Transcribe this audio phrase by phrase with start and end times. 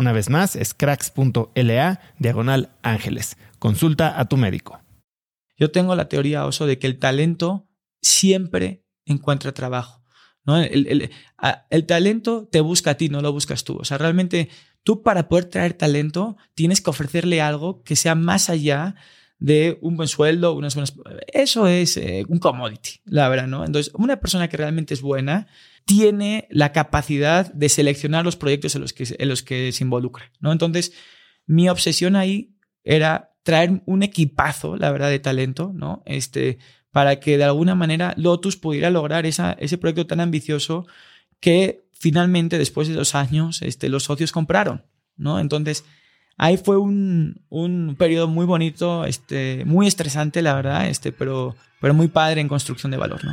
[0.00, 3.36] Una vez más, es cracks.la diagonal ángeles.
[3.58, 4.80] Consulta a tu médico.
[5.58, 7.68] Yo tengo la teoría, Oso, de que el talento
[8.00, 10.02] siempre encuentra trabajo.
[10.46, 10.56] ¿no?
[10.56, 11.10] El,
[11.68, 13.76] el, talento te busca a ti, no lo buscas tú.
[13.76, 14.48] O sea, realmente
[14.84, 18.94] tú para poder traer talento tienes que ofrecerle algo que sea más allá
[19.40, 20.94] de un buen sueldo, unas buenas...
[21.32, 23.64] Eso es eh, un commodity, la verdad, ¿no?
[23.64, 25.48] Entonces, una persona que realmente es buena
[25.86, 30.30] tiene la capacidad de seleccionar los proyectos en los que, en los que se involucra,
[30.40, 30.52] ¿no?
[30.52, 30.92] Entonces,
[31.46, 36.02] mi obsesión ahí era traer un equipazo, la verdad, de talento, ¿no?
[36.04, 36.58] Este,
[36.92, 40.86] para que de alguna manera Lotus pudiera lograr esa, ese proyecto tan ambicioso
[41.40, 44.84] que finalmente, después de dos años, este, los socios compraron,
[45.16, 45.40] ¿no?
[45.40, 45.84] Entonces,
[46.40, 51.92] ahí fue un, un periodo muy bonito, este, muy estresante, la verdad, este, pero, pero
[51.92, 53.32] muy padre en construcción de valor, ¿no?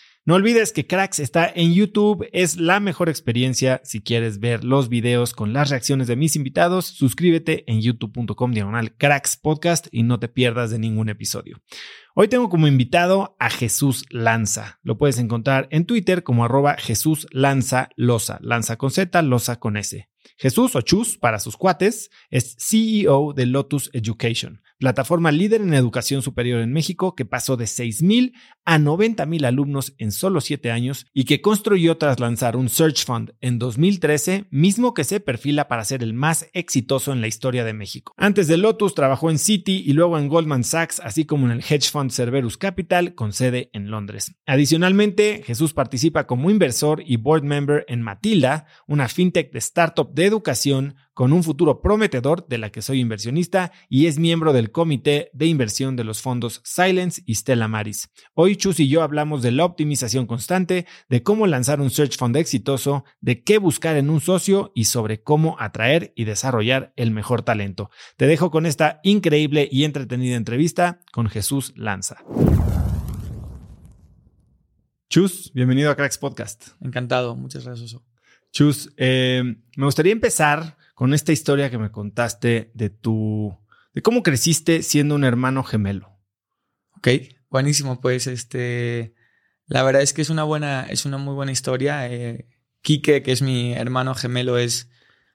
[0.23, 4.87] No olvides que Cracks está en YouTube, es la mejor experiencia si quieres ver los
[4.87, 6.85] videos con las reacciones de mis invitados.
[6.85, 11.59] Suscríbete en youtube.com diagonal Cracks Podcast y no te pierdas de ningún episodio.
[12.13, 14.79] Hoy tengo como invitado a Jesús Lanza.
[14.83, 18.37] Lo puedes encontrar en Twitter como arroba Jesús Lanza Loza.
[18.43, 20.07] Lanza con Z, Loza con S.
[20.37, 26.23] Jesús o Chus para sus cuates es CEO de Lotus Education plataforma líder en educación
[26.23, 28.33] superior en México que pasó de 6.000
[28.65, 33.35] a 90.000 alumnos en solo 7 años y que construyó tras lanzar un Search Fund
[33.41, 37.73] en 2013, mismo que se perfila para ser el más exitoso en la historia de
[37.73, 38.13] México.
[38.17, 41.59] Antes de Lotus trabajó en Citi y luego en Goldman Sachs, así como en el
[41.59, 44.35] hedge fund Cerberus Capital con sede en Londres.
[44.47, 50.25] Adicionalmente, Jesús participa como inversor y board member en Matilda, una fintech de startup de
[50.25, 55.29] educación con un futuro prometedor de la que soy inversionista y es miembro del comité
[55.33, 58.09] de inversión de los fondos Silence y Stella Maris.
[58.33, 62.37] Hoy Chus y yo hablamos de la optimización constante, de cómo lanzar un search fund
[62.37, 67.41] exitoso, de qué buscar en un socio y sobre cómo atraer y desarrollar el mejor
[67.41, 67.89] talento.
[68.17, 72.17] Te dejo con esta increíble y entretenida entrevista con Jesús Lanza.
[75.09, 76.69] Chus, bienvenido a Cracks Podcast.
[76.79, 77.97] Encantado, muchas gracias.
[78.51, 79.43] Chus, eh,
[79.75, 83.57] me gustaría empezar con esta historia que me contaste de tu,
[83.95, 86.19] de cómo creciste siendo un hermano gemelo.
[86.95, 87.07] Ok,
[87.49, 87.99] buenísimo.
[87.99, 89.15] Pues este,
[89.65, 92.07] La verdad es que es una buena, es una muy buena historia.
[92.07, 92.47] Eh,
[92.83, 94.91] Quique, que es mi hermano gemelo, es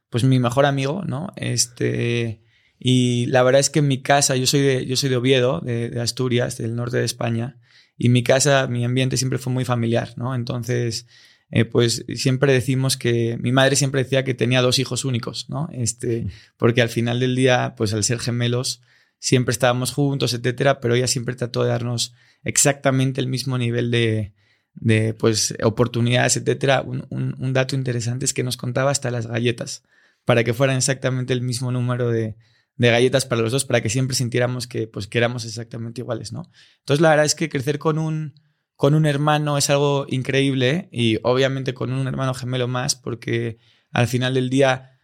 [0.09, 1.33] pues mi mejor amigo, ¿no?
[1.35, 2.45] Este,
[2.79, 5.59] y la verdad es que en mi casa, yo soy de, yo soy de Oviedo,
[5.63, 7.59] de, Asturias, del norte de España,
[7.99, 10.37] y mi casa, mi ambiente siempre fue muy familiar, ¿no?
[10.37, 11.09] Entonces,
[11.51, 15.69] eh, pues siempre decimos que mi madre siempre decía que tenía dos hijos únicos, ¿no?
[15.73, 16.27] Este,
[16.57, 18.83] porque al final del día, pues al ser gemelos,
[19.19, 24.35] siempre estábamos juntos, etcétera, pero ella siempre trató de darnos exactamente el mismo nivel de,
[24.75, 26.83] de pues, oportunidades, etcétera.
[26.83, 29.85] Un, un, dato interesante es que nos contaba hasta las galletas,
[30.25, 32.37] para que fueran exactamente el mismo número de,
[32.77, 36.33] de galletas para los dos, para que siempre sintiéramos que, pues, que éramos exactamente iguales,
[36.33, 36.51] ¿no?
[36.81, 38.35] Entonces, la verdad es que crecer con un,
[38.77, 43.59] con un hermano es algo increíble y obviamente con un hermano gemelo más, porque
[43.91, 44.97] al final del día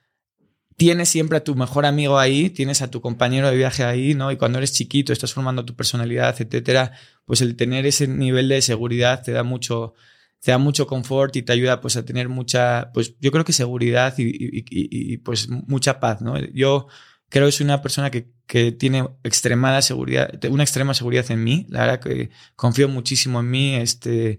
[0.76, 4.30] tienes siempre a tu mejor amigo ahí, tienes a tu compañero de viaje ahí, ¿no?
[4.30, 6.92] Y cuando eres chiquito, estás formando tu personalidad, etcétera,
[7.24, 9.94] pues el tener ese nivel de seguridad te da mucho,
[10.40, 13.52] te da mucho confort y te ayuda pues a tener mucha, pues yo creo que
[13.52, 16.38] seguridad y, y, pues mucha paz, ¿no?
[16.52, 16.88] Yo
[17.32, 21.66] creo que soy una persona que, que, tiene extremada seguridad, una extrema seguridad en mí,
[21.70, 24.38] la verdad que confío muchísimo en mí, este,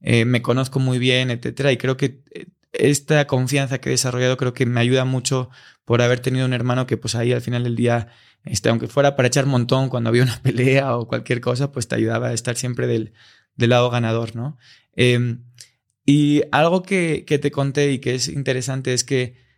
[0.00, 4.38] eh, me conozco muy bien, etcétera, y creo que eh, esta confianza que he desarrollado
[4.38, 5.50] creo que me ayuda mucho
[5.84, 8.08] por haber tenido un hermano que pues ahí al final del día,
[8.44, 11.96] este, aunque fuera para echar montón cuando había una pelea o cualquier cosa, pues te
[11.96, 13.12] ayudaba a estar siempre del,
[13.54, 14.56] del lado ganador, ¿no?
[14.94, 15.44] Em,
[16.06, 19.49] y algo que, que, te conté y que es interesante es que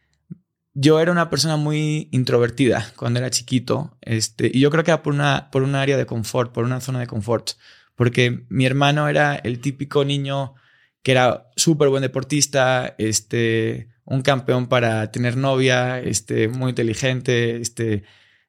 [0.75, 5.03] yo era una persona muy introvertida cuando era chiquito, este, y yo creo que era
[5.03, 7.51] por una, por un área de confort, por una zona de confort,
[7.95, 10.55] porque mi hermano era el típico niño
[11.03, 18.05] que era súper buen deportista, este, un campeón para tener novia, este, muy inteligente, este,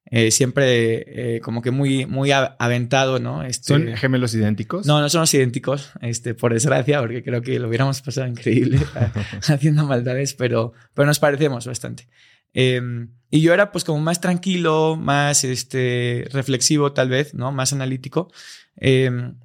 [0.06, 3.44] eh, siempre eh, como que muy, muy aventado, ¿no?
[3.44, 4.86] Este, ¿Son gemelos idénticos?
[4.86, 8.80] No, no somos idénticos, este, por desgracia, porque creo que lo hubiéramos pasado increíble
[9.48, 12.08] haciendo maldades, pero, pero nos parecemos bastante.
[12.54, 17.52] Em, y yo era pues como más tranquilo, más este, reflexivo tal vez, ¿no?
[17.52, 18.32] Más analítico.
[18.76, 19.40] Em,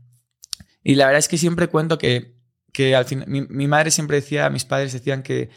[0.83, 2.35] y la verdad es que siempre cuento que,
[2.73, 5.49] que al final, mi, mi madre siempre decía, mis padres decían que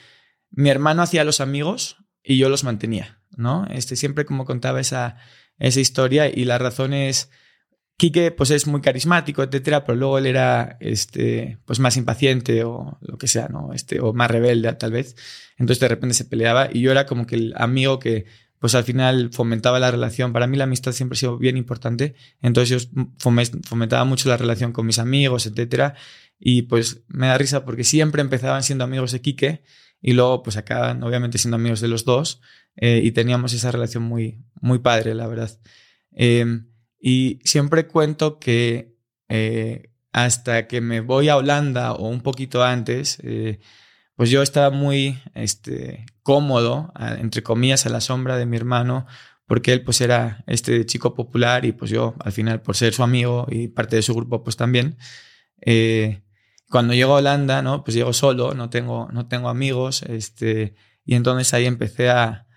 [0.52, 3.66] mi hermano hacía los amigos y yo los mantenía, ¿no?
[3.70, 5.18] Este, siempre como contaba esa,
[5.60, 7.30] esa historia y la razón es,
[8.02, 12.98] Quique pues es muy carismático, etcétera, pero luego él era este, pues más impaciente o
[13.00, 13.74] lo que sea, ¿no?
[13.74, 15.16] Este, o más rebelde tal vez.
[15.56, 18.26] Entonces de repente se peleaba y yo era como que el amigo que
[18.58, 20.34] pues al final fomentaba la relación.
[20.34, 22.16] Para mí la amistad siempre ha sido bien importante.
[22.42, 25.94] Entonces yo fomentaba mucho la relación con mis amigos, etcétera.
[26.40, 29.64] Y pues me da risa porque siempre empezaban siendo amigos de Quique
[30.02, 32.42] y luego pues acaban obviamente siendo amigos de los dos
[32.82, 35.58] eh, y teníamos esa relación muy, muy padre, la verdad.
[36.12, 36.68] Em,
[37.00, 38.98] y siempre cuento que
[39.30, 43.60] eh, hasta que me voy a Holanda o un poquito antes, eh,
[44.16, 49.06] pues yo estaba muy este, cómodo, entre comillas, a la sombra de mi hermano,
[49.46, 53.04] porque él pues era este chico popular y pues yo al final por ser su
[53.04, 54.98] amigo y parte de su grupo pues también.
[55.62, 56.24] Eh,
[56.68, 57.84] cuando llego a Holanda, ¿no?
[57.84, 60.74] Pues llego solo, no tengo, no tengo amigos, este,
[61.06, 62.48] y entonces ahí empecé a,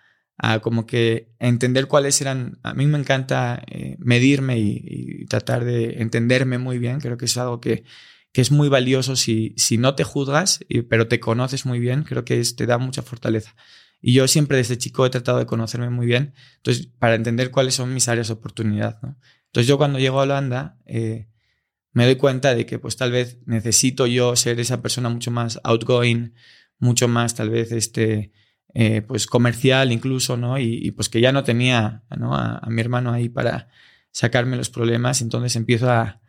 [0.62, 6.58] como que entender cuáles eran, a mí me encanta eh, medirme y, tratar de entenderme
[6.58, 7.84] muy bien, creo que es algo que,
[8.32, 12.24] que es muy valioso si, si no te juzgas, pero te conoces muy bien, creo
[12.24, 13.54] que te da mucha fortaleza.
[14.00, 17.74] Y yo siempre desde chico he tratado de conocerme muy bien, entonces para entender cuáles
[17.74, 19.00] son mis áreas de oportunidad.
[19.02, 19.16] ¿no?
[19.46, 21.28] Entonces yo cuando llego a Holanda, eh,
[21.92, 25.60] me doy cuenta de que pues tal vez necesito yo ser esa persona mucho más
[25.62, 26.34] outgoing,
[26.78, 28.32] mucho más tal vez este,
[28.74, 30.58] eh, pues comercial incluso, ¿no?
[30.58, 32.34] Y, pues que ya no tenía ¿no?
[32.34, 33.68] A, mi hermano ahí para
[34.10, 36.20] sacarme los problemas, entonces empiezo a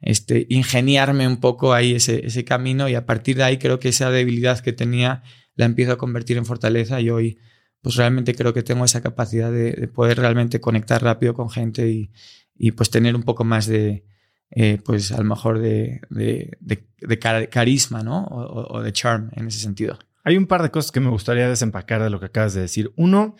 [0.00, 3.88] este, ingeniarme un poco ahí ese, ese camino y a partir de ahí creo que
[3.88, 5.22] esa debilidad que tenía
[5.54, 7.38] la empiezo a convertir en fortaleza y hoy
[7.80, 12.12] pues realmente creo que tengo esa capacidad de, poder realmente conectar rápido con gente y,
[12.56, 14.04] y pues tener un poco más de,
[14.54, 18.26] eh, pues a lo mejor de, de, carisma, ¿no?
[18.26, 19.98] O, de charm en ese sentido.
[20.24, 22.92] Hay un par de cosas que me gustaría desempacar de lo que acabas de decir.
[22.96, 23.36] Uno,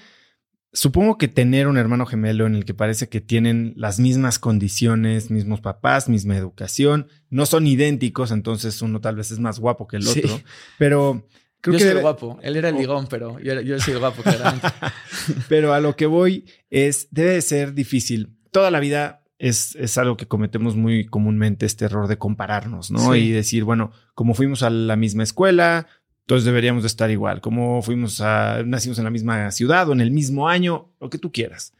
[0.73, 5.31] supongo que tener un hermano gemelo en el que parece que tienen las mismas condiciones,
[5.31, 9.97] mismos papás, misma educación, no son idénticos, entonces uno tal vez es más guapo que
[9.97, 10.41] el otro,
[10.79, 11.27] pero...
[11.61, 12.41] Creo yo soy guapo.
[12.43, 14.67] Él era el ligón, pero yo, yo soy guapo, claramente.
[15.49, 18.37] pero a lo que voy es, debe de ser difícil.
[18.51, 23.17] Toda la vida es, algo que cometemos muy comúnmente, este error de compararnos, ¿no?
[23.17, 25.89] Y decir, bueno, como fuimos a la misma escuela,
[26.23, 27.41] entonces deberíamos de estar igual.
[27.41, 31.19] Como fuimos a, nacimos en la misma ciudad o en el mismo año, lo que
[31.19, 31.75] tú quieras.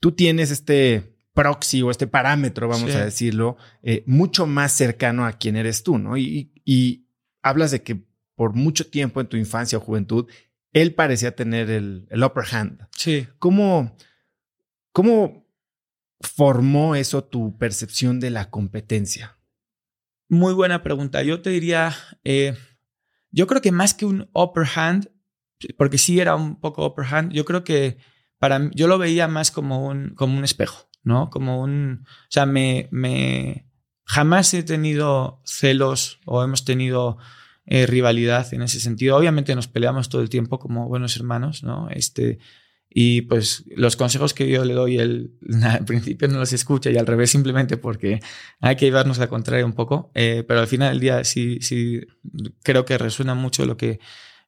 [0.00, 5.32] Tú tienes este proxy o este parámetro, vamos a decirlo, eh, mucho más cercano a
[5.32, 6.16] quien eres tú, ¿no?
[6.16, 7.04] Y, y,
[7.42, 8.02] hablas de que
[8.34, 10.26] por mucho tiempo en tu infancia o juventud,
[10.72, 12.86] él parecía tener el, el upper hand.
[12.90, 13.28] Sí.
[13.38, 13.96] ¿Cómo,
[14.92, 15.46] ¿Cómo
[16.20, 19.38] formó eso tu percepción de la competencia?
[20.28, 21.22] Muy buena pregunta.
[21.22, 22.56] Yo te diría, eh,
[23.36, 25.10] yo creo que más que un upper hand,
[25.76, 27.98] porque sí era un poco upper hand, yo creo que
[28.38, 31.28] para yo lo veía más como un, como un espejo, ¿no?
[31.28, 33.68] Como un, o sea, me, me,
[34.04, 37.18] jamás he tenido celos o hemos tenido
[37.66, 39.16] eh, rivalidad en ese sentido.
[39.16, 41.90] Obviamente nos peleamos todo el tiempo como buenos hermanos, ¿no?
[41.90, 42.38] Este,
[42.98, 46.96] y pues los consejos que yo le doy, él al principio no los escucha y
[46.96, 48.20] al revés simplemente porque
[48.58, 52.00] hay que llevarnos la contraria un poco, eh, pero al final del día sí, sí
[52.62, 54.00] creo que resuena mucho lo que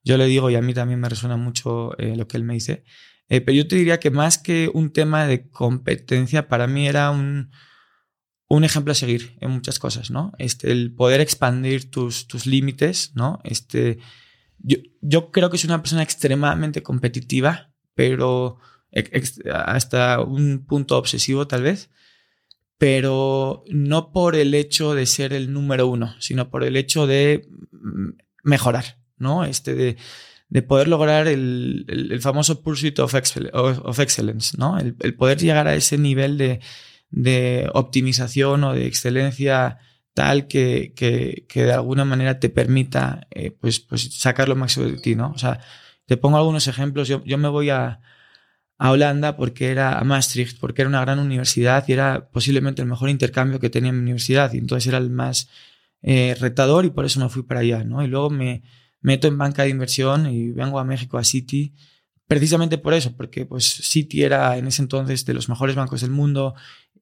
[0.02, 2.54] yo le digo y a mí también me resuena mucho eh, lo que él me
[2.54, 2.84] dice.
[3.28, 7.10] Eh, pero yo te diría que más que un tema de competencia, para mí era
[7.10, 7.50] un,
[8.48, 10.32] un ejemplo a seguir en muchas cosas, ¿no?
[10.38, 13.40] Este, el poder expandir tus, tus límites, ¿no?
[13.44, 13.98] Este,
[14.56, 17.67] yo, yo creo que es una persona extremadamente competitiva,
[17.98, 18.58] pero
[19.52, 21.90] hasta un punto obsesivo tal vez,
[22.78, 27.48] pero no por el hecho de ser el número uno, sino por el hecho de
[27.72, 28.10] mm,
[28.44, 29.44] mejorar, ¿no?
[29.44, 29.96] Este de
[30.48, 34.78] de poder lograr el, famoso pursuit of, of excellence, ¿no?
[34.78, 39.78] El, poder llegar a ese nivel de, optimización o de excelencia
[40.14, 40.94] tal que
[41.52, 45.32] de alguna manera te permita eh, pues, pues sacar lo máximo de ti, ¿no?
[45.32, 45.58] O sea,
[46.08, 47.06] te pongo algunos ejemplos.
[47.06, 48.00] Yo, yo me voy a,
[48.78, 52.88] a Holanda porque era a Maastricht, porque era una gran universidad y era posiblemente el
[52.88, 55.48] mejor intercambio que tenía en mi universidad y entonces era el más
[56.02, 58.02] eh, retador y por eso me fui para allá, ¿no?
[58.02, 58.62] Y luego me,
[59.00, 61.74] meto en banca de inversión y vengo a México, a Citi,
[62.26, 66.10] precisamente por eso, porque pues Citi era en ese entonces de los mejores bancos del
[66.10, 66.54] mundo,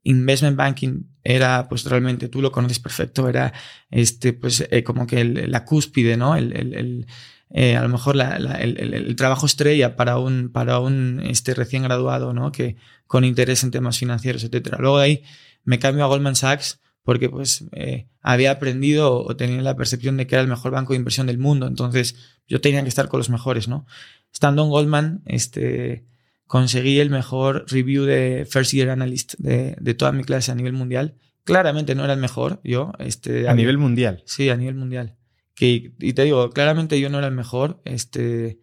[0.03, 3.53] investment banking era pues realmente, tú lo conoces perfecto, era
[3.91, 6.37] este pues eh, como que la cúspide, ¿no?
[6.37, 7.07] El,
[7.51, 12.33] eh, a lo mejor la, el, trabajo estrella para un, para un este, recién graduado,
[12.33, 12.53] ¿no?
[12.53, 12.77] Que
[13.07, 14.79] con interés en temas financieros, etcétera.
[14.81, 15.23] Luego de ahí
[15.65, 20.27] me cambio a Goldman Sachs porque pues eh, había aprendido o tenía la percepción de
[20.27, 22.17] que era el mejor banco de inversión del mundo, entonces
[22.49, 23.87] yo tenía que estar con los mejores, ¿no?
[24.33, 26.05] Estando en Goldman, este,
[26.47, 30.73] conseguí el mejor review de First Year Analyst de, de toda mi clase a nivel
[30.73, 31.15] mundial.
[31.45, 32.93] Claramente no era el mejor, yo.
[32.99, 34.25] Este, a, nivel mundial.
[34.27, 35.15] Sí, a nivel mundial.
[35.57, 38.61] Que, y te digo, claramente yo no era el mejor, este,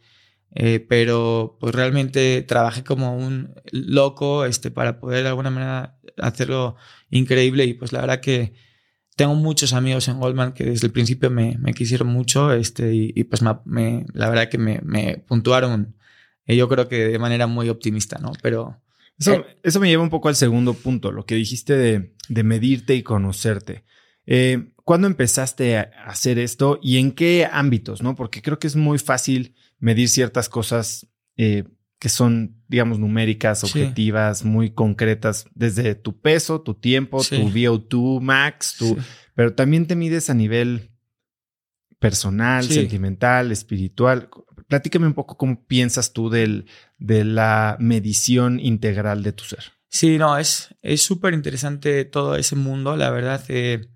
[0.56, 6.76] eh, pero pues realmente trabajé como un loco este, para poder de alguna manera hacerlo
[7.10, 8.54] increíble y pues la verdad que
[9.16, 13.24] tengo muchos amigos en Goldman que desde el principio me, me quisieron mucho este, y,
[13.24, 15.96] pues me, la verdad que me, me puntuaron
[16.46, 18.32] eh, yo creo que de manera muy optimista, ¿no?
[18.42, 18.80] Pero...
[19.18, 22.44] Eso, eh, eso me lleva un poco al segundo punto, lo que dijiste de, de
[22.44, 23.84] medirte y conocerte.
[24.26, 28.02] Eh, ¿Cuándo empezaste a hacer esto y en qué ámbitos?
[28.02, 28.16] ¿no?
[28.16, 31.64] Porque creo que es muy fácil medir ciertas cosas eh,
[32.00, 38.76] que son, digamos, numéricas, objetivas, muy concretas, desde tu peso, tu tiempo, tu VO2 max,
[38.78, 38.98] tu,
[39.36, 40.92] pero también te mides a nivel
[42.00, 44.30] personal, sentimental, espiritual.
[44.68, 46.66] Platícame un poco cómo piensas tú del,
[46.98, 49.64] de la medición integral de tu ser.
[49.88, 53.42] Sí, no, es súper interesante todo ese mundo, la verdad.
[53.48, 53.88] Eh,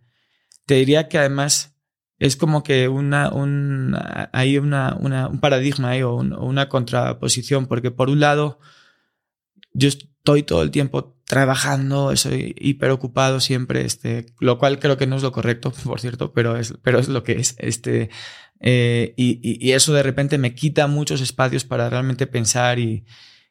[0.67, 1.75] te diría que además
[2.19, 3.95] es como que una, un,
[4.33, 8.59] hay una, una, un paradigma ahí o, una contraposición, porque por un lado
[9.73, 15.07] yo estoy todo el tiempo trabajando, soy hiper ocupado siempre, este, lo cual creo que
[15.07, 17.55] no es lo correcto, por cierto, pero es, pero es lo que es.
[17.59, 18.09] Este,
[18.59, 23.05] eh, y, y, eso de repente me quita muchos espacios para realmente pensar y,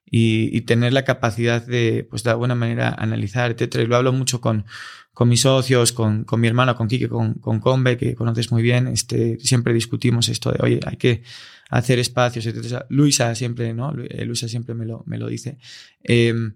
[0.09, 3.85] y, tener la capacidad de, pues de alguna manera, analizar, etcétera.
[3.85, 4.65] Y lo hablo mucho con,
[5.13, 8.63] con mis socios, con, con mi hermano, con Kike, con, con Combe, que conoces muy
[8.63, 8.87] bien.
[8.87, 11.23] Este, siempre discutimos esto de, oye, hay que
[11.71, 12.87] hacer espacios, etcétera.
[12.89, 13.93] Luisa siempre, ¿no?
[13.99, 15.59] Eh, Luisa siempre me lo, me lo dice.
[16.03, 16.55] Em,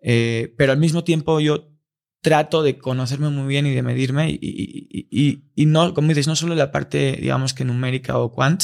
[0.00, 1.72] eh, pero al mismo tiempo yo
[2.20, 6.28] trato de conocerme muy bien y de medirme y, y, y, y, no, como dices,
[6.28, 8.62] no solo la parte, digamos que numérica o quant,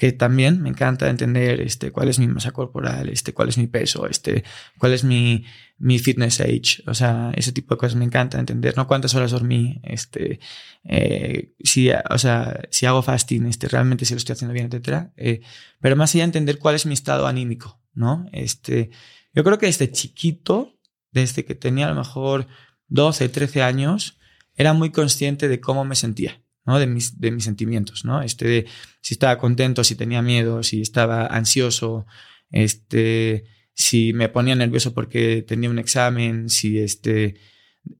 [0.00, 3.66] que también me encanta entender este, cuál es mi masa corporal, este, cuál es mi
[3.66, 4.44] peso, este,
[4.78, 5.44] cuál es mi,
[5.76, 8.86] mi fitness age, o sea, ese tipo de cosas me encanta entender, ¿no?
[8.86, 10.40] Cuántas horas dormí, este,
[10.84, 15.12] eh, si, o sea, si hago fasting, este, realmente si lo estoy haciendo bien, etcétera.
[15.18, 15.42] Eh,
[15.80, 18.24] pero más allá de entender cuál es mi estado anímico, ¿no?
[18.32, 18.88] Este,
[19.34, 20.78] yo creo que desde chiquito,
[21.12, 22.46] desde que tenía a lo mejor
[22.88, 24.18] 12, 13 años,
[24.54, 26.40] era muy consciente de cómo me sentía.
[26.78, 28.22] De mis, sentimientos, ¿no?
[28.22, 28.66] Este
[29.00, 32.06] si estaba contento, si tenía miedo, si estaba ansioso,
[32.50, 37.36] este, si me ponía nervioso porque tenía un examen, si este,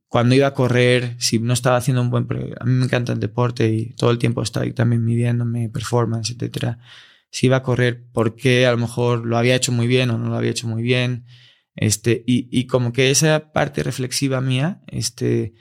[0.09, 2.27] cuando iba a correr, si no estaba haciendo un buen...
[2.61, 6.79] A mí me encanta el deporte y todo el tiempo estoy también midiéndome, performance, etcétera.
[7.31, 10.29] Si iba a correr, porque a lo mejor lo había hecho muy bien o no
[10.29, 11.27] lo había hecho muy bien.
[11.77, 15.55] Este, y, como que esa parte reflexiva mía, este,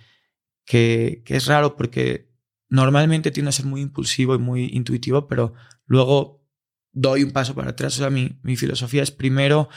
[0.66, 2.29] que es raro porque
[2.70, 5.54] normalmente tiendo a ser muy impulsivo y muy intuitivo, pero
[5.86, 6.46] luego
[6.92, 7.96] doy un paso para atrás.
[7.96, 9.70] O sea, mi, mi filosofía es primero,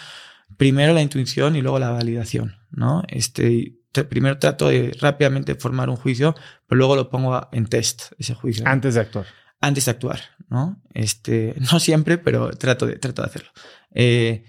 [0.56, 3.02] primero la intuición y luego la validación, ¿no?
[3.08, 6.34] Este, primero trato de rápidamente formar un juicio,
[6.66, 8.64] pero luego lo pongo en test, ese juicio.
[8.66, 9.26] Antes de actuar.
[9.60, 10.82] Antes de actuar, ¿no?
[10.94, 13.50] Este, no siempre, pero trato de, trato de hacerlo.
[13.94, 14.44] Eh,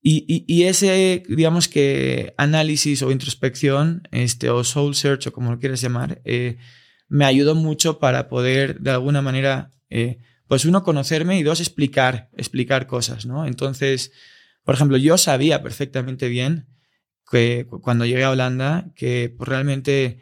[0.00, 5.58] y, y, ese, digamos que análisis o introspección, este, o soul search, o como lo
[5.58, 6.56] quieras llamar, eh,
[7.08, 12.30] me ayudó mucho para poder, de alguna manera, eh, pues uno, conocerme y dos, explicar,
[12.36, 13.46] explicar cosas, ¿no?
[13.46, 14.12] Entonces,
[14.64, 16.66] por ejemplo, yo sabía perfectamente bien
[17.30, 20.20] que cuando llegué a Holanda, que pues, realmente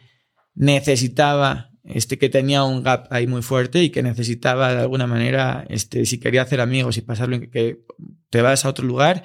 [0.55, 5.65] necesitaba, este, que tenía un gap ahí muy fuerte y que necesitaba de alguna manera,
[5.69, 7.81] este, si quería hacer amigos y pasarlo que
[8.31, 9.25] te vas a otro lugar,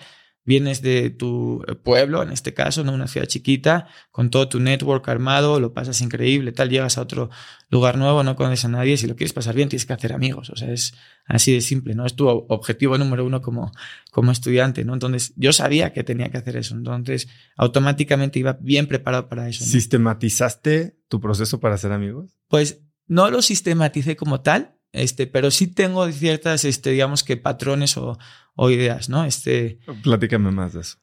[0.52, 2.92] vienes de tu pueblo, en este caso, ¿no?
[2.92, 7.30] una ciudad chiquita, con todo tu network armado, lo pasas increíble, tal, llegas a otro
[7.70, 10.50] lugar nuevo, no conoces a nadie, si lo quieres pasar bien tienes que hacer amigos,
[10.50, 10.94] o sea, es
[11.26, 12.06] así de simple, ¿no?
[12.06, 13.72] Es tu objetivo número uno como,
[14.12, 14.94] como estudiante, ¿no?
[14.94, 19.64] Entonces, yo sabía que tenía que hacer eso, entonces, automáticamente iba bien preparado para eso.
[19.64, 22.38] ¿Sistematizaste tu proceso para hacer amigos?
[22.50, 27.98] Pues no lo sistematicé como tal, este, pero sí tengo ciertas, este, digamos que patrones
[27.98, 28.18] o,
[28.56, 29.26] o ideas, ¿no?
[29.26, 30.98] Este, Platícame más de eso.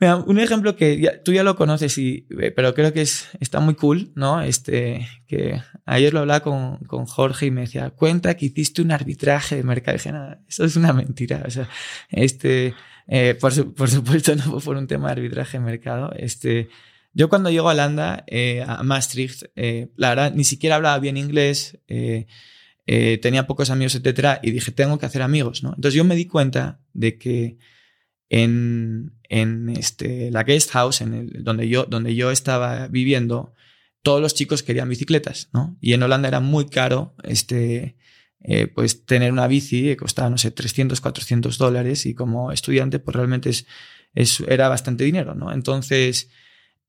[0.00, 3.60] Mira, un ejemplo que tú ya lo conoces, y, eh, pero creo que es, está
[3.60, 4.42] muy cool, ¿no?
[4.42, 8.90] Este, que ayer lo hablaba con, con Jorge y me decía, cuenta que hiciste un
[8.90, 9.96] arbitraje de mercado.
[9.96, 10.12] Dije,
[10.48, 11.44] eso es una mentira.
[11.46, 11.68] O sea,
[12.10, 12.74] este,
[13.06, 16.12] eh, por, por, supuesto no fue por un tema de arbitraje de mercado.
[16.16, 16.68] Este,
[17.12, 21.78] yo cuando llego a Holanda, eh, a Maastricht, la verdad, ni siquiera hablaba bien inglés.
[22.86, 25.70] Eh, tenía pocos amigos, etcétera, y dije, tengo que hacer amigos, ¿no?
[25.70, 27.58] Entonces yo me di cuenta de que
[28.28, 33.54] en, en este, la guest house, en el, donde, yo, donde yo estaba viviendo,
[34.02, 35.78] todos los chicos querían bicicletas, ¿no?
[35.80, 37.96] Y en Holanda era muy caro, este,
[38.40, 42.98] eh, pues tener una bici que costaba, no sé, 300, 400 dólares y como estudiante,
[42.98, 45.52] pues realmente es, era bastante dinero, ¿no?
[45.52, 46.28] Entonces,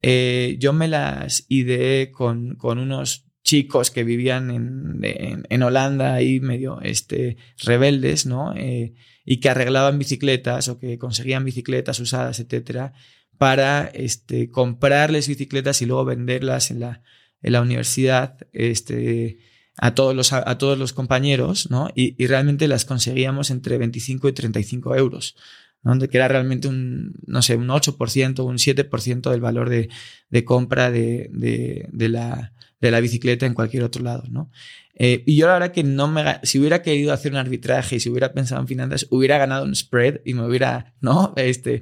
[0.01, 6.39] eh, yo me las ideé con, con unos chicos que vivían en, en, Holanda ahí
[6.39, 8.55] medio este, rebeldes, ¿no?
[8.58, 12.93] Eh, y que arreglaban bicicletas o que conseguían bicicletas usadas, etcétera,
[13.38, 17.03] para este, comprarles bicicletas y luego venderlas en la,
[17.43, 19.38] en la universidad este,
[19.77, 21.89] a, todos los, a todos los compañeros, ¿no?
[21.93, 25.36] Y, y realmente las conseguíamos entre 25 y 35 euros.
[25.84, 25.99] ¿no?
[25.99, 29.89] que era realmente un, no sé, un 8%, un 7% del valor de,
[30.31, 34.51] de compra de, de, de, la, de la bicicleta en cualquier otro lado, ¿no?
[34.97, 37.99] Eh, y yo la verdad que no me, si hubiera querido hacer un arbitraje y
[37.99, 41.33] si hubiera pensado en finanzas, hubiera ganado un spread y me hubiera, ¿no?
[41.38, 41.81] Este,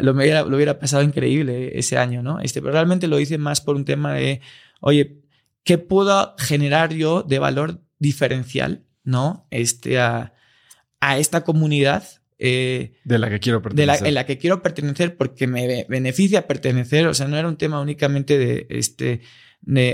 [0.00, 2.40] lo, me hubiera, lo hubiera pasado increíble ese año, ¿no?
[2.40, 4.40] Este, pero realmente lo hice más por un tema de,
[4.80, 5.20] oye,
[5.62, 9.46] ¿qué puedo generar yo de valor diferencial, ¿no?
[9.50, 10.34] Este, a,
[11.00, 12.04] a esta comunidad
[12.38, 14.02] eh, de la que quiero pertenecer.
[14.02, 17.06] De en la que quiero pertenecer porque me beneficia pertenecer.
[17.06, 19.20] O sea, no era un tema únicamente de, este,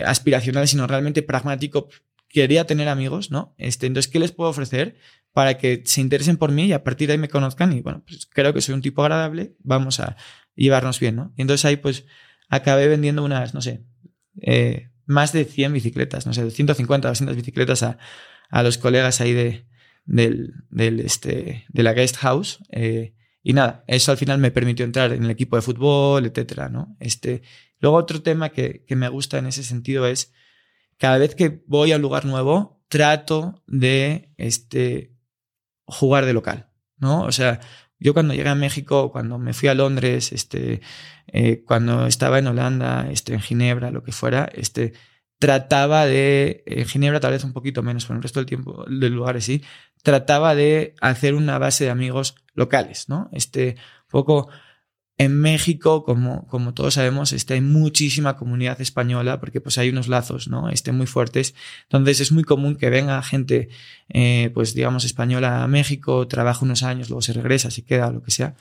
[0.04, 1.88] aspiracional, sino realmente pragmático.
[2.28, 3.54] Quería tener amigos, ¿no?
[3.58, 4.96] Este, entonces, ¿qué les puedo ofrecer
[5.32, 7.72] para que se interesen por mí y a partir de ahí me conozcan?
[7.72, 10.16] Y bueno, pues creo que soy un tipo agradable, vamos a
[10.54, 11.32] llevarnos bien, ¿no?
[11.36, 12.04] Y entonces ahí, pues,
[12.48, 13.84] acabé vendiendo unas, no sé,
[14.42, 17.98] eh, más de 100 bicicletas, no sé, de 150, 200 bicicletas a,
[18.50, 19.66] a los colegas ahí de,
[20.04, 22.58] del, del este, de la guest house.
[22.70, 26.68] Eh, y nada, eso al final me permitió entrar en el equipo de fútbol, etcétera,
[26.68, 26.96] ¿no?
[27.00, 27.42] Este,
[27.80, 30.32] luego otro tema que, que me gusta en ese sentido es
[30.98, 35.14] cada vez que voy a un lugar nuevo, trato de este,
[35.86, 37.22] jugar de local, ¿no?
[37.22, 37.60] O sea,
[37.98, 40.80] yo cuando llegué a México, cuando me fui a Londres, este,
[41.28, 44.92] eh, cuando estaba en Holanda, este, en Ginebra, lo que fuera, este,
[45.38, 48.84] trataba de, en Ginebra tal vez un poquito menos, pero en el resto del tiempo,
[48.86, 49.62] del lugares sí,
[50.02, 53.30] trataba de hacer una base de amigos locales, ¿no?
[53.32, 53.76] Este,
[54.08, 54.50] poco
[55.20, 60.08] en México, como, como todos sabemos, este, hay muchísima comunidad española porque pues hay unos
[60.08, 60.70] lazos, ¿no?
[60.70, 61.54] Este, muy fuertes.
[61.82, 63.68] Entonces es muy común que venga gente,
[64.08, 68.22] eh, pues digamos, española a México, trabaja unos años, luego se regresa, se queda, lo
[68.22, 68.54] que sea.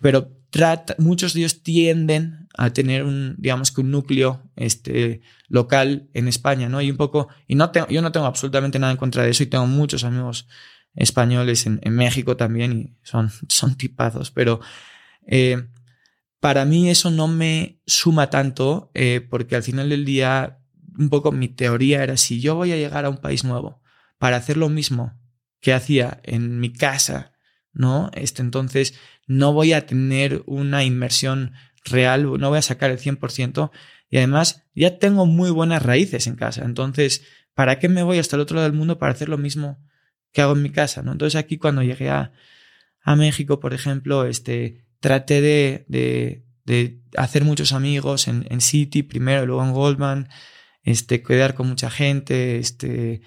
[0.00, 6.08] Pero trata, muchos de ellos tienden a tener un, digamos que un núcleo este, local
[6.14, 6.80] en España, ¿no?
[6.80, 9.42] Y un poco, y no tengo, yo no tengo absolutamente nada en contra de eso
[9.42, 10.46] y tengo muchos amigos
[10.94, 14.60] españoles en, en México también y son, son tipazos, pero
[15.26, 15.66] eh,
[16.40, 20.60] para mí eso no me suma tanto eh, porque al final del día
[20.96, 23.82] un poco mi teoría era si yo voy a llegar a un país nuevo
[24.18, 25.14] para hacer lo mismo
[25.60, 27.32] que hacía en mi casa,
[27.72, 28.10] ¿no?
[28.14, 28.94] Este, entonces
[29.26, 31.52] no voy a tener una inmersión
[31.84, 33.70] real, no voy a sacar el 100%
[34.10, 36.64] y además ya tengo muy buenas raíces en casa.
[36.64, 37.24] Entonces,
[37.54, 39.78] ¿para qué me voy hasta el otro lado del mundo para hacer lo mismo
[40.32, 41.02] que hago en mi casa?
[41.02, 41.12] ¿no?
[41.12, 42.32] Entonces aquí cuando llegué a,
[43.02, 49.02] a México, por ejemplo, este, traté de, de, de hacer muchos amigos en, en, City
[49.02, 50.28] primero, luego en Goldman,
[50.82, 53.22] este, quedar con mucha gente, este,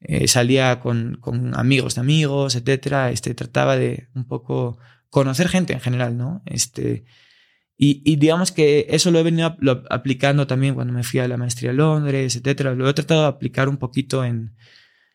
[0.00, 4.78] eh, salía con, con, amigos de amigos, etcétera, este, trataba de un poco
[5.10, 6.42] conocer gente en general, ¿no?
[6.46, 7.04] Este,
[7.76, 9.56] y, y, digamos que eso lo he venido
[9.90, 12.74] aplicando también cuando me fui a la maestría a Londres, etcétera.
[12.74, 14.54] Lo he tratado de aplicar un poquito en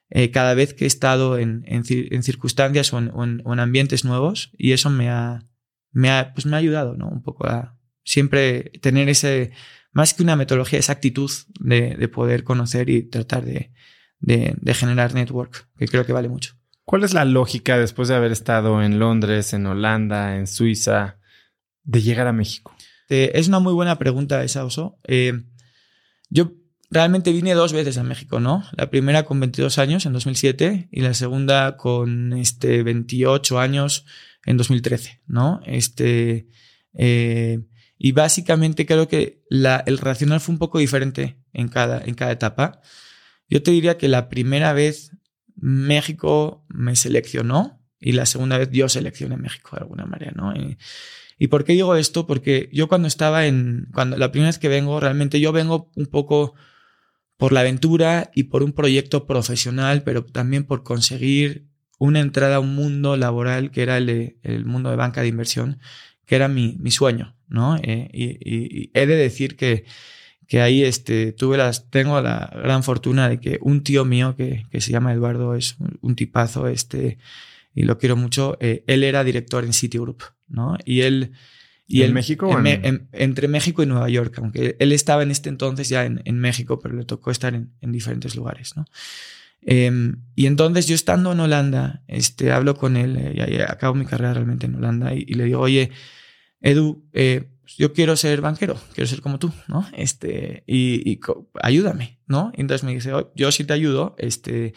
[0.10, 1.84] eh, cada vez que he estado en, en,
[2.24, 5.46] circunstancias o en, o en, ambientes nuevos y eso me ha,
[5.92, 7.08] me ha, pues me ha ayudado, ¿no?
[7.08, 9.52] Un poco a siempre tener ese,
[9.92, 13.72] más que una metodología, esa actitud de, de poder conocer y tratar de,
[14.20, 16.56] de, de generar network, que creo que vale mucho.
[16.86, 21.20] ¿Cuál es la lógica después de haber estado en Londres, en Holanda, en Suiza?
[21.90, 22.76] de llegar a México?
[23.10, 25.00] Eh, es una muy buena pregunta esa, Oso.
[25.08, 25.34] Eh,
[26.30, 26.54] yo
[26.92, 28.64] realmente vine dos veces a México, ¿no?
[28.78, 34.06] La primera con 22 años en 2007 y la segunda con este 28 años
[34.50, 35.62] en 2013, ¿no?
[35.64, 36.48] Este,
[36.96, 37.60] eh,
[38.00, 42.32] y básicamente creo que la, el racional fue un poco diferente en cada, en cada
[42.32, 42.82] etapa.
[43.48, 45.12] Yo te diría que la primera vez
[45.56, 50.56] México me seleccionó y la segunda vez yo seleccioné México de alguna manera, ¿no?
[50.56, 50.80] Y,
[51.38, 52.26] ¿Y por qué digo esto?
[52.26, 56.08] Porque yo cuando estaba en, cuando la primera vez que vengo, realmente yo vengo un
[56.08, 56.56] poco
[57.38, 61.69] por la aventura y por un proyecto profesional, pero también por conseguir
[62.00, 65.80] una entrada a un mundo laboral que era el, el mundo de banca de inversión,
[66.26, 67.78] que era mi, mi sueño, ¿no?
[67.78, 69.86] Eh, y, y, y, he de decir que,
[70.48, 74.66] que ahí este, tuve las, tengo la gran fortuna de que un tío mío que,
[74.72, 77.20] que se llama Eduardo es un, un tipazo, este,
[77.76, 80.78] y lo quiero mucho, eh, él era director en Citigroup, ¿no?
[80.86, 81.34] Y él...
[81.92, 82.52] Y ¿En él, México?
[82.60, 82.86] En, en...
[82.86, 86.80] en, entre México y Nueva York, aunque él estaba en este entonces ya en, México,
[86.80, 88.86] pero le tocó estar en, diferentes lugares, ¿no?
[89.62, 89.92] Eh,
[90.36, 94.66] y entonces yo estando en Holanda, este, hablo con él, eh, acabo mi carrera realmente
[94.66, 95.92] en Holanda y, y le digo, oye,
[96.62, 99.88] Edu, eh, yo quiero ser banquero, quiero ser como tú, ¿no?
[99.94, 101.20] Este, y, y
[101.62, 102.52] ayúdame, ¿no?
[102.56, 104.74] Y entonces me dice, oh, yo sí te ayudo, este,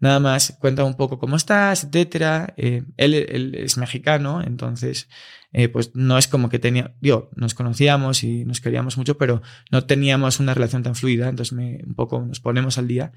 [0.00, 2.54] Nada más cuenta un poco cómo estás, etcétera.
[2.56, 5.08] Eh, él, él, es mexicano, entonces,
[5.52, 9.42] eh, pues no es como que tenía, yo, nos conocíamos y nos queríamos mucho, pero
[9.72, 13.12] no teníamos una relación tan fluida, entonces me, un poco nos ponemos al día.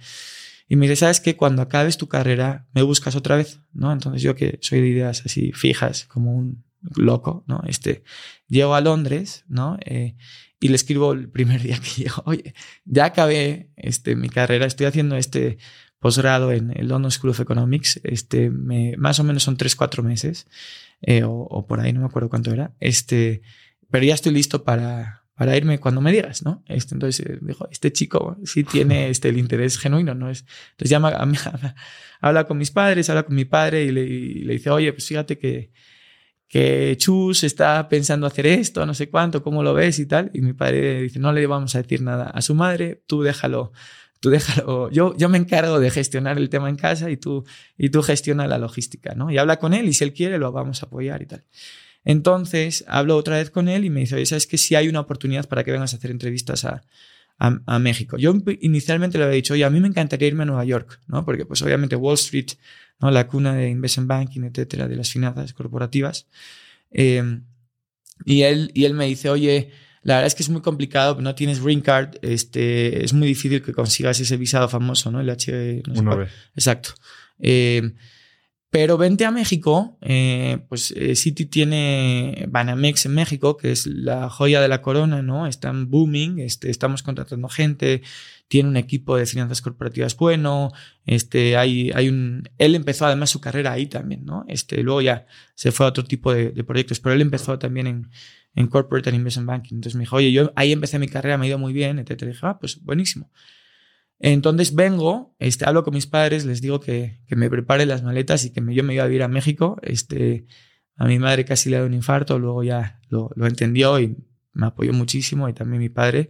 [0.71, 1.35] Y me dice, ¿sabes qué?
[1.35, 3.91] Cuando acabes tu carrera, me buscas otra vez, ¿no?
[3.91, 6.63] Entonces yo que soy de ideas así fijas, como un
[6.95, 7.61] loco, ¿no?
[7.67, 8.05] Este,
[8.47, 9.77] llego a Londres, ¿no?
[9.83, 10.15] Eh,
[10.61, 12.53] y le escribo el primer día que llego, oye,
[12.85, 15.57] ya acabé este, mi carrera, estoy haciendo este
[15.99, 20.03] posgrado en el London School of Economics, este, me, más o menos son tres, cuatro
[20.03, 20.47] meses,
[21.01, 23.41] eh, o, o, por ahí, no me acuerdo cuánto era, este,
[23.89, 26.63] pero ya estoy listo para, para irme cuando me digas, ¿no?
[26.67, 30.29] Este, entonces eh, dijo, este chico sí tiene este, el interés genuino, ¿no?
[30.29, 31.75] Es, entonces llama, a
[32.21, 35.07] habla con mis padres, habla con mi padre y le, y le dice, oye, pues
[35.07, 35.71] fíjate que,
[36.47, 40.29] que Chus está pensando hacer esto, no sé cuánto, cómo lo ves y tal.
[40.31, 43.71] Y mi padre dice, no le vamos a decir nada a su madre, tú déjalo
[44.19, 47.45] tú déjalo, yo, yo me encargo de gestionar el tema en casa y tú,
[47.79, 49.31] y tú gestiona la logística, ¿no?
[49.31, 51.43] Y habla con él y si él quiere lo vamos a apoyar y tal.
[52.03, 54.99] Entonces hablo otra vez con él y me dice, oye, ¿sabes que si hay una
[54.99, 56.81] oportunidad para que vengas a hacer entrevistas a,
[57.37, 58.17] a, a, México?
[58.17, 61.23] Yo inicialmente le había dicho, oye, a mí me encantaría irme a Nueva York, ¿no?
[61.25, 62.51] Porque pues obviamente Wall Street,
[62.99, 63.11] ¿no?
[63.11, 66.27] La cuna de investment banking, etcétera, de las finanzas corporativas.
[66.91, 67.41] Eh,
[68.25, 69.71] y él, y él me dice, oye,
[70.03, 73.61] la verdad es que es muy complicado, no tienes green card, este, es muy difícil
[73.61, 75.21] que consigas ese visado famoso, ¿no?
[75.21, 75.83] El H.
[75.87, 76.93] No sé Exacto.
[77.39, 77.93] Eh,
[78.71, 84.29] pero vente a México, eh, pues eh, City tiene Banamex en México, que es la
[84.29, 85.45] joya de la corona, ¿no?
[85.45, 88.01] Están booming, este, estamos contratando gente,
[88.47, 90.71] tiene un equipo de finanzas corporativas bueno,
[91.05, 94.45] este, hay, hay un, él empezó además su carrera ahí también, ¿no?
[94.47, 97.87] Este, luego ya se fue a otro tipo de, de proyectos, pero él empezó también
[97.87, 98.09] en,
[98.55, 99.75] en Corporate and Investment Banking.
[99.75, 102.21] Entonces me dijo, oye, yo ahí empecé mi carrera, me ha ido muy bien, etc.
[102.21, 103.29] Y dije, ah, pues buenísimo.
[104.23, 108.45] Entonces vengo, este, hablo con mis padres, les digo que, que me prepare las maletas
[108.45, 109.77] y que me, yo me iba a vivir a México.
[109.81, 110.45] Este,
[110.95, 114.15] a mi madre casi le dado un infarto, luego ya lo, lo, entendió y
[114.53, 116.29] me apoyó muchísimo y también mi padre.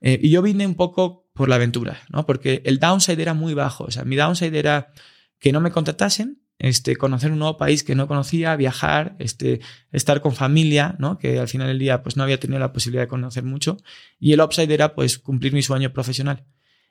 [0.00, 2.26] Eh, y yo vine un poco por la aventura, ¿no?
[2.26, 3.84] Porque el downside era muy bajo.
[3.84, 4.92] O sea, mi downside era
[5.38, 9.60] que no me contratasen este, conocer un nuevo país que no conocía, viajar, este,
[9.92, 11.18] estar con familia, ¿no?
[11.18, 13.78] Que al final del día pues no había tenido la posibilidad de conocer mucho.
[14.18, 16.44] Y el upside era pues cumplir mi sueño profesional.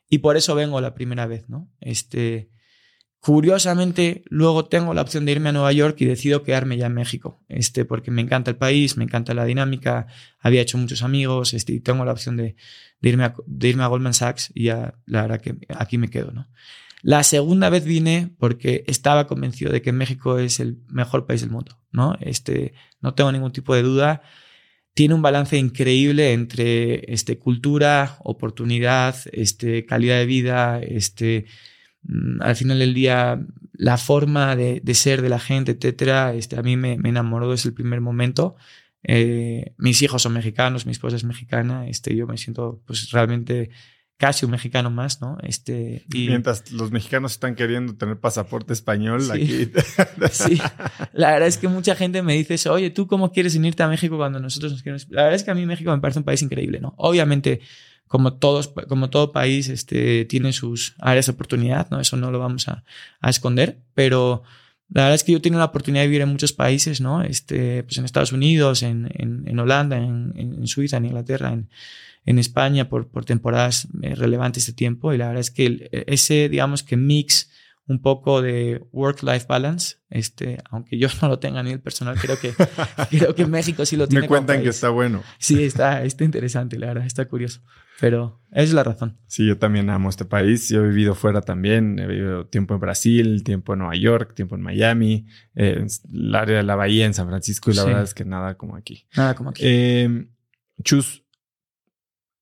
[0.09, 1.69] Y por eso vengo la primera vez, ¿no?
[1.79, 2.49] Este,
[3.21, 6.93] Curiosamente, luego tengo la opción de irme a Nueva York y decido quedarme ya en
[6.93, 10.07] México, este, porque me encanta el país, me encanta la dinámica,
[10.39, 12.55] había hecho muchos amigos, este, y tengo la opción de,
[13.01, 16.31] irme, a, de irme a Goldman Sachs y ya la verdad que aquí me quedo,
[16.31, 16.47] ¿no?
[17.01, 21.49] La segunda vez vine porque estaba convencido de que México es el mejor país del
[21.49, 22.15] mundo, ¿no?
[22.21, 24.21] Este, no tengo ningún tipo de duda.
[24.93, 31.45] Tiene un balance increíble entre este, cultura, oportunidad, este, calidad de vida, este,
[32.03, 33.39] Mm, al final del día,
[33.73, 37.75] la forma de, ser de la gente, etcétera, este, a mí me, enamoró desde el
[37.75, 38.55] primer momento.
[39.03, 43.69] Eh, mis hijos son mexicanos, mi esposa es mexicana, este, yo me siento pues realmente
[44.19, 45.37] casi un mexicano más, ¿no?
[45.43, 46.27] Este, y...
[46.27, 49.71] Mientras los mexicanos están queriendo tener pasaporte español, sí, aquí...
[50.31, 50.61] sí,
[51.13, 54.17] la verdad es que mucha gente me dice, oye, ¿tú cómo quieres unirte a México
[54.17, 55.07] cuando nosotros nos queremos?
[55.09, 56.93] La verdad es que a mí México me parece un país increíble, ¿no?
[56.97, 57.61] Obviamente
[58.07, 62.01] como, todos, como todo país, este, tiene sus áreas de oportunidad, ¿no?
[62.01, 62.83] Eso no lo vamos a,
[63.21, 64.43] a esconder, pero
[64.91, 67.21] la verdad es que yo he tenido la oportunidad de vivir en muchos países, ¿no?
[67.21, 71.69] Este, pues en Estados Unidos, en, en, en Holanda, en, en, Suiza, en Inglaterra, en,
[72.25, 76.49] en España por, por temporadas eh, relevantes de tiempo y la verdad es que ese,
[76.49, 77.49] digamos que mix
[77.89, 82.39] un poco de work-life balance, este, aunque yo no lo tenga a nivel personal, creo
[82.39, 82.53] que,
[83.09, 84.21] creo que México sí lo tiene.
[84.21, 85.23] Me cuentan que está bueno.
[85.39, 87.61] Sí, está, está interesante, la verdad, está curioso.
[87.99, 89.19] Pero es la razón.
[89.27, 90.69] Sí, yo también amo este país.
[90.69, 91.99] Yo he vivido fuera también.
[91.99, 96.57] He vivido tiempo en Brasil, tiempo en Nueva York, tiempo en Miami, eh, el área
[96.57, 99.07] de la bahía en San Francisco y la verdad es que nada como aquí.
[99.15, 99.61] Nada como aquí.
[99.65, 100.27] Eh,
[100.83, 101.25] Chus,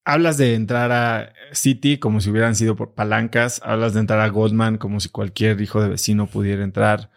[0.05, 3.59] hablas de entrar a City como si hubieran sido por palancas.
[3.63, 7.11] Hablas de entrar a Goldman como si cualquier hijo de vecino pudiera entrar.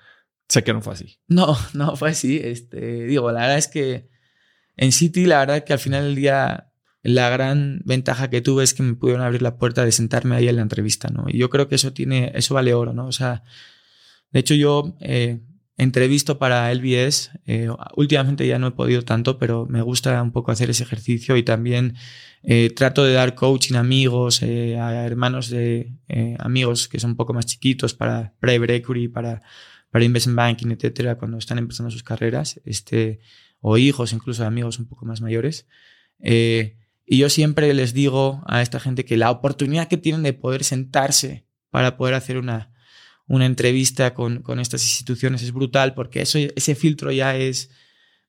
[0.49, 1.21] Sé que no fue así.
[1.29, 2.41] No, no fue así.
[2.43, 4.09] Este, digo, la verdad es que
[4.77, 6.70] en City, la verdad es que al final del día
[7.03, 10.49] la gran ventaja que tuve es que me pudieron abrir la puerta de sentarme ahí
[10.49, 11.25] en la entrevista, ¿no?
[11.29, 13.07] Y yo creo que eso tiene, eso vale oro, ¿no?
[13.07, 13.43] O sea,
[14.33, 15.41] de hecho yo eh,
[15.77, 20.53] entrevisto para LBS, eh, últimamente ya no he podido tanto, pero me gusta un poco
[20.53, 21.97] hacer ese ejercicio y también
[22.43, 27.11] eh, trato de dar coaching a amigos, eh, a hermanos de eh, amigos que son
[27.13, 29.43] un poco más chiquitos para private equity, para,
[29.91, 33.21] para investment banking, etcétera, cuando están empezando sus carreras, este,
[33.61, 35.67] o hijos incluso de amigos un poco más mayores.
[36.19, 36.77] Eh,
[37.13, 40.63] y yo siempre les digo a esta gente que la oportunidad que tienen de poder
[40.63, 42.73] sentarse para poder hacer una,
[43.27, 47.69] una entrevista con, con estas instituciones es brutal porque eso, ese filtro ya es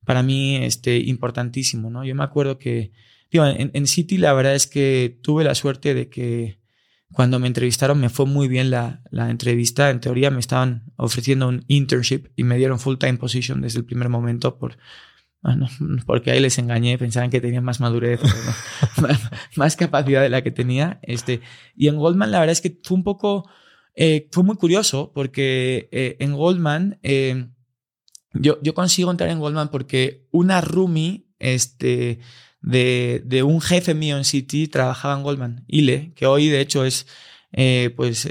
[0.04, 1.91] para mí este, importantísimo.
[1.91, 2.04] ¿no?
[2.04, 2.91] Yo me acuerdo que
[3.30, 6.58] digo, en, en City la verdad es que tuve la suerte de que
[7.12, 9.91] cuando me entrevistaron me fue muy bien la, la, entrevista.
[9.91, 13.86] En teoría me estaban ofreciendo un internship y me dieron full time position desde el
[13.86, 14.80] primer momento por,
[15.41, 15.67] bueno,
[16.06, 18.21] porque ahí les engañé, pensaban que tenía más madurez,
[19.56, 20.99] más, capacidad de la que tenía.
[21.01, 21.41] Este,
[21.75, 23.49] y en Goldman la verdad es que fue un poco,
[23.95, 27.47] eh, fue muy curioso porque eh, en Goldman, eh,
[28.34, 32.19] yo, yo consigo entrar en Goldman porque una roomie este,
[32.62, 36.86] de, de un jefe mío en City trabajaba en Goldman, Ile, que hoy de hecho
[36.86, 37.08] es,
[37.95, 38.30] pues,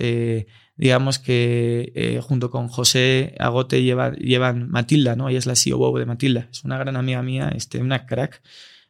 [0.81, 5.29] digamos que eh, junto con José Agote lleva, llevan Matilda, ¿no?
[5.29, 8.41] Ella es la CEO de Matilda, es una gran amiga mía, este, una crack.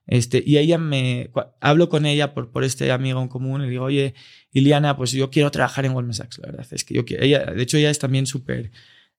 [0.07, 3.87] Este, y ella me, hablo con ella por, por este amigo en común y digo,
[3.87, 4.15] oye,
[4.53, 6.67] Iliana, pues yo quiero trabajar en Goldman Sachs, la verdad.
[6.71, 8.71] Es que yo quiero, ella, de hecho, ella es también súper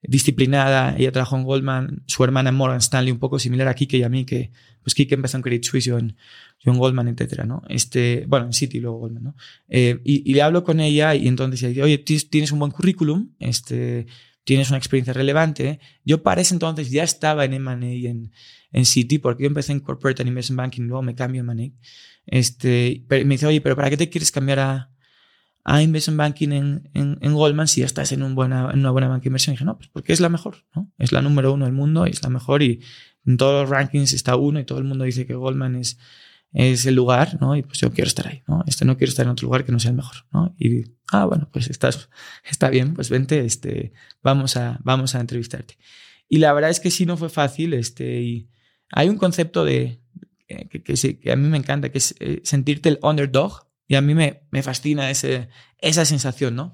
[0.04, 3.98] disciplinada, ella trabajó en Goldman, su hermana en Morgan Stanley, un poco similar a Kike
[3.98, 4.52] y a mí, que
[4.84, 6.16] pues Kike empezó en Credit Suisse, yo en,
[6.64, 7.64] John Goldman, etcétera, ¿no?
[7.70, 9.36] Este, bueno, en City luego Goldman, ¿no?
[9.68, 12.72] Eh, y, y, le hablo con ella y entonces ella dice, oye, tienes un buen
[12.72, 14.06] currículum, este,
[14.44, 15.80] tienes una experiencia relevante.
[16.06, 18.32] Yo para ese entonces ya estaba en M&A en,
[18.72, 21.72] en City, porque yo empecé en Corporate and Investment Banking, luego me cambio a M&A.
[22.28, 24.91] Este, me dice, oye, pero ¿para qué te quieres cambiar a,
[25.64, 28.92] a Investment Banking en, en, en, Goldman si ya estás en, un buena, en una
[28.92, 29.54] buena banca de inversión?
[29.54, 30.92] Y dije, no, pues porque es la mejor, ¿no?
[30.98, 32.82] Es la número uno del mundo y es la mejor y
[33.26, 35.98] en todos los rankings está uno y todo el mundo dice que Goldman es
[36.54, 37.56] es el lugar, ¿no?
[37.56, 38.64] Y pues yo quiero estar ahí, ¿no?
[38.68, 40.56] Este no quiero estar en otro lugar que no sea el mejor, ¿no?
[40.60, 42.10] Y, ah, bueno, pues estás,
[42.50, 45.78] está bien, pues vente, este, vamos a, vamos a entrevistarte.
[46.28, 48.50] Y la verdad es que sí no fue fácil, este, y
[48.92, 50.02] hay un concepto de,
[50.48, 54.02] que, que, que a mí me encanta, que es eh, sentirte el underdog, y a
[54.02, 55.50] mí me, me fascina ese,
[55.80, 56.74] esa sensación, ¿no?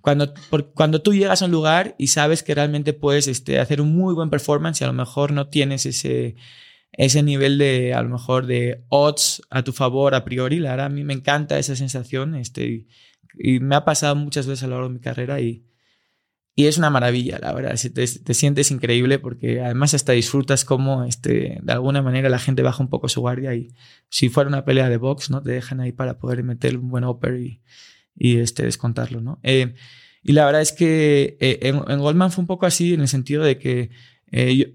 [0.00, 3.80] Cuando, por, cuando tú llegas a un lugar y sabes que realmente puedes este, hacer
[3.80, 6.36] un muy buen performance y a lo mejor no tienes ese,
[6.92, 10.60] ese nivel de, a lo mejor, de odds a tu favor a priori.
[10.60, 12.36] La verdad, a mí me encanta esa sensación.
[12.36, 12.86] Este,
[13.40, 15.64] y, me ha pasado muchas veces a lo largo de mi carrera y,
[16.54, 17.74] y es una maravilla, la verdad.
[17.80, 22.62] Te, te, sientes increíble porque además hasta disfrutas como este, de alguna manera la gente
[22.62, 23.74] baja un poco su guardia y
[24.10, 25.42] si fuera una pelea de box, ¿no?
[25.42, 27.62] Te dejan ahí para poder meter un buen upper y,
[28.14, 29.40] y este, descontarlo, ¿no?
[29.42, 29.74] Eh,
[30.22, 33.42] y la verdad es que eh, en, Goldman fue un poco así en el sentido
[33.42, 33.90] de que
[34.30, 34.74] eh,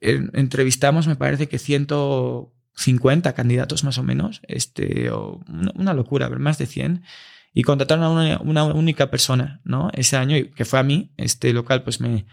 [0.00, 5.40] entrevistamos, me parece que 150 candidatos más o menos, este, o
[5.74, 7.02] una, locura, más de 100
[7.58, 9.88] y contrataron a una, única persona, ¿no?
[9.94, 12.26] Ese año, que fue a mí, este local, pues me,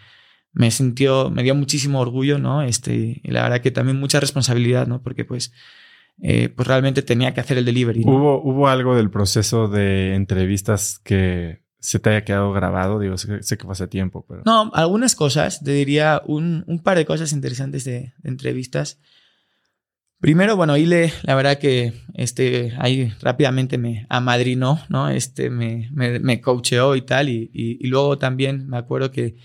[0.52, 2.62] me sintió, me dio muchísimo orgullo, ¿no?
[2.62, 5.02] Este, y la verdad que también mucha responsabilidad, ¿no?
[5.02, 5.54] Porque pues,
[6.22, 8.04] eh, pues realmente tenía que hacer el delivery.
[8.06, 13.00] ¿Hubo, ¿Hubo algo del proceso de entrevistas que se te haya quedado grabado?
[13.00, 14.42] Digo, sé, que fue hace tiempo, pero...
[14.46, 19.00] No, algunas cosas, te diría un, un par de cosas interesantes de, de entrevistas.
[20.24, 25.10] Primero, bueno, Ile, la verdad que este, ahí rápidamente me amadrinó, ¿no?
[25.10, 27.28] Este, me, me, me coacheó y tal.
[27.28, 29.36] Y, y, luego también me acuerdo que,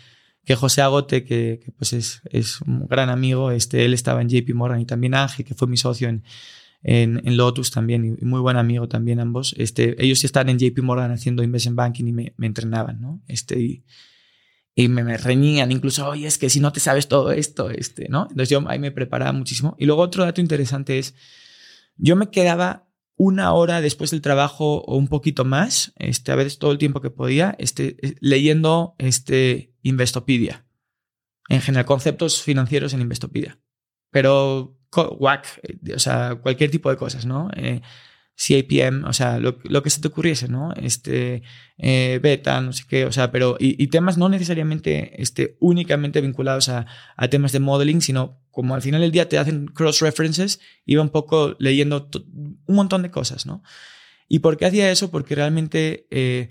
[0.45, 4.55] que José Agote, que, pues es, es un gran amigo, este, él estaba en JP
[4.55, 6.23] Morgan y también Ángel, que fue mi socio en,
[6.85, 9.57] en, en Lotus también y, muy buen amigo también ambos.
[9.59, 13.21] Este, ellos están en JP Morgan haciendo investment banking y me, me entrenaban, ¿no?
[13.27, 13.83] Este, y,
[14.79, 18.29] y me, reñían incluso, oye, es que si no te sabes todo esto, este, ¿no?
[18.31, 19.75] Entonces yo ahí me preparaba muchísimo.
[19.77, 21.17] Y luego otro dato interesante es,
[21.97, 26.61] yo me quedaba una hora después del trabajo o un poquito más, este, a veces
[26.61, 30.65] todo el tiempo que podía, este, eh, leyendo este Investopedia.
[31.49, 33.59] En general, conceptos financieros en Investopedia.
[34.13, 37.51] Pero, WAC, eh, o sea, cualquier tipo de cosas, ¿no?
[37.57, 37.81] Eh,
[38.39, 40.73] CAPM, o sea, lo, que se te ocurriese, ¿no?
[40.75, 41.43] Este,
[41.77, 46.69] eh, beta, no sé qué, o sea, pero, y, temas no necesariamente este, únicamente vinculados
[46.69, 46.87] a,
[47.31, 51.57] temas de modeling, sino como al final del día te hacen cross-references, iba un poco
[51.59, 53.63] leyendo un montón de cosas, ¿no?
[54.29, 55.11] ¿Y por qué hacía eso?
[55.11, 56.51] Porque realmente eh,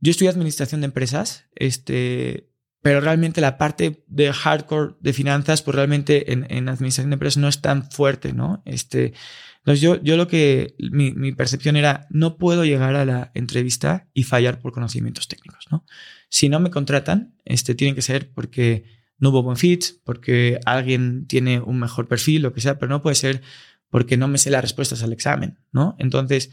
[0.00, 2.51] yo estudié administración de empresas, este,
[2.82, 7.38] pero realmente la parte de hardcore de finanzas, pues realmente en, en administración de empresas
[7.38, 8.62] no es tan fuerte, ¿no?
[8.66, 9.14] Este,
[9.58, 14.08] entonces yo, yo lo que, mi, mi, percepción era, no puedo llegar a la entrevista
[14.12, 15.86] y fallar por conocimientos técnicos, ¿no?
[16.28, 18.84] Si no me contratan, este, tienen que ser porque
[19.18, 23.00] no hubo buen fit, porque alguien tiene un mejor perfil, lo que sea, pero no
[23.00, 23.42] puede ser
[23.88, 25.94] porque no me sé las respuestas al examen, ¿no?
[26.00, 26.50] Entonces,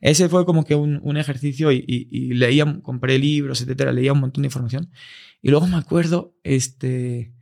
[0.00, 4.12] ese fue como que un, un ejercicio y, y, y, leía, compré libros, etcétera, leía
[4.12, 4.90] un montón de información.
[5.42, 7.34] Y luego me acuerdo, este,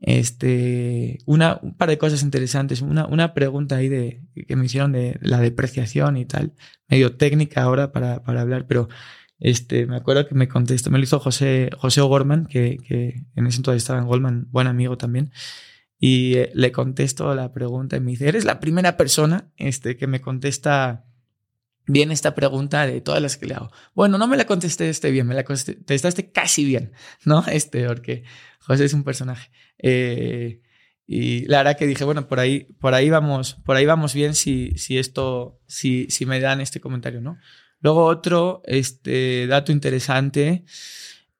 [0.00, 2.82] este, una, un par de cosas interesantes.
[2.82, 6.52] Una, una pregunta ahí de, que me hicieron de la depreciación y tal,
[6.88, 8.88] medio técnica ahora para, para hablar, pero
[9.38, 13.46] este, me acuerdo que me contestó, me lo hizo José, José O'Gorman, que, que en
[13.46, 15.32] ese entonces estaba en Goldman, buen amigo también.
[15.98, 20.06] Y eh, le contesto la pregunta y me dice, eres la primera persona este, que
[20.06, 21.04] me contesta
[21.92, 23.70] bien esta pregunta de todas las que le hago.
[23.94, 26.92] Bueno, no me la contesté este bien, me la contestaste casi bien,
[27.24, 27.44] ¿no?
[27.50, 28.24] Este, porque
[28.60, 29.50] José es un personaje.
[29.78, 30.60] Eh,
[31.06, 34.34] y la verdad que dije, bueno, por ahí, por ahí vamos, por ahí vamos bien
[34.34, 37.38] si, si esto, si, si me dan este comentario, ¿no?
[37.80, 40.64] Luego otro, este dato interesante,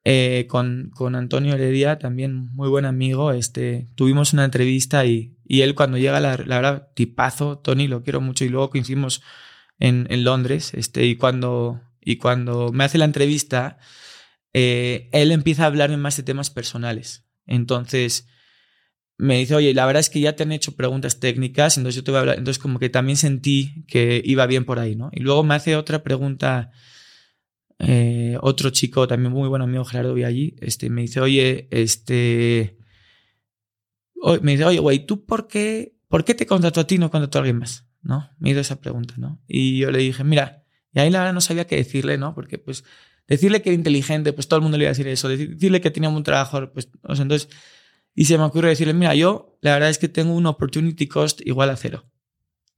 [0.02, 5.60] eh, con, con Antonio Heredia, también muy buen amigo, este, tuvimos una entrevista y, y
[5.60, 9.22] él cuando llega, la, la, verdad, tipazo, Tony, lo quiero mucho, y luego coincidimos
[9.80, 13.78] en, Londres, este, y cuando, y cuando me hace la entrevista,
[14.52, 17.24] eh, él empieza a hablarme más de temas personales.
[17.46, 18.28] Entonces,
[19.16, 22.04] me dice, oye, la verdad es que ya te han hecho preguntas técnicas, entonces yo
[22.04, 22.38] te voy a hablar.
[22.38, 25.10] Entonces, como que también sentí que iba bien por ahí, ¿no?
[25.12, 26.70] Y luego me hace otra pregunta,
[27.78, 32.76] eh, otro chico, también muy buen amigo, Gerardo Viallí, este, me dice, oye, este.
[34.42, 37.38] me dice, oye, güey, ¿tú por qué, por qué te contrató a ti no contrató
[37.38, 37.89] a alguien más?
[38.02, 38.30] ¿No?
[38.38, 39.40] Me hizo esa pregunta, ¿no?
[39.46, 42.34] Y yo le dije, mira, y ahí la verdad no sabía qué decirle, ¿no?
[42.34, 42.84] Porque, pues,
[43.30, 45.28] Decirle que era inteligente, pues todo el mundo le iba a decir eso.
[45.28, 47.48] Decirle que tenía un trabajo, pues, o sea, entonces,
[48.12, 51.40] y se me ocurre decirle, mira, yo la verdad es que tengo un opportunity cost
[51.46, 52.10] igual a cero.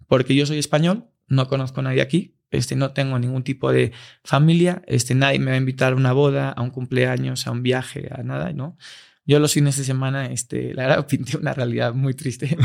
[0.09, 3.93] Porque yo soy español, no conozco a nadie aquí, este, no tengo ningún tipo de
[4.25, 7.63] familia, este, nadie me va a invitar a una boda, a un cumpleaños, a un
[7.63, 8.77] viaje, a nada, ¿no?
[9.25, 12.57] Yo los fines de semana, este, la verdad, pinté una realidad muy triste.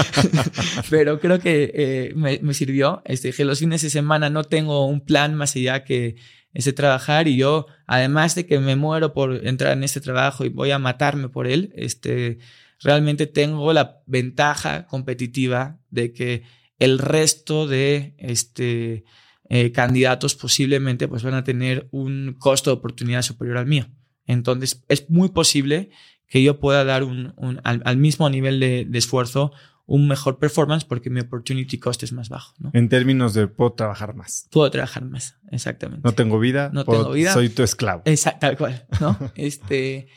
[0.90, 3.02] Pero creo que eh, me, me, sirvió.
[3.04, 6.16] Este, que los fines de semana no tengo un plan más allá que
[6.56, 10.48] ese trabajar y yo, además de que me muero por entrar en este trabajo y
[10.48, 12.38] voy a matarme por él, este,
[12.80, 16.44] realmente tengo la ventaja competitiva de que
[16.78, 19.04] el resto de este,
[19.50, 23.86] eh, candidatos posiblemente pues van a tener un costo de oportunidad superior al mío.
[24.26, 25.90] Entonces, es muy posible
[26.28, 29.52] que yo pueda dar un, al, mismo nivel de, esfuerzo
[29.88, 32.54] un mejor performance porque mi opportunity cost es más bajo.
[32.58, 32.70] ¿no?
[32.74, 34.48] En términos de puedo trabajar más.
[34.50, 36.02] Puedo trabajar más, exactamente.
[36.04, 36.70] No tengo vida.
[36.72, 37.32] No tengo vida.
[37.32, 38.02] Soy tu esclavo.
[38.04, 39.16] Exacto, tal cual, ¿no?
[39.36, 40.08] este,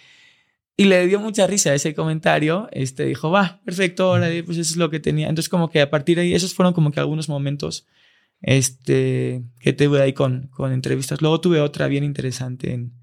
[0.75, 2.67] y le dio mucha risa ese comentario.
[2.71, 5.29] Este, dijo, va, perfecto, ahora pues eso es lo que tenía.
[5.29, 7.85] Entonces como que a partir de ahí, esos fueron como que algunos momentos
[8.41, 11.21] este, que tuve ahí con, con entrevistas.
[11.21, 12.98] Luego tuve otra bien interesante en,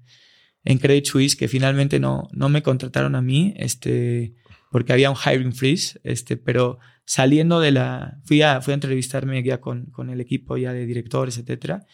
[0.67, 3.53] en Credit Suisse que finalmente no, no me contrataron a mí.
[3.55, 4.35] Este,
[4.71, 9.41] porque había un hiring freeze, este, pero saliendo de la, fui a, fui a entrevistarme
[9.43, 11.85] ya con, con el equipo ya de directores, etcétera,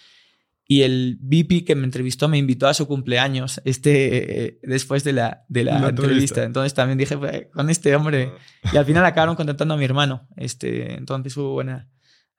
[0.65, 5.13] y el VP que me entrevistó me invitó a su cumpleaños este, eh, después de
[5.13, 6.43] la, de la, entrevista.
[6.43, 8.31] Entonces también dije, pues, con este hombre,
[8.71, 11.89] y al final acabaron contratando a mi hermano, este, entonces hubo buena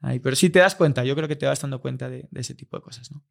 [0.01, 2.41] ahí, pero sí te das cuenta, yo creo que te vas dando cuenta de, de
[2.41, 3.23] ese tipo de cosas, ¿no?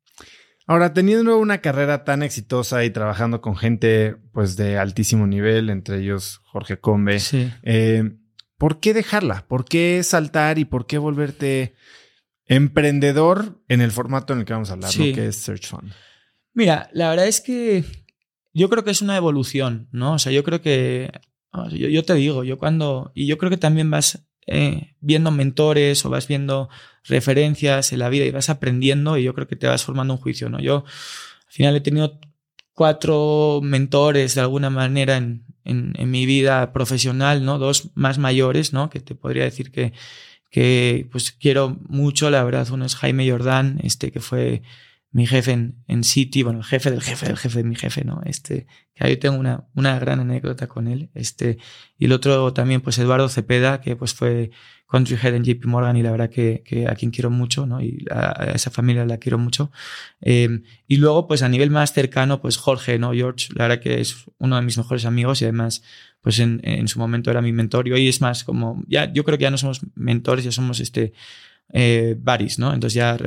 [0.66, 5.99] Ahora, teniendo una carrera tan exitosa y trabajando con gente pues de altísimo nivel, entre
[5.99, 7.18] ellos Jorge Combe,
[7.64, 8.11] eh,
[8.57, 9.45] ¿por qué dejarla?
[9.47, 11.76] ¿Por qué saltar y por qué volverte
[12.45, 15.91] emprendedor en el formato en el que vamos a hablar, que es Search Fund?
[16.53, 17.84] Mira, la verdad es que
[18.53, 20.14] yo creo que es una evolución, ¿no?
[20.14, 21.11] O sea, yo creo que,
[21.72, 26.06] yo, yo te digo, yo cuando, y yo creo que también vas eh, viendo mentores
[26.06, 26.70] o vas viendo
[27.04, 30.20] referencias en la vida y vas aprendiendo y yo creo que te vas formando un
[30.20, 30.60] juicio, ¿no?
[30.60, 32.20] Yo al final he tenido
[32.74, 37.60] cuatro mentores de alguna manera en, en, mi vida profesional, ¿no?
[37.60, 38.89] Dos más mayores, ¿no?
[38.89, 39.94] Que te podría decir que,
[40.50, 42.70] que pues quiero mucho, la verdad.
[42.72, 44.64] Uno es Jaime Jordán, este que fue
[45.14, 48.03] mi jefe en, en City, bueno, el jefe del jefe del jefe de mi jefe,
[48.03, 48.22] ¿no?
[48.26, 51.11] Este, que ahí tengo una, una gran anécdota con él.
[51.14, 51.59] Este,
[51.99, 54.49] y el otro también, pues Eduardo Cepeda, que pues fue
[54.89, 57.80] country head en JP Morgan y la verdad que, que a quien quiero mucho, ¿no?
[57.80, 59.72] Y a, esa familia la quiero mucho.
[60.20, 63.14] Eh, y luego, pues a nivel más cercano, pues Jorge, ¿no?
[63.14, 65.84] George, la verdad que es uno de mis mejores amigos y además,
[66.22, 69.24] pues en, en su momento era mi mentor y hoy es más como, ya, yo
[69.24, 71.14] creo que ya no somos mentores, ya somos este,
[71.72, 72.16] eh,
[72.57, 72.74] ¿no?
[72.74, 73.18] Entonces ya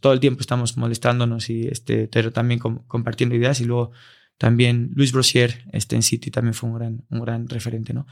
[0.00, 3.92] todo el tiempo estamos molestándonos y este, pero también compartiendo ideas y luego
[4.38, 8.06] también Luis Brosier este, en City también fue un gran, un gran referente, ¿no?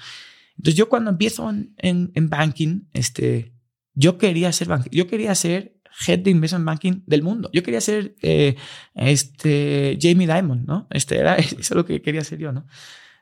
[0.59, 3.55] Entonces yo cuando empiezo en, en, banking, este,
[3.95, 7.49] yo quería ser yo quería ser head de investment banking del mundo.
[7.53, 8.57] Yo quería ser eh,
[8.95, 10.87] este, Jamie Dimon, ¿no?
[10.91, 12.67] Este era eso es lo que quería ser yo, ¿no?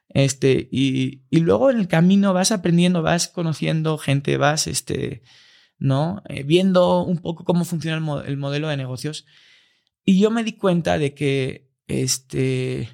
[0.09, 5.23] Este, y, y luego en el camino vas aprendiendo, vas conociendo gente, vas, este,
[5.79, 6.23] ¿no?
[6.29, 7.97] Eh, viendo un poco cómo funciona
[8.27, 9.27] el, modelo de negocios.
[10.05, 12.89] Y yo me di cuenta de que este,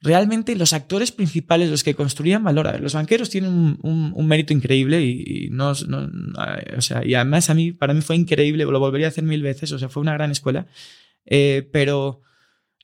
[0.00, 5.48] realmente los actores principales, los que construían valor, los banqueros tienen un, mérito increíble y,
[5.50, 9.24] no, o sea, y además a mí, para mí fue increíble, lo volvería a hacer
[9.24, 10.66] mil veces, o sea, fue una gran escuela,
[11.26, 12.22] eh, pero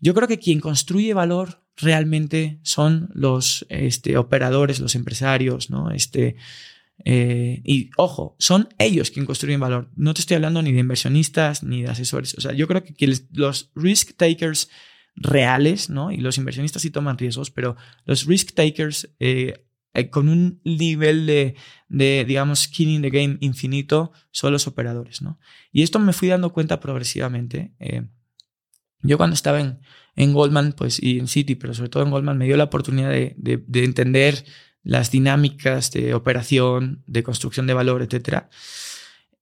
[0.00, 5.90] yo creo que quien construye valor realmente son los este, operadores, los empresarios, ¿no?
[5.90, 6.36] Este,
[6.98, 9.90] eh, y ojo, son ellos quien construyen valor.
[9.96, 12.34] No te estoy hablando ni de inversionistas ni de asesores.
[12.34, 12.94] O sea, yo creo que
[13.32, 14.70] los risk takers
[15.16, 16.12] reales, ¿no?
[16.12, 21.26] Y los inversionistas sí toman riesgos, pero los risk takers eh, eh, con un nivel
[21.26, 21.56] de,
[21.88, 25.38] de, digamos, skin in the game infinito son los operadores, ¿no?
[25.72, 27.72] Y esto me fui dando cuenta progresivamente.
[29.02, 29.80] yo cuando estaba en,
[30.16, 33.10] en Goldman, pues, y en City, pero sobre todo en Goldman, me dio la oportunidad
[33.10, 34.44] de, de, de entender
[34.84, 38.44] las dinámicas de operación, de construcción de valor, etc.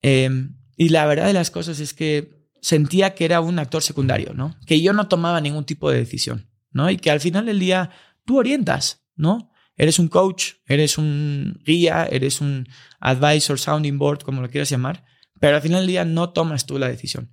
[0.01, 4.33] Em, y la verdad de las cosas es que sentía que era un actor secundario,
[4.35, 4.57] ¿no?
[4.67, 6.89] Que yo no tomaba ningún tipo de decisión, ¿no?
[6.89, 7.91] Y que al final del día
[8.25, 9.53] tú orientas, ¿no?
[9.77, 12.69] Eres un coach, eres un guía, eres un
[13.01, 15.05] advisor, sounding board, como lo quieras llamar,
[15.41, 17.33] pero al final del día no tomas tú la decisión.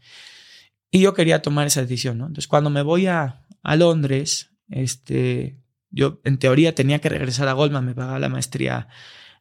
[0.89, 2.25] Y yo quería tomar esa decisión, ¿no?
[2.25, 7.53] Entonces, cuando me voy a, a Londres, este, yo en teoría tenía que regresar a
[7.53, 8.87] Goldman, me pagaba la maestría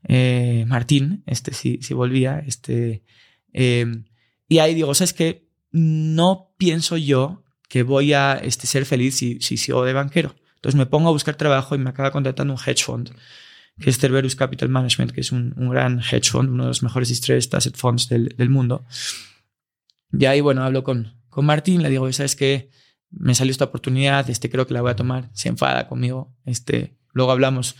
[0.04, 3.02] eh, Martín, este, si, si volvía, este,
[3.52, 4.04] em,
[4.48, 5.48] y ahí digo, ¿sabes qué?
[5.70, 10.34] No pienso yo que voy a este, ser feliz si, si sigo de banquero.
[10.56, 13.10] Entonces me pongo a buscar trabajo y me acaba contratando un hedge fund,
[13.78, 16.82] que es Cerberus Capital Management, que es un, un gran hedge fund, uno de los
[16.82, 18.86] mejores distressed asset funds del, del mundo.
[20.12, 22.70] Y ahí, bueno, hablo con, con Martín, le digo, ¿sabes qué?
[23.10, 26.96] Me salió esta oportunidad, este, creo que la voy a tomar, se enfada conmigo, este,
[27.12, 27.76] luego hablamos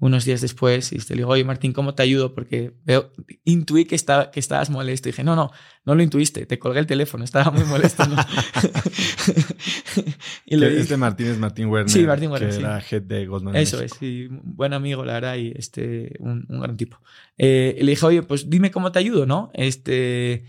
[0.00, 2.32] unos días después y este, le digo, oye Martín, ¿cómo te ayudo?
[2.32, 3.10] Porque veo,
[3.44, 5.08] intuí que, estaba, que estabas molesto.
[5.08, 5.50] Y dije, no, no,
[5.84, 8.04] no lo intuiste, te colgué el teléfono, estaba muy molesto.
[10.46, 13.56] y le este Martín es Martín Werner, sí, Martín Werner, que era head de Goldman
[13.56, 17.00] Eso es, sí, buen amigo, la verdad, y este, un, un gran tipo.
[17.36, 19.50] Eh, y le dije, oye, pues dime cómo te ayudo, ¿no?
[19.52, 20.44] Este,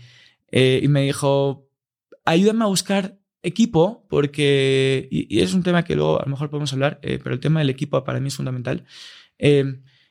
[0.52, 1.68] eh, y me dijo,
[2.24, 6.72] ayúdame a buscar equipo, porque, y, es un tema que luego a lo mejor podemos
[6.72, 8.84] hablar, eh, pero el tema del equipo para mí es fundamental.
[9.38, 9.64] Eh,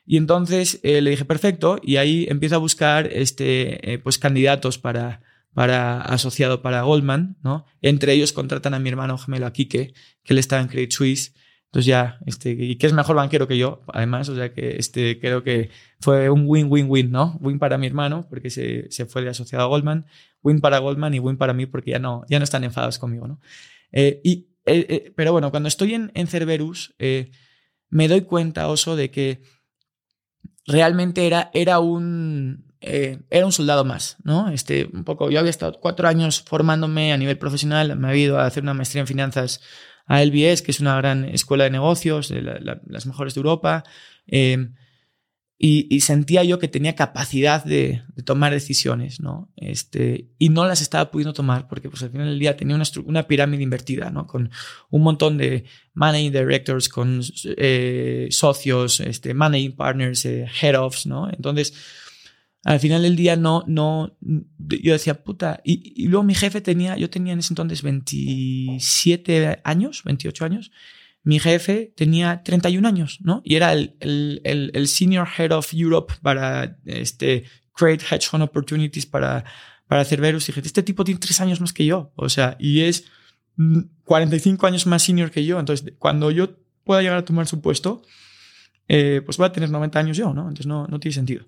[0.06, 5.20] Y entonces le dije, perfecto, y ahí empiezo a buscar este, pues, candidatos para,
[5.54, 7.64] para asociado para Goldman, ¿no?
[7.80, 9.92] Entre ellos contratan a mi hermano gemelo, a que
[10.24, 11.34] él estaba en Credit Suisse.
[11.70, 15.20] Entonces ya, este, y que es mejor banquero que yo, además, o sea que este,
[15.20, 17.38] creo que fue un win-win-win, ¿no?
[17.40, 20.04] Win para mi hermano, porque se, se, fue de asociado a Goldman,
[20.42, 23.28] win para Goldman y win para mí, porque ya no, ya no están enfadados conmigo,
[23.28, 23.40] ¿no?
[23.92, 26.96] Eh, y, eh, eh, pero bueno, cuando estoy en, en Cerberus,
[27.88, 29.40] me doy cuenta, Oso, de que
[30.66, 34.50] realmente era, era un, era un soldado más, ¿no?
[34.50, 38.40] Este, un poco, yo había estado cuatro años formándome a nivel profesional, me había ido
[38.40, 39.60] a hacer una maestría en finanzas
[40.10, 43.84] a LBS, que es una gran escuela de negocios, las mejores de Europa,
[44.26, 44.74] em,
[45.56, 49.52] y, sentía yo que tenía capacidad de, tomar decisiones, ¿no?
[49.56, 52.84] Este, y no las estaba pudiendo tomar porque pues, al final del día tenía una,
[53.04, 54.26] una pirámide invertida, ¿no?
[54.26, 54.50] Con
[54.90, 61.30] un montón de managing directors, con eh, socios, este, managing partners, eh, head-offs, ¿no?
[61.30, 61.72] Entonces,
[62.64, 64.16] al final del día no, no,
[64.58, 70.02] yo decía, puta, y, luego mi jefe tenía, yo tenía en ese entonces 27 años,
[70.04, 70.70] 28 años,
[71.22, 73.40] mi jefe tenía 31 años, ¿no?
[73.44, 77.44] Y era el, el, el, Senior Head of Europe para este,
[77.74, 79.44] Create Hedge Fund Opportunities para,
[79.86, 80.48] para Cerberus.
[80.48, 83.04] Y dije, este tipo tiene tres años más que yo, o sea, y es
[84.04, 85.60] 45 años más senior que yo.
[85.60, 88.02] Entonces, cuando yo pueda llegar a tomar su puesto,
[88.88, 90.42] eh, pues va a tener 90 años yo, ¿no?
[90.42, 91.46] Entonces no, no tiene sentido.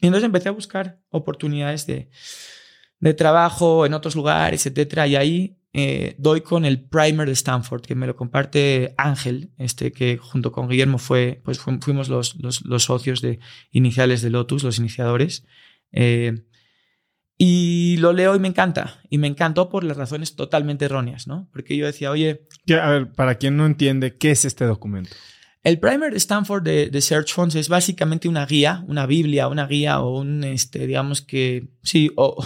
[0.00, 2.10] Y entonces empecé a buscar oportunidades de,
[3.00, 7.82] de trabajo en otros lugares, etcétera, y ahí eh, doy con el primer de Stanford,
[7.82, 12.64] que me lo comparte Ángel, este, que junto con Guillermo fue, pues fuimos los, los,
[12.64, 13.38] los socios de,
[13.70, 15.44] iniciales de Lotus, los iniciadores.
[15.92, 16.44] Eh,
[17.36, 19.00] y lo leo y me encanta.
[19.08, 21.48] Y me encantó por las razones totalmente erróneas, ¿no?
[21.52, 22.48] Porque yo decía, oye...
[22.70, 25.14] A ver, para quien no entiende, ¿qué es este documento?
[25.68, 30.18] El primer Stanford de, Search Funds es básicamente una guía, una biblia, una guía o
[30.18, 32.42] un, este, digamos que, sí, o,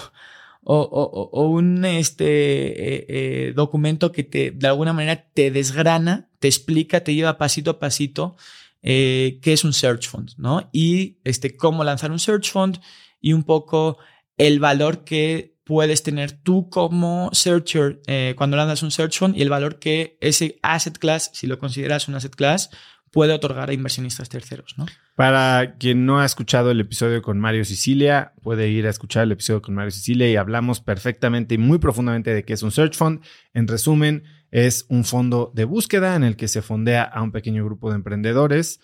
[0.64, 7.04] o, un este, eh, eh, documento que te, de alguna manera te desgrana, te explica,
[7.04, 8.34] te lleva pasito a pasito
[8.82, 10.68] eh, qué es un Search Fund, ¿no?
[10.72, 12.80] Y este, cómo lanzar un Search Fund
[13.20, 13.98] y un poco
[14.36, 18.02] el valor que puedes tener tú como searcher
[18.34, 22.08] cuando lanzas un search fund y el valor que ese asset class, si lo consideras
[22.08, 22.70] un asset class,
[23.12, 24.74] puede otorgar a inversionistas terceros.
[24.78, 24.86] ¿no?
[25.14, 29.32] Para quien no ha escuchado el episodio con Mario Sicilia, puede ir a escuchar el
[29.32, 32.96] episodio con Mario Sicilia y hablamos perfectamente y muy profundamente de qué es un search
[32.96, 33.20] fund.
[33.52, 37.64] En resumen, es un fondo de búsqueda en el que se fondea a un pequeño
[37.64, 38.80] grupo de emprendedores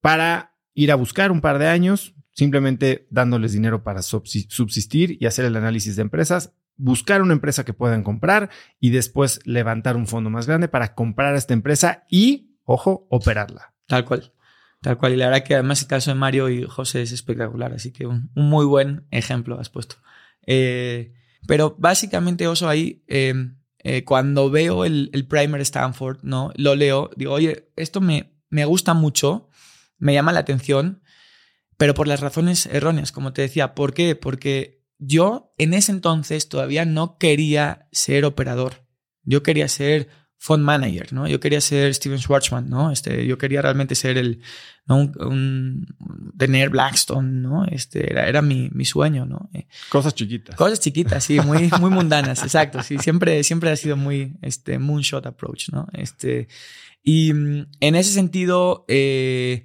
[0.00, 5.44] para ir a buscar un par de años, simplemente dándoles dinero para subsistir y hacer
[5.44, 8.50] el análisis de empresas, buscar una empresa que puedan comprar
[8.80, 13.74] y después levantar un fondo más grande para comprar esta empresa y ojo, operarla.
[13.86, 14.32] Tal cual.
[14.80, 15.14] Tal cual.
[15.14, 17.72] Y la verdad que además el caso de Mario y José es espectacular.
[17.72, 19.96] Así que un, muy buen ejemplo has puesto.
[20.46, 21.14] Eh,
[21.46, 26.52] pero básicamente, Oso, ahí, em, eh, cuando veo el, el, primer Stanford, ¿no?
[26.56, 29.48] Lo leo, digo, oye, esto me, me gusta mucho,
[29.98, 31.02] me llama la atención,
[31.76, 33.74] pero por las razones erróneas, como te decía.
[33.74, 34.16] ¿Por qué?
[34.16, 38.86] Porque yo en ese entonces todavía no quería ser operador.
[39.22, 40.08] Yo quería ser
[40.44, 41.26] fund manager, ¿no?
[41.26, 42.90] Yo quería ser Steven Schwarzman, ¿no?
[42.90, 44.42] Este, yo quería realmente ser el,
[44.84, 45.10] ¿no?
[45.18, 45.86] Un,
[46.36, 47.64] tener Blackstone, ¿no?
[47.64, 49.48] Este, era, era mi, mi, sueño, ¿no?
[49.54, 50.54] Eh, cosas chiquitas.
[50.56, 55.24] Cosas chiquitas, sí, muy, muy mundanas, exacto, sí, siempre, siempre ha sido muy, este, moonshot
[55.24, 55.88] approach, ¿no?
[55.94, 56.48] Este,
[57.02, 59.64] y mm, en ese sentido, eh,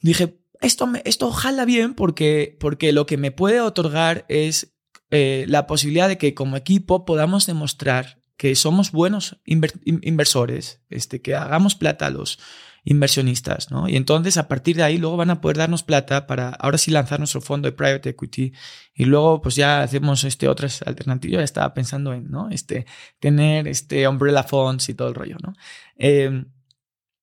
[0.00, 4.74] dije, esto, me, esto jala bien porque, porque lo que me puede otorgar es
[5.12, 11.34] eh, la posibilidad de que como equipo podamos demostrar que somos buenos inversores, este, que
[11.34, 12.38] hagamos plata a los
[12.84, 13.86] inversionistas, ¿no?
[13.86, 16.90] Y entonces a partir de ahí luego van a poder darnos plata para ahora sí
[16.90, 18.54] lanzar nuestro fondo de private equity
[18.94, 21.40] y luego pues ya hacemos este otras alternativas.
[21.40, 22.48] Ya estaba pensando en, ¿no?
[22.48, 22.86] Este,
[23.18, 25.52] tener este umbrella funds y todo el rollo, ¿no?
[25.96, 26.46] Em,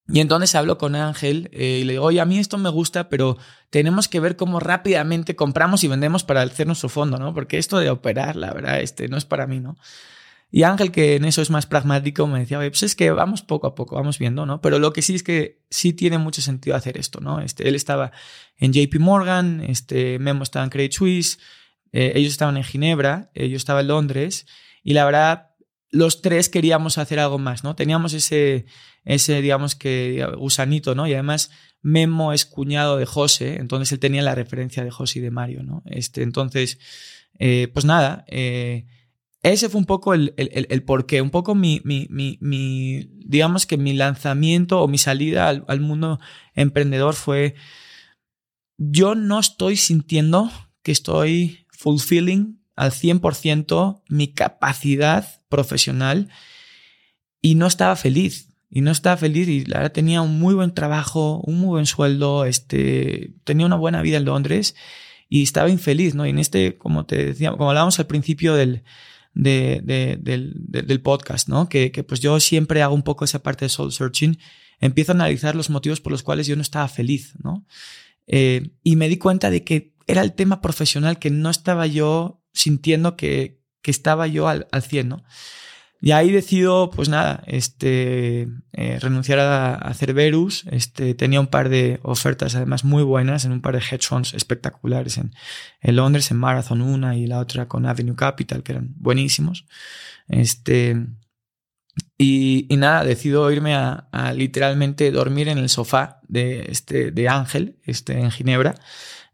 [0.07, 3.09] y entonces hablo con Ángel eh, y le digo, oye, a mí esto me gusta,
[3.09, 3.37] pero
[3.71, 7.33] tenemos que ver cómo rápidamente compramos y vendemos para hacer nuestro fondo, ¿no?
[7.33, 9.77] Porque esto de operar, la verdad, este, no es para mí, ¿no?
[10.57, 13.67] Y Ángel, que en eso es más pragmático, me decía, pues es que vamos poco
[13.67, 14.59] a poco, vamos viendo, ¿no?
[14.59, 17.41] Pero lo que sí es que sí tiene mucho sentido hacer esto, ¿no?
[17.41, 18.11] Este, él estaba
[18.57, 21.37] en JP Morgan, este, Memo estaba en Credit Suisse,
[21.91, 24.47] eh, ellos estaban en Ginebra, eh, yo estaba en Londres,
[24.81, 25.51] y la verdad,
[25.91, 27.75] los tres queríamos hacer algo más, ¿no?
[27.75, 28.65] Teníamos ese,
[29.05, 31.05] ese digamos que, gusanito, ¿no?
[31.05, 31.51] Y además,
[31.83, 35.61] Memo es cuñado de José, entonces él tenía la referencia de José y de Mario,
[35.61, 35.83] ¿no?
[35.85, 36.79] Este, entonces,
[37.37, 38.87] eh, pues nada, eh,
[39.43, 43.77] ese fue un poco el, el, el, porqué, un poco mi, mi, mi, digamos que
[43.77, 46.19] mi lanzamiento o mi salida al, al, mundo
[46.55, 47.55] emprendedor fue
[48.77, 50.51] yo no estoy sintiendo
[50.83, 56.29] que estoy fulfilling al 100% mi capacidad profesional
[57.41, 58.45] y no estaba feliz.
[58.69, 61.85] Y no estaba feliz y la verdad tenía un muy buen trabajo, un muy buen
[61.85, 64.75] sueldo, este, tenía una buena vida en Londres
[65.29, 66.25] y estaba infeliz, ¿no?
[66.25, 68.83] Y en este, como te decía, como hablábamos al principio del,
[69.37, 71.69] del, del, podcast, ¿no?
[71.69, 74.39] Que, que, pues yo siempre hago un poco esa parte de soul searching,
[74.79, 77.65] empiezo a analizar los motivos por los cuales yo no estaba feliz, ¿no?
[78.25, 82.41] Eh, y me di cuenta de que era el tema profesional que no estaba yo
[82.53, 85.23] sintiendo que, que estaba yo al, al 100, ¿no?
[85.99, 90.65] Y ahí decido, pues nada, este, eh, renunciar a, Cerberus.
[90.69, 94.33] Este, tenía un par de ofertas además muy buenas en un par de hedge funds
[94.33, 95.33] espectaculares en,
[95.81, 99.65] en, Londres, en Marathon una y la otra con Avenue Capital, que eran buenísimos.
[100.27, 101.07] Este,
[102.17, 107.27] y, y nada, decido irme a, a, literalmente dormir en el sofá de, este, de
[107.27, 108.75] Ángel, este, en Ginebra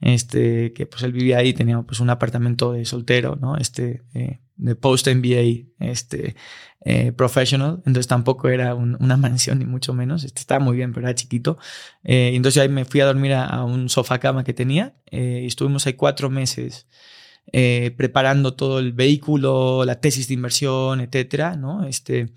[0.04, 3.58] este, que pues él vivía ahí, tenía pues un apartamento de soltero, ¿no?
[3.58, 6.36] Este, eh, de post-MBA, este,
[6.86, 11.08] eh, professional, entonces tampoco era una mansión ni mucho menos, este, estaba muy bien, pero
[11.08, 11.58] era chiquito.
[12.04, 15.86] Eh, entonces ahí me fui a dormir a, un sofá cama que tenía y estuvimos
[15.88, 16.88] ahí cuatro meses
[17.98, 21.86] preparando todo el vehículo, la tesis de inversión, etcétera, ¿no?
[21.86, 22.34] Este,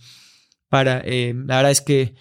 [0.68, 2.14] para, la verdad es que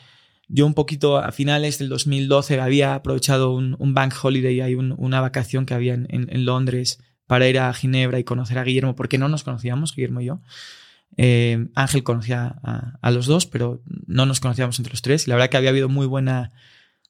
[0.48, 5.66] yo un poquito a finales del 2012 había aprovechado un, bank holiday, hay una vacación
[5.66, 9.44] que había en, Londres para ir a Ginebra y conocer a Guillermo, porque no nos
[9.44, 10.42] conocíamos, Guillermo y yo.
[11.18, 12.60] Eh, Ángel conocía
[13.02, 15.28] a, los dos, pero no nos conocíamos entre los tres.
[15.28, 16.52] Y la verdad que había habido muy buena,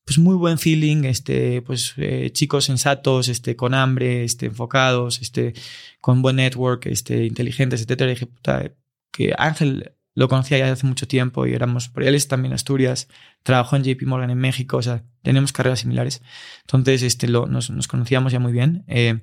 [0.06, 5.54] pues muy buen feeling, este, pues eh, chicos sensatos, este, con hambre, este, enfocados, este,
[6.02, 8.12] con buen network, este, inteligentes, etcétera.
[8.12, 8.72] Y dije, puta,
[9.12, 13.10] que Ángel lo conocía ya hace mucho tiempo y éramos, por él también en Asturias,
[13.44, 16.22] trabajó en JP Morgan en México, o sea, tenemos carreras similares.
[16.62, 18.86] Entonces, este, lo, nos, nos conocíamos ya muy bien.
[18.88, 19.20] Eh,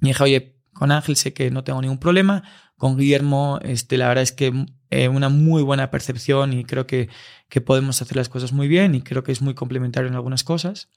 [0.00, 2.42] y dije, oye, con Ángel sé que no tengo ningún problema,
[2.76, 7.08] con Guillermo, este, la verdad es que eh, una muy buena percepción y creo que,
[7.48, 10.44] que podemos hacer las cosas muy bien y creo que es muy complementario en algunas
[10.44, 10.88] cosas.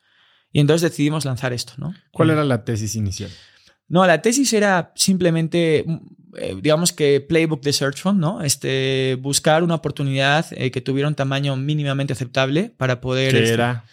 [0.54, 1.94] Y entonces decidimos lanzar esto, ¿no?
[2.12, 3.32] ¿Cuál eh, era la tesis inicial?
[3.88, 5.86] No, la tesis era simplemente,
[6.38, 8.42] eh, digamos que playbook de Search Fund, ¿no?
[8.42, 13.32] Este, buscar una oportunidad eh, que tuviera un tamaño mínimamente aceptable para poder...
[13.32, 13.86] ¿Qué este, era?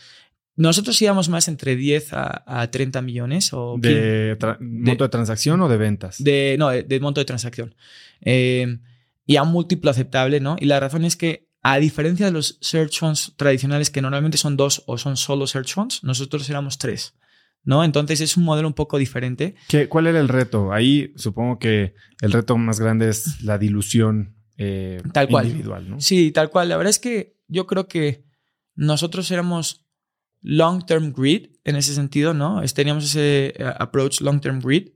[0.59, 3.53] Nosotros íbamos más entre 10 a, 30 millones.
[3.53, 6.23] O ¿De monto de transacción o de ventas?
[6.23, 7.77] De, no, de, monto de transacción.
[8.21, 8.79] Eh,
[9.25, 10.57] y a un múltiplo aceptable, ¿no?
[10.59, 14.57] Y la razón es que, a diferencia de los search funds tradicionales que normalmente son
[14.57, 17.15] dos o son solo search funds, nosotros éramos tres.
[17.65, 17.85] ¿no?
[17.85, 19.55] Entonces es un modelo un poco diferente.
[19.69, 20.73] ¿Qué, ¿Cuál era el reto?
[20.73, 25.47] Ahí supongo que el reto más grande es la dilución eh, tal cual.
[25.47, 26.01] individual, ¿no?
[26.01, 26.69] Sí, tal cual.
[26.69, 28.25] La verdad es que yo creo que
[28.75, 29.88] nosotros éramos
[30.43, 32.63] long-term greed en ese sentido, ¿no?
[32.75, 34.91] Teníamos ese eh, approach long-term greed.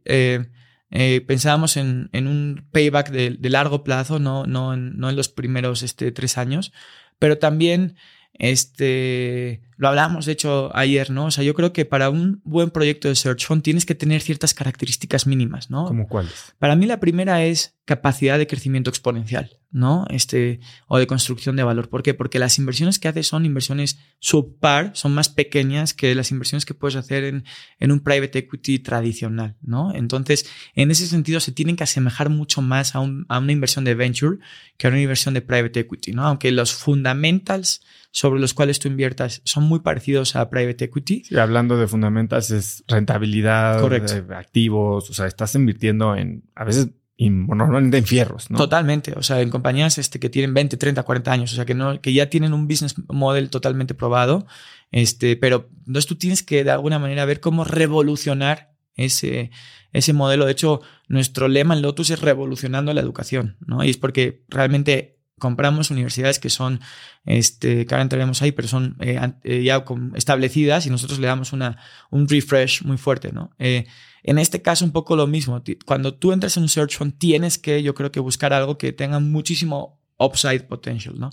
[0.94, 5.82] Eh, pensábamos en, un payback de, largo plazo, no, no, en, no en los primeros
[5.82, 6.72] este, tres años,
[7.18, 7.96] pero también
[8.34, 11.26] este, lo hablamos, de hecho, ayer, ¿no?
[11.26, 14.20] O sea, yo creo que para un buen proyecto de Search Fund tienes que tener
[14.20, 15.86] ciertas características mínimas, ¿no?
[15.86, 16.54] ¿Cómo cuáles?
[16.58, 20.04] Para mí la primera es capacidad de crecimiento exponencial, ¿no?
[20.10, 21.88] Este, o de construcción de valor.
[21.88, 22.14] ¿Por qué?
[22.14, 26.74] Porque las inversiones que haces son inversiones subpar, son más pequeñas que las inversiones que
[26.74, 27.44] puedes hacer en,
[27.80, 29.94] en un private equity tradicional, ¿no?
[29.94, 33.84] Entonces, en ese sentido, se tienen que asemejar mucho más a, un, a una inversión
[33.84, 34.38] de venture
[34.76, 36.26] que a una inversión de private equity, ¿no?
[36.26, 37.80] Aunque los fundamentals
[38.12, 41.24] sobre los cuales tú inviertas son muy parecidos a private equity.
[41.24, 44.22] Sí, hablando de fundamentals es rentabilidad, Correcto.
[44.34, 46.88] activos, o sea, estás invirtiendo en, a veces
[47.30, 48.58] normalmente en fierros, ¿no?
[48.58, 51.74] Totalmente, o sea, en compañías este, que tienen 20, 30, 40 años, o sea, que,
[51.74, 54.46] no, que ya tienen un business model totalmente probado,
[54.90, 59.50] este, pero entonces tú tienes que de alguna manera ver cómo revolucionar ese,
[59.92, 60.44] ese modelo.
[60.44, 63.84] De hecho, nuestro lema en Lotus es revolucionando la educación, ¿no?
[63.84, 66.80] Y es porque realmente compramos universidades que son,
[67.24, 71.52] este, que ahora entraremos ahí, pero son eh, eh, ya establecidas y nosotros le damos
[71.52, 71.78] una,
[72.10, 73.50] un refresh muy fuerte, ¿no?
[73.58, 73.86] Eh,
[74.22, 75.62] en este caso, un poco lo mismo.
[75.84, 78.92] Cuando tú entras en un search fund, tienes que, yo creo que buscar algo que
[78.92, 81.30] tenga muchísimo upside potential, ¿no?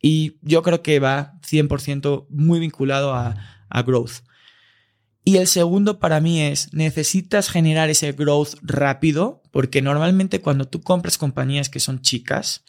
[0.00, 4.22] Y yo creo que va 100% muy vinculado a, a growth.
[5.24, 10.80] Y el segundo para mí es, necesitas generar ese growth rápido, porque normalmente cuando tú
[10.80, 12.64] compras compañías que son chicas,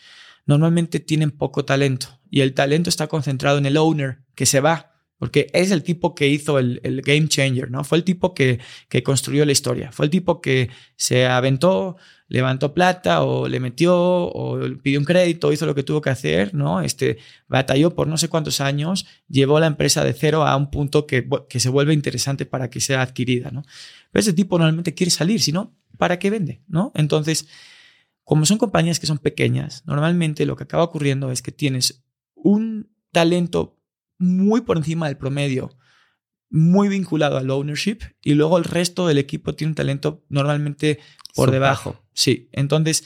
[0.46, 4.89] normalmente tienen poco talento y el talento está concentrado en el owner que se va,
[5.20, 7.84] porque es el tipo que hizo el, game changer, ¿no?
[7.84, 11.98] Fue el tipo que, que, construyó la historia, fue el tipo que se aventó
[12.30, 16.54] levantó plata o le metió o pidió un crédito, hizo lo que tuvo que hacer,
[16.54, 16.80] ¿no?
[16.80, 17.18] Este,
[17.48, 21.28] batalló por no sé cuántos años, llevó la empresa de cero a un punto que,
[21.50, 23.64] que se vuelve interesante para que sea adquirida, ¿no?
[24.12, 26.92] Pero ese tipo normalmente quiere salir, si no, ¿para qué vende, ¿no?
[26.96, 27.48] Entonces,
[28.24, 32.04] como son compañías que son pequeñas, normalmente lo que acaba ocurriendo es que tienes
[32.36, 33.79] un talento
[34.20, 35.76] muy por encima del promedio,
[36.50, 41.00] muy vinculado al ownership, y luego el resto del equipo tiene un talento normalmente
[41.36, 42.04] por debajo.
[42.14, 43.06] Sí, entonces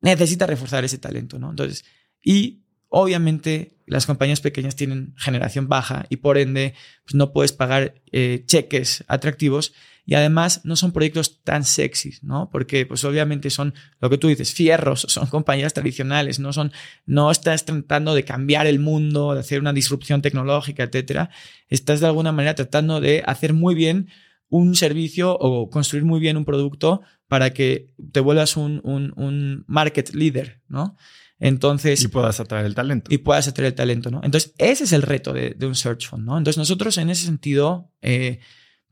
[0.00, 1.50] necesita reforzar ese talento, ¿no?
[1.50, 1.84] Entonces,
[2.22, 8.02] y obviamente las compañías pequeñas tienen generación baja y por ende pues no puedes pagar
[8.12, 9.72] eh, cheques atractivos
[10.08, 12.48] y además no son proyectos tan sexys, ¿no?
[12.50, 16.72] Porque pues obviamente son lo que tú dices, fierros, son compañías tradicionales, no son
[17.04, 21.28] no estás tratando de cambiar el mundo, de hacer una disrupción tecnológica, etcétera.
[21.68, 24.08] Estás de alguna manera tratando de hacer muy bien
[24.48, 30.14] un servicio o construir muy bien un producto para que te vuelvas un, un, market
[30.14, 30.96] leader, ¿no?
[31.38, 32.02] Entonces.
[32.02, 33.12] Y puedas atraer el talento.
[33.12, 34.22] Y puedas atraer el talento, ¿no?
[34.24, 36.38] Entonces, ese es el reto de, un search fund, ¿no?
[36.38, 38.40] Entonces, nosotros en ese sentido eh,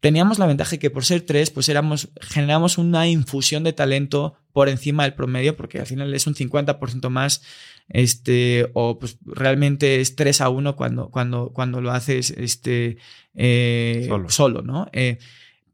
[0.00, 4.68] teníamos la ventaja que por ser tres, pues éramos, generamos una infusión de talento por
[4.68, 7.42] encima del promedio, porque al final es un 50% más,
[7.88, 12.98] este, o pues realmente es 3 a 1 cuando, cuando, cuando lo haces este,
[13.34, 14.62] eh, solo.
[14.62, 14.88] ¿no?
[14.92, 15.18] Eh,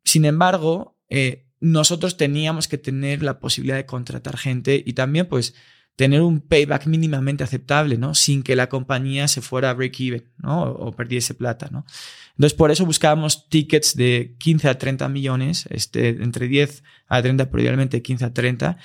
[0.05, 5.55] sin embargo, eh, nosotros teníamos que tener la posibilidad de contratar gente y también, pues,
[5.97, 8.15] tener un payback mínimamente aceptable, ¿no?
[8.15, 10.63] Sin que la compañía se fuera a break even, ¿no?
[10.63, 11.85] O, perdiese plata, ¿no?
[12.31, 17.51] Entonces, por eso buscábamos tickets de 15 a 30 millones, este, entre 10 a 30,
[17.51, 18.79] pero idealmente 15 a 30,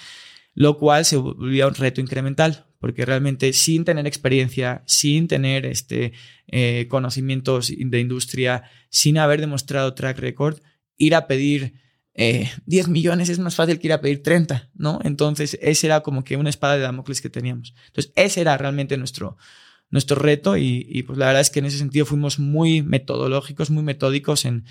[0.53, 6.13] lo cual se volvía un reto incremental, porque realmente sin tener experiencia, sin tener este,
[6.47, 10.59] eh, conocimientos de industria, sin haber demostrado track record,
[10.97, 11.86] ir a pedir
[12.17, 14.99] 10 eh, millones es más fácil que ir a pedir 30, ¿no?
[15.03, 17.75] Entonces, ese era como que una espada de Damocles que teníamos.
[17.87, 19.37] Entonces, ese era realmente nuestro,
[19.91, 23.83] nuestro reto y, pues la verdad es que en ese sentido fuimos muy metodológicos, muy
[23.83, 24.65] metódicos en,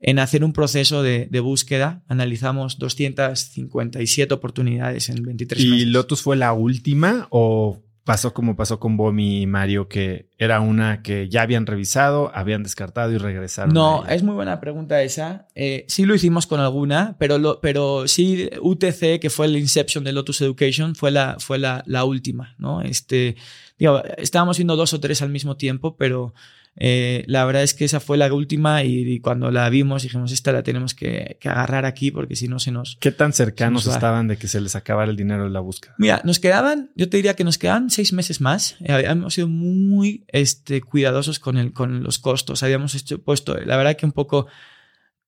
[0.00, 2.02] en hacer un proceso de, de, búsqueda.
[2.08, 5.82] Analizamos 257 oportunidades en 23 meses.
[5.82, 10.60] ¿Y Lotus fue la última o pasó como pasó con Bomi y Mario, que era
[10.60, 13.74] una que ya habían revisado, habían descartado y regresaron.
[13.74, 15.46] No, es muy buena pregunta esa.
[15.54, 20.04] Eh, sí lo hicimos con alguna, pero, lo, pero sí UTC, que fue el Inception
[20.04, 22.80] de Lotus Education, fue la, fue la, la última, ¿no?
[22.80, 23.36] Este,
[23.78, 26.32] digo, estábamos viendo dos o tres al mismo tiempo, pero
[26.80, 30.52] eh, la verdad es que esa fue la última y, cuando la vimos dijimos, esta
[30.52, 32.96] la tenemos que, agarrar aquí porque si no se nos...
[33.00, 35.94] ¿Qué tan cercanos estaban de que se les acabara el dinero de la búsqueda?
[35.98, 38.76] Mira, nos quedaban, yo te diría que nos quedaban seis meses más.
[38.80, 42.62] Eh, hemos sido muy este, cuidadosos con, el, con los costos.
[42.62, 44.46] Habíamos hecho, puesto, la verdad que un poco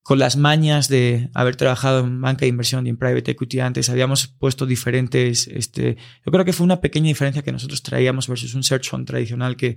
[0.02, 3.90] con las mañas de haber trabajado en banca de inversión y en private equity antes,
[3.90, 8.54] habíamos puesto diferentes, este, yo creo que fue una pequeña diferencia que nosotros traíamos versus
[8.54, 9.76] un search fund tradicional que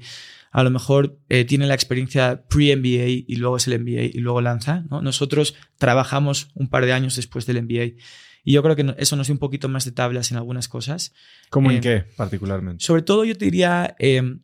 [0.51, 4.39] a lo mejor eh, tiene la experiencia pre-MBA y luego es el MBA y luego
[4.39, 4.85] lanza.
[4.89, 5.01] ¿no?
[5.01, 7.99] Nosotros trabajamos un par de años después del MBA.
[8.45, 11.13] Y yo creo que eso nos dio un poquito más de tablas en algunas cosas.
[11.49, 12.83] ¿Cómo en eh, qué particularmente?
[12.83, 14.41] Sobre todo yo te diría em,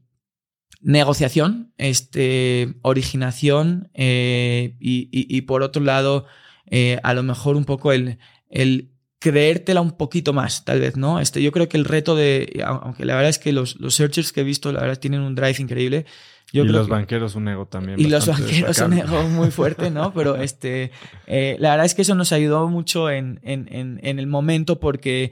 [0.82, 6.26] negociación, este, originación y, y, por otro lado,
[6.70, 8.20] eh, a lo mejor un poco el,
[8.50, 11.20] el creértela un poquito más, tal vez, ¿no?
[11.20, 14.32] Este, yo creo que el reto de, aunque la verdad es que los, los searchers
[14.32, 16.06] que he visto, la verdad, tienen un drive increíble.
[16.52, 18.00] y los banqueros un ego también.
[18.00, 20.14] Y los banqueros un ego muy fuerte, ¿no?
[20.16, 20.92] Pero este,
[21.28, 24.80] eh, la verdad es que eso nos ayudó mucho en, en, en, en el momento
[24.80, 25.32] porque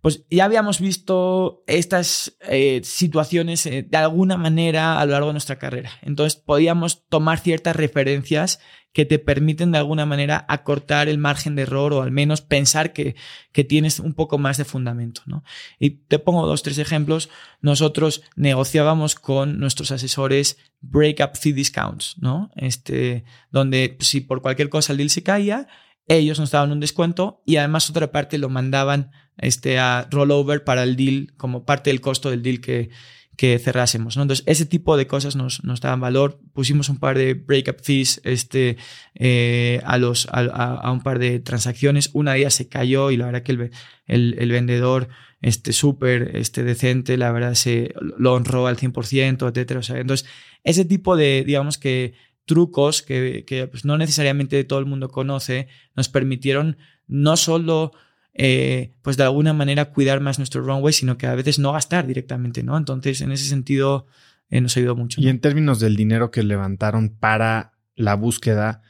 [0.00, 5.34] pues ya habíamos visto estas eh, situaciones eh, de alguna manera a lo largo de
[5.34, 5.90] nuestra carrera.
[6.02, 8.60] Entonces podíamos tomar ciertas referencias
[8.96, 12.94] que te permiten de alguna manera acortar el margen de error o al menos pensar
[12.94, 13.14] que,
[13.52, 15.20] que tienes un poco más de fundamento.
[15.26, 15.44] ¿no?
[15.78, 17.28] Y te pongo dos, tres ejemplos.
[17.60, 22.50] Nosotros negociábamos con nuestros asesores break-up fee discounts, ¿no?
[22.56, 25.68] Este, donde si por cualquier cosa el deal se caía,
[26.08, 30.82] ellos nos daban un descuento y además otra parte lo mandaban este, a rollover para
[30.82, 32.90] el deal como parte del costo del deal que,
[33.36, 34.16] que cerrásemos.
[34.16, 36.40] Entonces, ese tipo de cosas nos, nos daban valor.
[36.52, 38.76] Pusimos un par de breakup fees este,
[39.14, 42.10] eh, a, los, a, un par de transacciones.
[42.14, 43.70] Una de ellas se cayó y la verdad que el,
[44.06, 45.08] el, el vendedor
[45.42, 49.80] este súper este decente, la verdad se lo honró al 100%, etcétera.
[49.80, 50.26] O sea, entonces,
[50.64, 52.14] ese tipo de, digamos que
[52.46, 57.92] trucos que, que pues no necesariamente todo el mundo conoce, nos permitieron no solo
[58.38, 62.06] eh, pues de alguna manera cuidar más nuestro runway, sino que a veces no gastar
[62.06, 62.76] directamente, ¿no?
[62.76, 64.06] Entonces, en ese sentido,
[64.50, 65.20] eh, nos ha ayudado mucho.
[65.20, 68.82] Y en términos del dinero que levantaron para la búsqueda,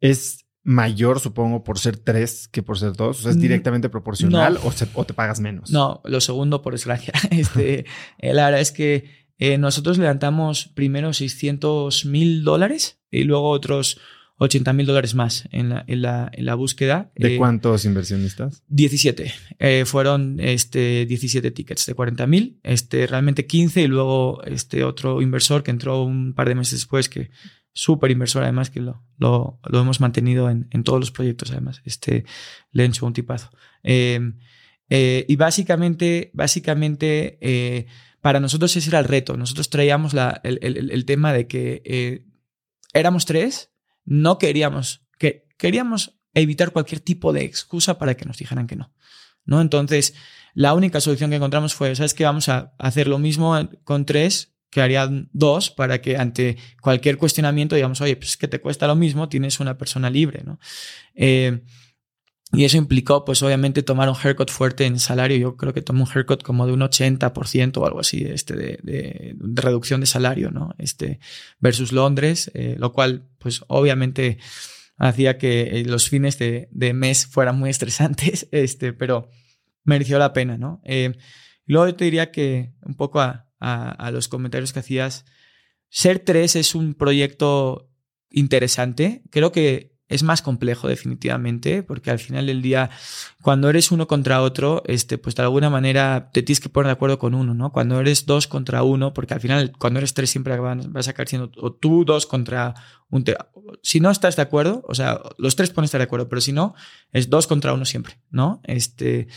[0.00, 3.20] es mayor, supongo, por ser tres que por ser dos?
[3.20, 4.60] O sea, ¿es Mm, directamente proporcional no.
[4.68, 5.70] o, se- o te pagas menos?
[5.70, 7.12] No, lo segundo, por desgracia.
[7.30, 7.86] Este,
[8.18, 13.98] eh, la verdad es que eh, nosotros levantamos primero 600 mil dólares y luego otros
[14.40, 17.10] 80 mil dólares más en la, en la, en la búsqueda.
[17.16, 18.62] ¿De Eh, cuántos inversionistas?
[18.68, 19.32] 17.
[19.58, 25.20] Eh, fueron este, 17 tickets de 40 mil, este, realmente 15 y luego este otro
[25.22, 27.30] inversor que entró un par de meses después, que
[27.72, 31.82] súper inversor además, que lo, lo, lo hemos mantenido en, en todos los proyectos además,
[31.84, 32.24] este
[32.72, 33.50] Lencho, un tipazo.
[33.82, 34.20] Eh,
[34.90, 37.86] eh, y básicamente, básicamente
[38.20, 39.36] para nosotros ese era el reto.
[39.36, 42.24] Nosotros traíamos la- el, el- el tema de que
[42.92, 43.70] éramos tres,
[44.08, 48.92] no queríamos, que queríamos evitar cualquier tipo de excusa para que nos dijeran que no.
[49.44, 49.60] ¿no?
[49.60, 50.14] Entonces,
[50.54, 52.24] la única solución que encontramos fue, ¿sabes qué?
[52.24, 53.54] Vamos a hacer lo mismo
[53.84, 58.48] con tres que harían dos para que ante cualquier cuestionamiento digamos, oye, pues es que
[58.48, 60.58] te cuesta lo mismo, tienes una persona libre, ¿no?
[61.14, 61.62] Eh,
[62.52, 65.36] y eso implicó, pues obviamente, tomar un haircut fuerte en salario.
[65.36, 68.78] Yo creo que tomé un haircut como de un 80% o algo así este, de,
[68.82, 70.74] de- reducción de salario, ¿no?
[70.78, 71.20] Este,
[71.60, 74.38] versus Londres, eh, lo cual, pues obviamente,
[74.96, 79.28] hacía que eh, los fines de, de mes fueran muy estresantes, este, pero
[79.84, 80.80] mereció la pena, ¿no?
[80.84, 81.12] Eh,
[81.66, 85.24] luego yo te diría que, un poco a, a- a los comentarios que hacías,
[85.90, 87.90] Ser 3 es un proyecto
[88.30, 89.22] interesante.
[89.30, 92.90] Creo que es más complejo definitivamente, porque al final del día,
[93.42, 96.92] cuando eres uno contra otro, este, pues de alguna manera te tienes que poner de
[96.92, 97.72] acuerdo con uno, ¿no?
[97.72, 101.28] Cuando eres dos contra uno, porque al final cuando eres tres siempre vas a acabar
[101.28, 102.74] siendo o tú dos contra
[103.10, 103.24] un...
[103.82, 106.52] Si no estás de acuerdo, o sea, los tres pueden estar de acuerdo, pero si
[106.52, 106.74] no,
[107.12, 108.60] es dos contra uno siempre, ¿no?
[108.64, 109.28] Este...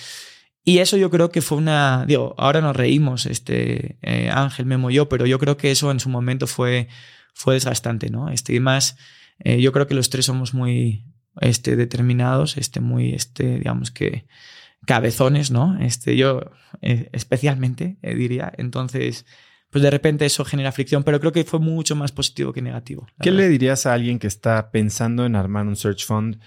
[0.63, 4.91] Y eso yo creo que fue una, digo, ahora nos reímos, este, eh, Ángel, Memo
[4.91, 6.87] yo, pero yo creo que eso en su momento fue,
[7.33, 8.29] fue desgastante, ¿no?
[8.29, 8.95] Este, y más,
[9.43, 11.05] eh, yo creo que los tres somos muy,
[11.39, 14.25] este, determinados, este, muy, este, digamos que
[14.85, 15.79] cabezones, ¿no?
[15.79, 16.41] Este, yo
[16.81, 18.51] eh, especialmente, eh, diría.
[18.57, 19.25] Entonces,
[19.69, 23.07] pues de repente eso genera fricción, pero creo que fue mucho más positivo que negativo.
[23.21, 23.45] ¿Qué verdad.
[23.45, 26.39] le dirías a alguien que está pensando en armar un search fund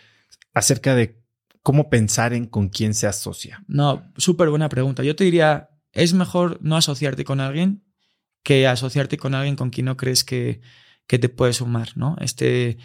[0.53, 1.22] acerca de
[1.62, 3.64] cómo pensar en con quién se asocia?
[3.66, 5.03] No, súper buena pregunta.
[5.03, 7.82] Yo te diría, es mejor no asociarte con alguien
[8.42, 10.61] que asociarte con alguien con quien no crees que,
[11.07, 12.16] que te puede sumar, ¿no?
[12.20, 12.78] Este,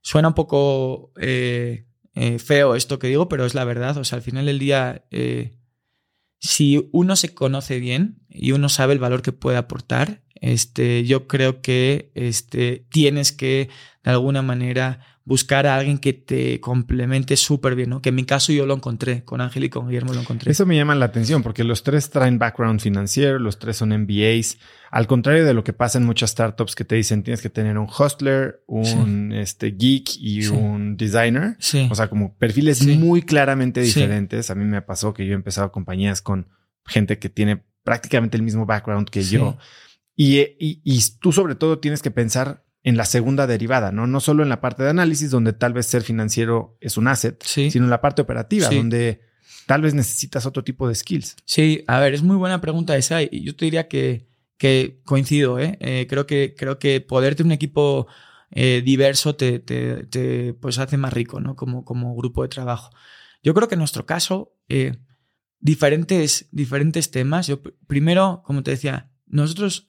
[0.00, 3.96] suena un poco eh, eh, feo esto que digo, pero es la verdad.
[3.96, 5.58] O sea, al final del día, eh,
[6.38, 11.26] si uno se conoce bien y uno sabe el valor que puede aportar, este, yo
[11.26, 13.68] creo que este, tienes que,
[14.04, 18.00] de alguna manera, buscar a alguien que te complemente súper bien, ¿no?
[18.00, 20.52] Que en mi caso yo lo encontré, con Ángel y con Guillermo lo encontré.
[20.52, 24.58] Eso me llama la atención porque los tres traen background financiero, los tres son MBAs,
[24.88, 27.76] al contrario de lo que pasa en muchas startups que te dicen tienes que tener
[27.76, 30.50] un hustler, un este, geek y Sí.
[30.50, 31.56] un designer.
[31.58, 31.88] Sí.
[31.90, 34.50] O sea, como perfiles muy claramente diferentes.
[34.50, 36.46] A mí me pasó que yo he empezado compañías con
[36.86, 39.58] gente que tiene prácticamente el mismo background que yo.
[40.16, 44.06] Y, y, y tú sobre todo tienes que pensar en la segunda derivada, ¿no?
[44.06, 47.42] No solo en la parte de análisis, donde tal vez ser financiero es un asset,
[47.44, 47.70] Sí.
[47.70, 48.76] sino en la parte operativa, Sí.
[48.76, 49.20] donde
[49.66, 51.36] tal vez necesitas otro tipo de skills.
[51.44, 55.58] Sí, a ver, es muy buena pregunta esa y yo te diría que, que coincido,
[55.58, 55.76] ¿eh?
[55.80, 58.06] Eh, creo, que, creo que poder tener un equipo
[58.52, 61.56] eh, diverso te, te, te, pues hace más rico, ¿no?
[61.56, 62.90] Como, como grupo de trabajo.
[63.42, 64.96] Yo creo que en nuestro caso, eh,
[65.60, 67.46] diferentes, diferentes temas.
[67.48, 69.86] Yo, pr- primero, como te decía, nosotros,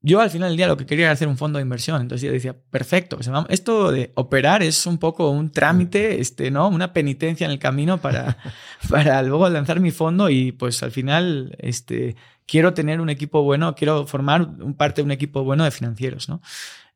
[0.00, 2.00] yo al final del día lo que quería era hacer un fondo de inversión.
[2.00, 6.20] Entonces yo decía, perfecto, o sea, vamos- esto de operar es un poco un trámite,
[6.20, 6.68] este, ¿no?
[6.68, 8.38] Una penitencia en el camino para,
[8.90, 13.74] para luego lanzar mi fondo y pues al final, este, quiero tener un equipo bueno,
[13.74, 16.40] quiero formar un parte de un equipo bueno de financieros, ¿no?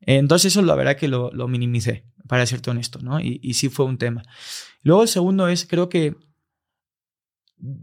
[0.05, 3.19] Entonces eso la verdad que lo, lo minimicé, para serte honesto, ¿no?
[3.19, 4.23] Y, y sí fue un tema.
[4.81, 6.15] Luego el segundo es, creo que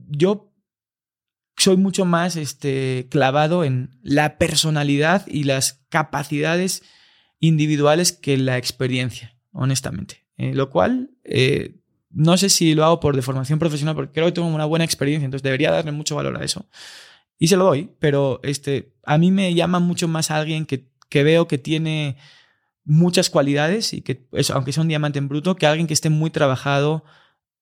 [0.09, 0.50] yo
[1.57, 6.83] soy mucho más este, clavado en la personalidad y las capacidades
[7.39, 10.27] individuales que la experiencia, honestamente.
[10.37, 11.77] Eh, lo cual, eh,
[12.11, 15.25] no sé si lo hago por deformación profesional, porque creo que tengo una buena experiencia,
[15.25, 16.67] entonces debería darle mucho valor a eso.
[17.39, 20.89] Y se lo doy, pero este, a mí me llama mucho más a alguien que,
[21.09, 22.17] que veo que tiene
[22.85, 26.11] muchas cualidades y que, eso, aunque sea un diamante en bruto, que alguien que esté
[26.11, 27.05] muy trabajado,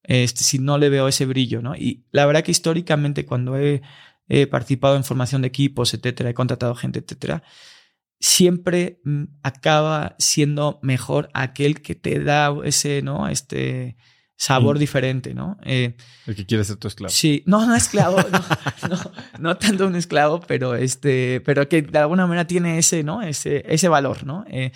[0.08, 1.76] este, si no le veo ese brillo, ¿no?
[1.76, 3.82] Y la verdad que históricamente cuando he,
[4.28, 7.42] he participado en formación de equipos, etcétera, he contratado gente, etcétera,
[8.20, 13.28] siempre mm, acaba siendo mejor aquel que te da ese, ¿no?
[13.28, 13.96] Este
[14.36, 14.78] sabor Mm.
[14.78, 15.56] diferente, ¿no?
[15.64, 15.96] Eh,
[16.26, 17.10] El que quiere ser tu esclavo.
[17.10, 18.98] Sí, no, no esclavo, no, no,
[19.38, 23.22] no tanto un esclavo, pero este, pero que de alguna manera tiene ese, ¿no?
[23.22, 24.44] Ese, ese valor, ¿no?
[24.48, 24.72] Eh,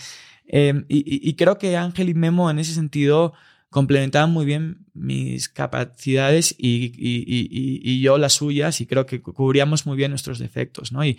[0.54, 3.32] Em, y, creo que Ángel y Memo en ese sentido
[3.70, 10.10] complementaban muy bien mis capacidades y, yo las suyas y creo que cubríamos muy bien
[10.10, 11.04] nuestros defectos, ¿no?
[11.04, 11.18] Y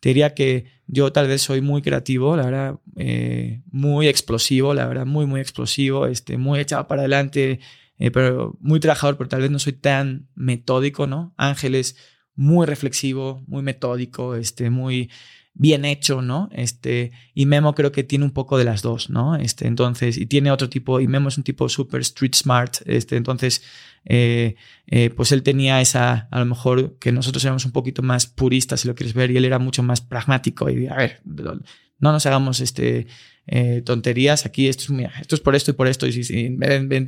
[0.00, 4.86] te diría que yo tal vez soy muy creativo, la verdad, eh, muy explosivo, la
[4.86, 7.60] verdad, muy, muy explosivo, este, muy echado para adelante,
[7.98, 11.34] eh, pero muy trabajador, pero tal vez no soy tan metódico, ¿no?
[11.36, 11.96] Ángel es
[12.34, 15.08] muy reflexivo, muy metódico, este, muy
[15.54, 16.48] bien hecho, ¿no?
[16.52, 19.36] Este, y Memo creo que tiene un poco de las dos, ¿no?
[19.36, 23.16] Este, entonces, y tiene otro tipo, y Memo es un tipo súper street smart, este,
[23.16, 23.62] entonces,
[24.04, 28.26] eh, eh, pues él tenía esa, a lo mejor que nosotros éramos un poquito más
[28.26, 32.12] puristas, si lo quieres ver, y él era mucho más pragmático, y a ver, no
[32.12, 33.06] nos hagamos este,
[33.46, 36.48] eh, tonterías, aquí esto es, mira, esto es por esto y por esto, y, y,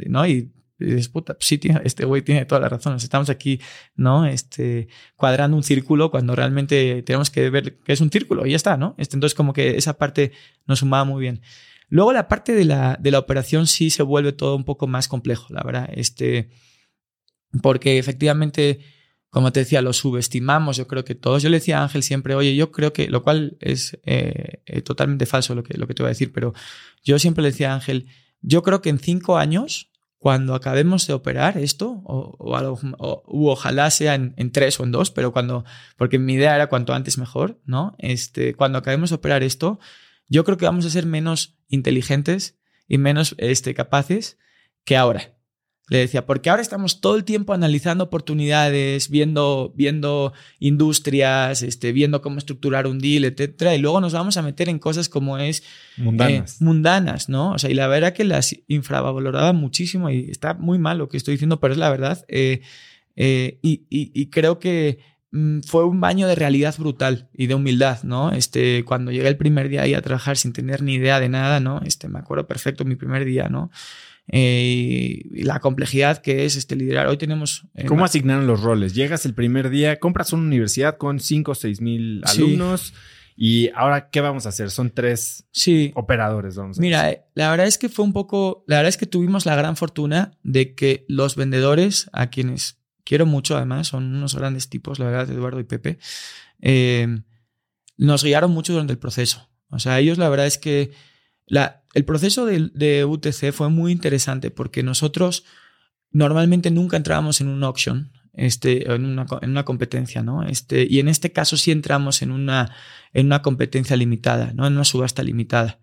[0.08, 0.26] ¿no?
[0.26, 2.96] Y y dices, puta, pues sí, este güey tiene toda la razón.
[2.96, 3.60] Estamos aquí,
[3.94, 4.26] ¿no?
[4.26, 8.56] Este, cuadrando un círculo cuando realmente tenemos que ver que es un círculo y ya
[8.56, 8.94] está, ¿no?
[8.98, 10.32] Este, entonces, como que esa parte
[10.66, 11.42] nos sumaba muy bien.
[11.88, 15.06] Luego, la parte de la, de la operación sí se vuelve todo un poco más
[15.06, 15.88] complejo, la verdad.
[15.92, 16.50] Este,
[17.62, 18.80] porque efectivamente,
[19.30, 21.42] como te decía, lo subestimamos, yo creo que todos.
[21.42, 25.26] Yo le decía a Ángel siempre, oye, yo creo que, lo cual es eh, totalmente
[25.26, 26.52] falso lo que, lo que te voy a decir, pero
[27.04, 28.08] yo siempre le decía a Ángel,
[28.40, 29.92] yo creo que en cinco años
[30.24, 35.66] cuando acabemos de operar esto, o, ojalá sea en, tres o en dos, pero cuando,
[35.98, 37.94] porque mi idea era cuanto antes mejor, ¿no?
[37.98, 39.78] Este, cuando acabemos de operar esto,
[40.26, 42.58] yo creo que vamos a ser menos inteligentes
[42.88, 44.38] y menos este, capaces
[44.86, 45.33] que ahora.
[45.88, 52.22] Le decía, porque ahora estamos todo el tiempo analizando oportunidades, viendo, viendo industrias, este, viendo
[52.22, 55.62] cómo estructurar un deal, etcétera, y luego nos vamos a meter en cosas como es
[55.98, 57.52] mundanas, eh, mundanas ¿no?
[57.52, 61.18] O sea, y la verdad que las infravaloraba muchísimo y está muy mal lo que
[61.18, 62.24] estoy diciendo, pero es la verdad.
[62.28, 62.62] Eh,
[63.16, 65.00] eh, y, y, creo que
[65.32, 68.32] mm, fue un baño de realidad brutal y de humildad, ¿no?
[68.32, 71.60] Este, cuando llegué el primer día ahí a trabajar sin tener ni idea de nada,
[71.60, 71.82] ¿no?
[71.84, 73.70] Este, me acuerdo perfecto mi primer día, ¿no?
[74.28, 77.06] Eh, y la complejidad que es este liderar.
[77.08, 77.66] Hoy tenemos...
[77.74, 78.94] Eh, ¿Cómo asignaron los roles?
[78.94, 82.94] Llegas el primer día, compras una universidad con 5 o 6 mil alumnos.
[83.36, 84.70] Y ahora, ¿qué vamos a hacer?
[84.70, 85.90] Son tres sí.
[85.96, 89.44] operadores, vamos Mira, la verdad es que fue un poco, la verdad es que tuvimos
[89.44, 94.68] la gran fortuna de que los vendedores, a quienes quiero mucho además, son unos grandes
[94.68, 95.98] tipos, la verdad, Eduardo y Pepe,
[96.60, 97.22] eh,
[97.96, 99.50] nos guiaron mucho durante el proceso.
[99.68, 100.92] O sea, ellos la verdad es que
[101.94, 105.44] el proceso de, UTC fue muy interesante porque nosotros
[106.10, 110.42] normalmente nunca entrábamos en un auction, este, en, una, competencia, ¿no?
[110.42, 112.74] Este, y en este caso sí entramos en una,
[113.12, 114.66] en una competencia limitada, ¿no?
[114.66, 115.78] En una subasta limitada,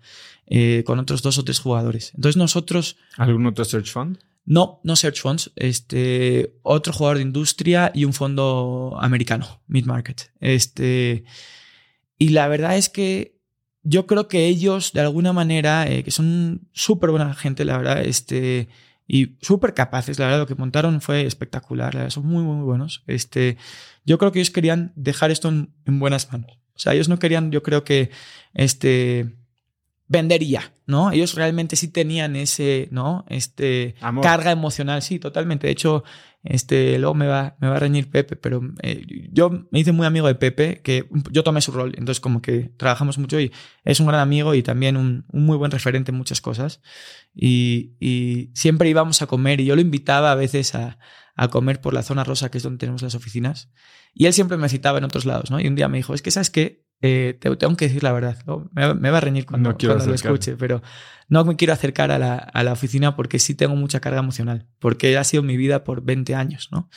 [0.47, 2.11] eh, con otros dos o tres jugadores.
[2.13, 2.97] Entonces nosotros...
[3.17, 4.19] ¿Algún otro search fund?
[4.43, 10.31] No, no search funds, este, otro jugador de industria y un fondo americano, mid market.
[10.41, 11.23] Este,
[12.17, 13.40] y la verdad es que
[13.83, 18.01] yo creo que ellos, de alguna manera, eh, que son súper buena gente, la verdad,
[18.01, 18.69] este,
[19.07, 22.63] y súper capaces, la verdad, lo que montaron fue espectacular, la verdad, son muy, muy
[22.63, 23.03] buenos.
[23.07, 23.57] Este,
[24.05, 26.59] yo creo que ellos querían dejar esto en, buenas manos.
[26.75, 28.11] O sea, ellos no querían, yo creo que,
[28.53, 29.35] este,
[30.07, 31.11] vendería, ¿no?
[31.11, 33.25] Ellos realmente sí tenían ese, ¿no?
[33.29, 35.67] Este, carga emocional, sí, totalmente.
[35.67, 36.03] De hecho,
[36.43, 40.07] este, luego me va, me va a reñir Pepe, pero eh, yo me hice muy
[40.07, 43.51] amigo de Pepe, que yo tomé su rol, entonces como que trabajamos mucho y
[43.83, 46.81] es un gran amigo y también un, muy buen referente en muchas cosas.
[47.35, 50.97] Y, siempre íbamos a comer y yo lo invitaba a veces a,
[51.35, 53.71] a, comer por la zona rosa, que es donde tenemos las oficinas.
[54.13, 55.59] Y él siempre me citaba en otros lados, ¿no?
[55.59, 56.83] Y un día me dijo, es que, ¿sabes qué?
[57.01, 58.37] Eh, te tengo que decir la verdad.
[58.73, 60.81] Me, va a reñir cuando, lo escuche, pero
[61.29, 64.67] no me quiero acercar a la, a la, oficina porque sí tengo mucha carga emocional,
[64.79, 66.89] porque ha sido mi vida por 20 años, ¿no?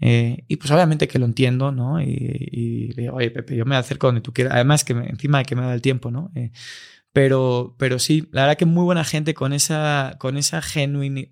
[0.00, 2.00] Eh, y pues obviamente que lo entiendo, ¿no?
[2.00, 4.54] Y, le digo, oye, Pepe, yo me acerco donde tú quieras.
[4.54, 6.30] Además, que encima de que me da el tiempo, ¿no?
[6.34, 6.52] Eh,
[7.12, 11.22] pero, pero sí, la verdad que muy buena gente con esa, con esa genuina,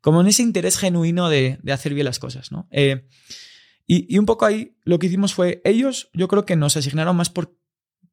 [0.00, 2.68] como en ese interés genuino de, de hacer bien las cosas, ¿no?
[3.86, 7.30] Y, un poco ahí lo que hicimos fue, ellos yo creo que nos asignaron más
[7.30, 7.56] por,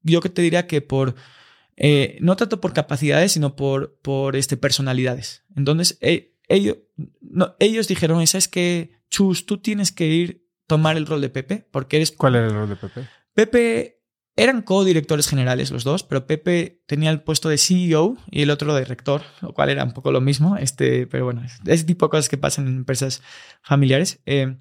[0.04, 1.16] yo que te diría que por,
[1.76, 5.44] eh, no tanto por capacidades, sino por, por este, personalidades.
[5.56, 6.78] Entonces, eh, ellos,
[7.22, 9.00] no, ellos dijeron, ¿sabes qué?
[9.10, 12.12] Chus, tú tienes que ir tomar el rol de Pepe, porque eres...
[12.12, 13.08] ¿Cuál era el rol de Pepe?
[13.34, 14.04] Pepe
[14.36, 18.74] eran co-directores generales los dos, pero Pepe tenía el puesto de CEO y el otro
[18.74, 20.58] de rector, lo cual era un poco lo mismo.
[20.58, 23.22] Este, pero bueno, ese tipo de cosas que pasan en empresas
[23.62, 24.22] familiares.
[24.26, 24.58] Eh,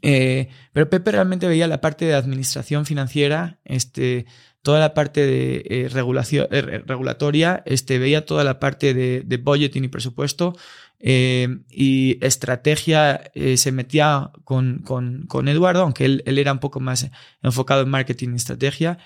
[0.00, 4.26] eh, pero Pepe realmente veía la parte de administración financiera, este,
[4.62, 9.36] toda la parte de eh, regulación, eh, regulatoria, este, veía toda la parte de, de
[9.36, 10.54] budgeting y presupuesto
[11.04, 17.10] y estrategia se metía con, con, con, Eduardo, aunque él, él, era un poco más
[17.42, 18.98] enfocado en marketing y estrategia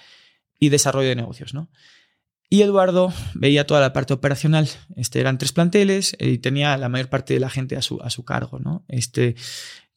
[0.60, 1.54] y desarrollo de negocios.
[1.54, 1.70] ¿no?
[2.48, 4.68] Y Eduardo veía toda la parte operacional.
[4.94, 8.10] Este, eran tres planteles y tenía la mayor parte de la gente a su, a
[8.10, 8.58] su cargo.
[8.58, 8.84] ¿no?
[8.88, 9.34] Este,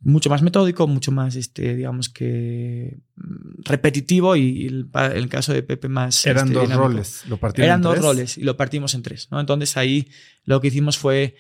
[0.02, 5.64] mucho más metódico, mucho más, este, digamos que mm, repetitivo y, el, el, caso de
[5.64, 6.26] Pepe más...
[6.26, 6.88] Eran este, dos dinámico.
[6.88, 9.28] roles, lo Eran dos roles y lo partimos en tres.
[9.32, 9.40] ¿no?
[9.40, 10.10] Entonces ahí
[10.46, 11.36] lo que hicimos fue,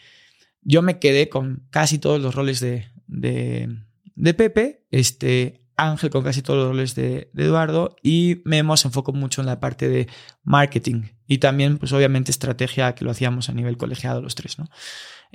[0.61, 3.69] yo me quedé con casi todos los roles de, de,
[4.15, 8.89] de Pepe, este, Ángel con casi todos los roles de, de, Eduardo y Memo se
[8.89, 10.07] enfocó mucho en la parte de
[10.43, 14.69] marketing y también, pues obviamente, estrategia que lo hacíamos a nivel colegiado los tres, ¿no?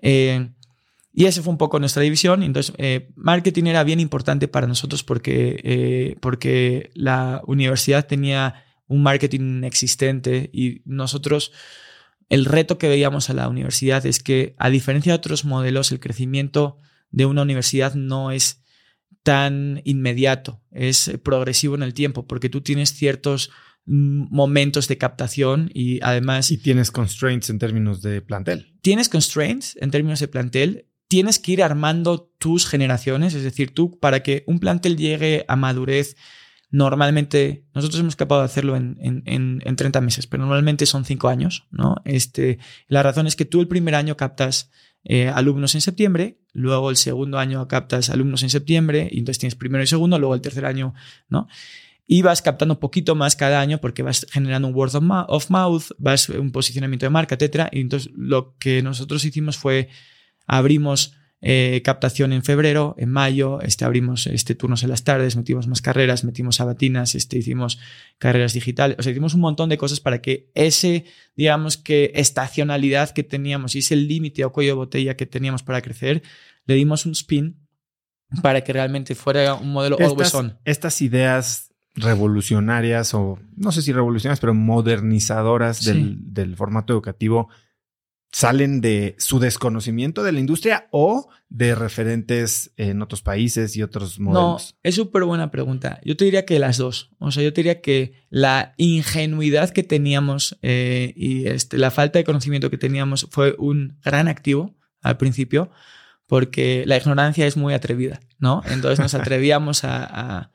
[0.02, 0.50] Eh,
[1.16, 2.42] y ese fue un poco nuestra división.
[2.42, 9.04] Entonces, eh, marketing era bien importante para nosotros porque, eh, porque la universidad tenía un
[9.04, 11.52] marketing existente y nosotros,
[12.28, 16.00] el reto que veíamos a la universidad es que, a diferencia de otros modelos, el
[16.00, 16.78] crecimiento
[17.10, 18.64] de una universidad no es
[19.22, 23.50] tan inmediato, es progresivo en el tiempo, porque tú tienes ciertos
[23.86, 26.50] momentos de captación y además...
[26.50, 28.74] Y tienes constraints en términos de plantel.
[28.82, 33.98] Tienes constraints en términos de plantel, tienes que ir armando tus generaciones, es decir, tú
[33.98, 36.16] para que un plantel llegue a madurez,
[36.70, 41.28] normalmente nosotros hemos capaz de hacerlo en, en, en 30 meses, pero normalmente son 5
[41.28, 41.96] años, ¿no?
[42.04, 44.70] Este, la razón es que tú el primer año captas
[45.04, 49.54] eh, alumnos en septiembre, luego el segundo año captas alumnos en septiembre, y entonces tienes
[49.54, 50.94] primero y segundo, luego el tercer año,
[51.28, 51.46] ¿no?
[52.06, 55.84] Y vas captando un poquito más cada año porque vas generando un word of mouth,
[55.98, 57.70] vas un posicionamiento de marca, etcétera.
[57.72, 59.88] Y entonces lo que nosotros hicimos fue
[60.46, 61.14] abrimos
[61.46, 65.82] eh, captación en febrero, en mayo, este, abrimos este, turnos en las tardes, metimos más
[65.82, 67.78] carreras, metimos sabatinas, este, hicimos
[68.16, 71.04] carreras digitales, o sea, hicimos un montón de cosas para que ese,
[71.36, 75.82] digamos que estacionalidad que teníamos y ese límite o cuello de botella que teníamos para
[75.82, 76.22] crecer,
[76.64, 77.58] le dimos un spin
[78.40, 80.58] para que realmente fuera un modelo estas, always on.
[80.64, 85.92] Estas ideas revolucionarias o no sé si revolucionarias, pero modernizadoras Sí.
[85.92, 87.48] del, del formato educativo
[88.36, 94.18] salen de su desconocimiento de la industria o de referentes en otros países y otros
[94.18, 94.74] No, modelos.
[94.82, 96.00] es súper buena pregunta.
[96.04, 97.12] Yo te diría que las dos.
[97.20, 102.18] O sea, yo te diría que la ingenuidad que teníamos eh, y este, la falta
[102.18, 105.70] de conocimiento que teníamos fue un gran activo al principio,
[106.26, 108.62] porque la ignorancia es muy atrevida, ¿no?
[108.68, 110.04] Entonces nos atrevíamos a,
[110.40, 110.50] a-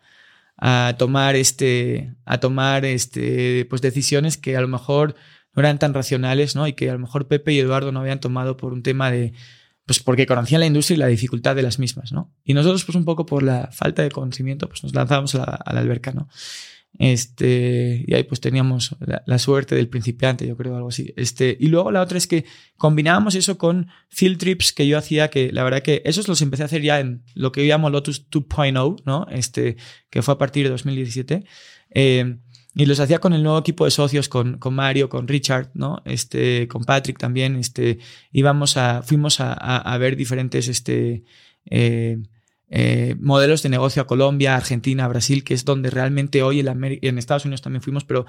[0.62, 5.16] a tomar, este, a tomar este, pues decisiones que a lo mejor
[5.56, 6.68] no eran tan racionales, ¿no?
[6.68, 9.34] Y que a lo mejor Pepe y Eduardo no habían tomado por un tema de,
[9.86, 12.32] pues porque conocían la industria y la dificultad de las mismas, ¿no?
[12.44, 15.44] Y nosotros, pues un poco por la falta de conocimiento, pues nos lanzábamos a la,
[15.44, 16.30] a la alberca, ¿no?
[16.98, 21.14] Este, y ahí pues teníamos la, la, suerte del principiante, yo creo, algo así.
[21.16, 22.46] Este, y luego la otra es que
[22.78, 26.64] combinábamos eso con field trips que yo hacía, que la verdad que esos los empecé
[26.64, 29.28] a hacer ya en lo que yo llamo Lotus 2.0, ¿no?
[29.30, 29.78] Este,
[30.10, 31.46] que fue a partir de 2017.
[31.92, 32.38] Eh,
[32.76, 36.02] y los hacía con el nuevo equipo de socios, con, con Mario, con Richard, ¿no?
[36.06, 37.56] Este, con Patrick también.
[37.56, 38.00] Este,
[38.32, 41.24] íbamos a, fuimos a, a, a ver diferentes, este,
[41.66, 42.18] eh,
[42.72, 47.18] eh, modelos de negocio a Colombia, Argentina, Brasil, que es donde realmente hoy en, en
[47.18, 48.26] Estados Unidos también fuimos, pero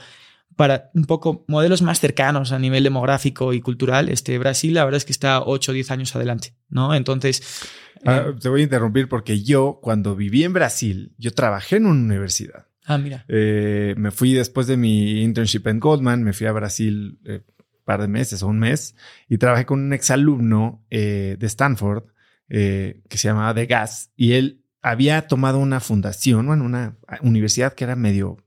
[0.57, 4.97] para un poco modelos más cercanos a nivel demográfico y cultural, este Brasil la verdad
[4.97, 6.95] es que está 8 o 10 años adelante, ¿no?
[6.95, 7.43] Entonces...
[8.07, 12.03] Ah, te voy a interrumpir porque yo cuando viví en Brasil, yo trabajé en una
[12.03, 12.70] universidad.
[12.91, 13.25] Ah, mira.
[13.29, 17.85] Eh, me fui después de mi internship en Goldman, me fui a Brasil eh, un
[17.85, 18.97] par de meses o un mes
[19.29, 22.03] y trabajé con un exalumno eh, de Stanford
[22.49, 27.75] eh, que se llamaba De Gas y él había tomado una fundación, bueno, una universidad
[27.75, 28.39] que era medio,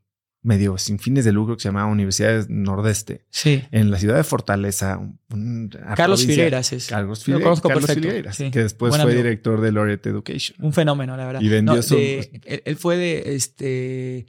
[0.44, 3.26] medio sin fines de lucro que se llamaba Universidad Nordeste.
[3.30, 3.64] Sí.
[3.72, 5.00] En la ciudad de Fortaleza.
[5.30, 6.88] Un, Carlos Figueras es.
[6.88, 8.52] Carlos, conozco Carlos perfecto, Figueras, sí.
[8.52, 9.24] que después Buen fue amigo.
[9.24, 10.58] director de Laureate Education.
[10.62, 11.42] Un fenómeno, la verdad.
[11.42, 14.26] Y vendió no, su- de- él, él fue de este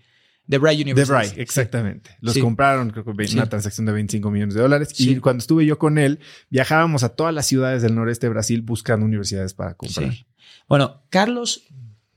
[0.47, 1.11] de De University.
[1.11, 1.35] Bry, Sí.
[1.41, 2.11] exactamente.
[2.21, 2.41] Los Sí.
[2.41, 4.91] compraron, creo que una transacción de 25 millones de dólares.
[5.01, 8.61] Y cuando estuve yo con él, viajábamos a todas las ciudades del noreste de Brasil
[8.63, 10.13] buscando universidades para comprar.
[10.13, 10.27] Sí.
[10.69, 11.65] Bueno, Carlos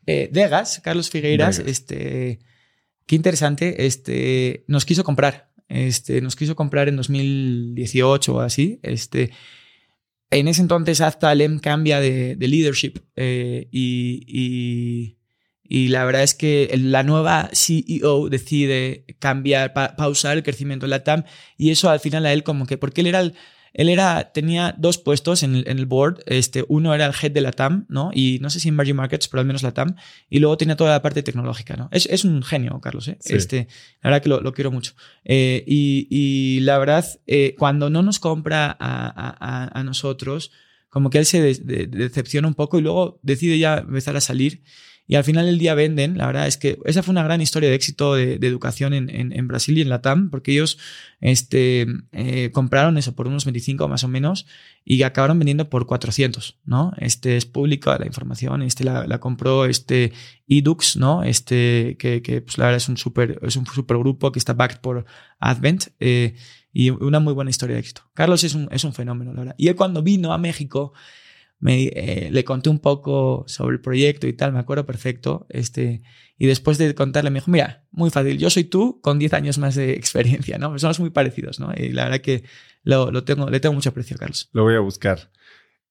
[0.06, 1.72] eh, Degas, Carlos Figueiras, Degas.
[1.72, 2.40] este,
[3.08, 5.50] qué interesante, este, nos quiso comprar.
[5.70, 8.80] Este, nos quiso comprar en 2018 o así.
[8.84, 9.32] Este,
[10.30, 15.16] en ese entonces Aztalem cambia de, de leadership eh, y,
[15.64, 20.90] y, la verdad es que la nueva CEO decide cambiar, pa pausar el crecimiento de
[20.92, 21.24] la TAM
[21.58, 23.34] y eso al final a él como que, porque él era el,
[23.74, 26.24] él era, tenía dos puestos en el, en el, board.
[26.26, 28.12] Este, uno era el head de la TAM, ¿no?
[28.14, 29.96] Y no sé si en Emerging Markets, pero al menos la TAM.
[30.30, 31.90] Y luego tenía toda la parte tecnológica, ¿no?
[31.92, 33.18] Es, es un genio, Carlos, ¿eh?
[33.20, 33.36] Sí.
[33.36, 33.68] Este,
[34.02, 34.94] la verdad que lo, lo quiero mucho.
[35.24, 40.52] Eh, y, y, la verdad, eh, cuando no nos compra a, a, a, nosotros,
[40.90, 44.22] como que él se de, de, decepciona un poco y luego decide ya empezar a
[44.22, 44.64] salir.
[45.08, 46.18] Y al final del día venden.
[46.18, 49.48] La verdad es que esa fue una gran historia de éxito de, educación en, en,
[49.48, 50.78] Brasil y en Latam, porque ellos
[51.22, 54.46] este, eh, compraron eso por unos 25 más o menos
[54.84, 56.92] y acabaron vendiendo por 400, ¿no?
[56.98, 60.12] Este es pública la información, este la, compró este
[60.48, 61.24] Edux, ¿no?
[61.24, 64.54] Este que, que pues la verdad es un super, es un super grupo que está
[64.54, 65.06] backed por
[65.40, 66.36] Advent eh,
[66.74, 68.04] y una muy buena historia de éxito.
[68.14, 69.56] Carlos es un, es un fenómeno, la verdad.
[69.58, 70.94] Y él cuando vino a México,
[71.60, 75.46] me, eh, le conté un poco sobre el proyecto y tal, me acuerdo perfecto.
[75.50, 76.02] Este,
[76.38, 79.58] y después de contarle, me dijo, mira, muy fácil, yo soy tú con 10 años
[79.58, 80.78] más de experiencia, ¿no?
[80.78, 81.72] Somos muy parecidos, ¿no?
[81.76, 82.44] Y la verdad que
[82.84, 84.50] lo, lo tengo, le tengo mucho aprecio, Carlos.
[84.54, 85.32] Lo voy a buscar.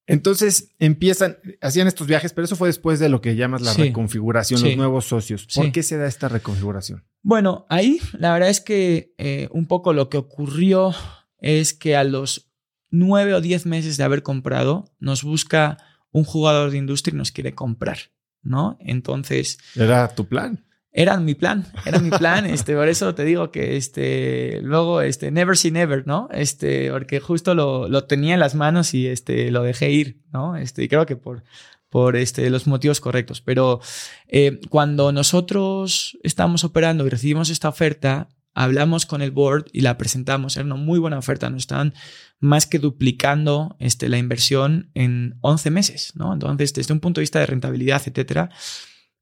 [0.06, 4.62] Entonces empiezan, hacían estos viajes, pero eso fue después de lo que llamas la reconfiguración,
[4.62, 5.48] los nuevos socios.
[5.52, 7.04] ¿Por qué se da esta reconfiguración?
[7.22, 10.94] Bueno, ahí la verdad es que eh, un poco lo que ocurrió
[11.40, 12.45] es que a los
[12.90, 15.78] nueve o diez meses de haber comprado, nos busca
[16.12, 17.98] un jugador de industria y nos quiere comprar,
[18.42, 18.76] ¿no?
[18.80, 19.58] Entonces...
[19.74, 20.64] ¿Era tu plan?
[20.92, 25.30] Era mi plan, era mi plan, este, por eso te digo que este, luego, este,
[25.30, 26.28] never say never, ¿no?
[26.32, 30.56] Este, porque justo lo, lo tenía en las manos y este, lo dejé ir, ¿no?
[30.56, 31.42] Este, y creo que por,
[31.90, 33.40] por este, los motivos correctos.
[33.40, 33.80] Pero
[34.26, 39.98] eh, cuando nosotros estamos operando y recibimos esta oferta, hablamos con el board y la
[39.98, 40.56] presentamos.
[40.56, 41.50] Era una muy buena oferta.
[41.50, 41.94] Nos estaban
[42.38, 46.32] más que duplicando este, la inversión en 11 meses, ¿no?
[46.32, 48.50] Entonces, desde un punto de vista de rentabilidad, etcétera,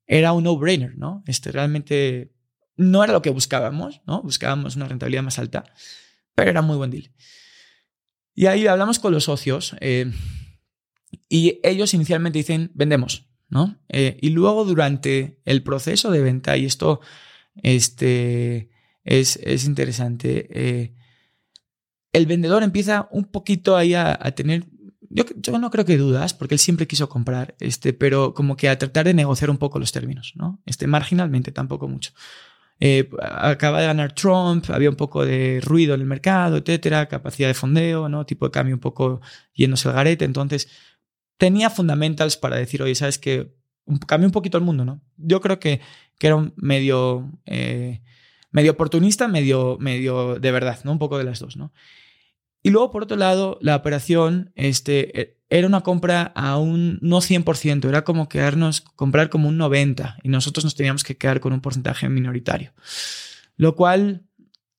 [0.06, 1.22] era un no-brainer, ¿no?
[1.26, 2.32] Este, realmente
[2.76, 4.22] no era lo que buscábamos, ¿no?
[4.22, 5.64] Buscábamos una rentabilidad más alta,
[6.34, 7.10] pero era muy buen deal.
[8.34, 10.10] Y ahí hablamos con los socios eh,
[11.28, 13.78] y ellos inicialmente dicen, vendemos, ¿no?
[13.88, 17.00] Eh, y luego durante el proceso de venta, y esto
[17.62, 18.70] este,
[19.04, 20.94] es, es interesante, eh,
[22.14, 24.64] el vendedor empieza un poquito ahí a, tener
[25.10, 28.78] yo, no creo que dudas, porque él siempre quiso comprar, este, pero como que a
[28.78, 30.60] tratar de negociar un poco los términos, ¿no?
[30.66, 32.12] Este, marginalmente, tampoco mucho.
[32.80, 37.48] Eh, acaba de ganar Trump, había un poco de ruido en el mercado, etcétera, capacidad
[37.48, 38.26] de fondeo, ¿no?
[38.26, 39.20] Tipo de cambio un poco
[39.54, 40.24] yéndose el garete.
[40.24, 40.68] Entonces,
[41.36, 43.54] tenía fundamentals para decir, oye, ¿sabes qué?
[44.06, 45.00] Cambió un poquito el mundo, ¿no?
[45.16, 45.80] Yo creo que,
[46.18, 48.02] que era un medio, eh,
[48.54, 50.92] medio oportunista, medio, medio de verdad, ¿no?
[50.92, 51.72] Un poco de las dos, ¿no?
[52.62, 57.20] Y luego, por otro lado, la operación este, e, era una compra a un no
[57.20, 61.52] 100%, era como quedarnos, comprar como un 90% y nosotros nos teníamos que quedar con
[61.52, 62.72] un porcentaje minoritario.
[63.56, 64.22] Lo cual,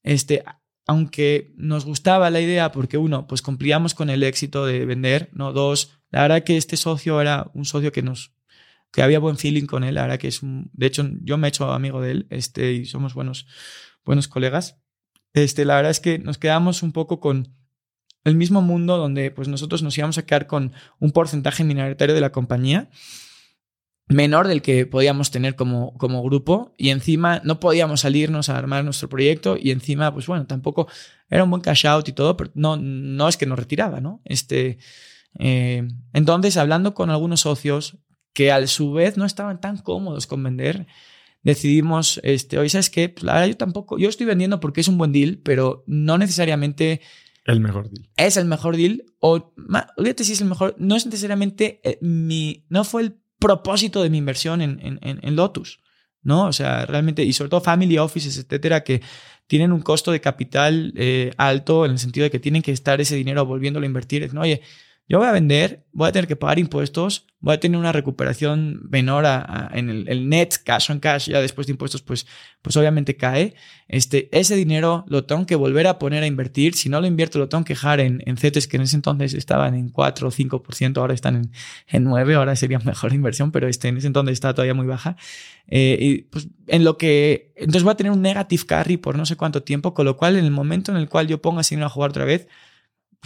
[0.03, 0.45] este,
[0.87, 5.51] aunque nos gustaba la idea porque uno, pues cumplíamos con el éxito de vender, ¿no?
[5.51, 8.34] Dos, la verdad que este socio era un socio que nos,
[8.95, 11.49] que había buen feeling con él, verdad que es un, de hecho yo me he
[11.49, 13.45] hecho amigo de él, este, y somos buenos,
[14.05, 14.79] buenos colegas.
[15.33, 17.53] Este, la verdad es que nos quedamos un poco con,
[18.25, 22.21] el mismo mundo donde pues nosotros nos íbamos a quedar con un porcentaje minoritario de
[22.21, 22.89] la compañía
[24.07, 28.83] menor del que podíamos tener como, como grupo y encima no podíamos salirnos a armar
[28.83, 30.87] nuestro proyecto y encima pues bueno tampoco
[31.29, 34.21] era un buen cash out y todo pero no, no es que nos retiraba ¿no?
[34.25, 34.77] Este,
[35.39, 37.97] eh, entonces hablando con algunos socios
[38.35, 40.85] que a su vez no estaban tan cómodos con vender
[41.41, 44.87] decidimos este oye sabes qué pues, la verdad yo tampoco yo estoy vendiendo porque es
[44.87, 47.01] un buen deal pero no necesariamente
[47.45, 48.09] el mejor deal.
[48.17, 49.03] Es el mejor deal.
[49.19, 49.53] O,
[49.97, 50.75] olvídate si es el mejor.
[50.79, 52.65] No es necesariamente eh, mi.
[52.69, 55.79] No fue el propósito de mi inversión en, en, en, Lotus.
[56.23, 56.47] ¿No?
[56.47, 57.23] O sea, realmente.
[57.23, 59.01] Y sobre todo family offices, etcétera, que
[59.45, 62.99] tienen un costo de capital eh, alto en el sentido de que tienen que estar
[62.99, 64.33] ese dinero volviéndolo a invertir.
[64.33, 64.41] ¿no?
[64.41, 64.61] Oye,
[65.07, 68.81] yo voy a vender, voy a tener que pagar impuestos, voy a tener una recuperación
[68.89, 69.23] menor
[69.71, 72.25] en el, net cash on cash, ya después de impuestos, pues,
[72.63, 73.53] pues obviamente cae.
[73.87, 76.73] Este, ese dinero lo tengo que volver a poner a invertir.
[76.73, 79.35] Si no lo invierto, lo tengo que dejar en, en CETES que en ese entonces
[79.35, 81.51] estaban en 4 o 5%, ahora están en,
[81.87, 85.17] en 9, ahora sería mejor inversión, pero este, en ese entonces estaba todavía muy baja.
[85.67, 89.27] Eh, y pues en lo que, entonces voy a tener un negative carry por no
[89.27, 91.75] sé cuánto tiempo, con lo cual en el momento en el cual yo ponga ese
[91.75, 92.47] dinero a jugar otra vez,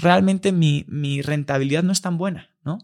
[0.02, 2.80] realmente mi, mi rentabilidad no es tan buena, ¿no?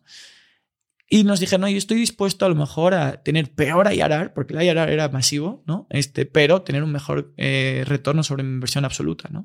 [1.08, 4.56] Y nos dijeron, no, yo estoy dispuesto a lo mejor a tener peor IRR, porque
[4.56, 5.86] el IRR era masivo, ¿no?
[5.92, 9.44] Este, pero tener un mejor eh, retorno sobre mi inversión absoluta, ¿no?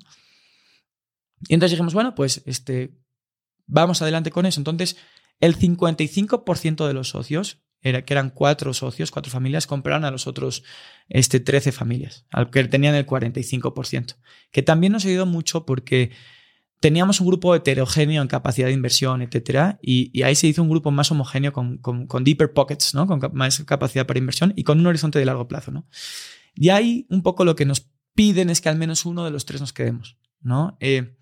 [1.49, 2.99] Y entonces dijimos, bueno, pues este,
[3.67, 4.61] vamos adelante con eso.
[4.61, 4.97] Entonces,
[5.39, 10.27] el 55% de los socios, era, que eran cuatro socios, cuatro familias, compraron a los
[10.27, 10.65] otros
[11.09, 14.17] este, 13 familias, al que tenían el 45%.
[14.51, 16.11] Que también nos ayudado mucho porque
[16.81, 20.91] teníamos un grupo heterogéneo en capacidad de inversión, etcétera, y, ahí se hizo un grupo
[20.91, 23.07] más homogéneo con, con, deeper pockets, ¿no?
[23.07, 25.87] Con más capacidad para inversión y con un horizonte de largo plazo, ¿no?
[26.55, 29.45] Y ahí un poco lo que nos piden es que al menos uno de los
[29.45, 30.77] tres nos quedemos, ¿no?
[30.81, 31.17] Eh,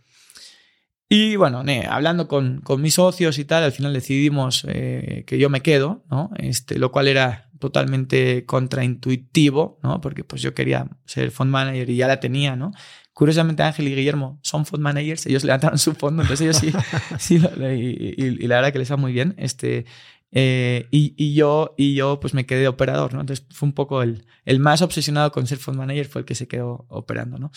[1.08, 5.50] y bueno, hablando con, con, mis socios y tal, al final decidimos eh, que yo
[5.50, 6.30] me quedo, ¿no?
[6.36, 10.00] Este, lo cual era totalmente contraintuitivo, ¿no?
[10.00, 12.72] Porque pues yo quería ser fund manager y ya la tenía, ¿no?
[13.18, 16.72] Curiosamente Ángel y Guillermo son fund managers, ellos levantaron su fondo, entonces ellos sí,
[17.18, 19.34] sí y, la verdad que les va muy bien.
[19.38, 19.86] Este,
[20.30, 23.20] eh, y, yo, y yo pues me quedé de operador, ¿no?
[23.20, 26.36] Entonces fue un poco el, el más obsesionado con ser fund manager, fue el que
[26.36, 27.50] se quedó operando, ¿no?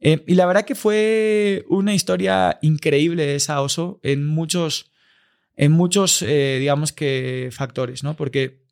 [0.00, 4.90] Eh, y la verdad que fue una historia increíble esa oso en muchos,
[5.54, 8.16] en muchos eh, digamos que, factores, ¿no?
[8.16, 8.64] Porque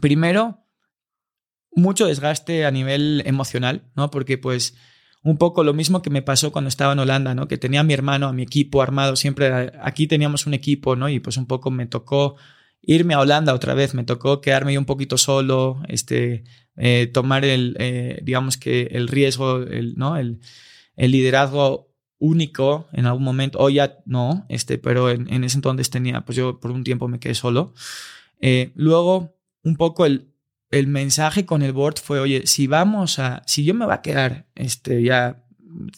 [0.00, 0.64] primero,
[1.72, 4.12] mucho desgaste a nivel emocional, ¿no?
[4.12, 4.76] Porque pues
[5.22, 7.46] un poco lo mismo que me pasó cuando estaba en Holanda, ¿no?
[7.48, 11.08] Que tenía a mi hermano, a mi equipo armado, siempre aquí teníamos un equipo, ¿no?
[11.08, 12.36] Y pues un poco me tocó
[12.82, 16.44] irme a Holanda otra vez, me tocó quedarme yo un poquito solo, este,
[16.76, 20.16] eh, tomar el, eh, digamos que el riesgo, el, ¿no?
[20.16, 20.40] El,
[20.96, 21.88] liderazgo
[22.18, 26.36] único en algún momento, o ya no, este, pero en, en, ese entonces tenía, pues
[26.36, 27.72] yo por un tiempo me quedé solo.
[28.40, 30.29] Eh, luego, un poco el,
[30.70, 34.02] el mensaje con el board fue, oye, si vamos a, si yo me va a
[34.02, 35.44] quedar este, ya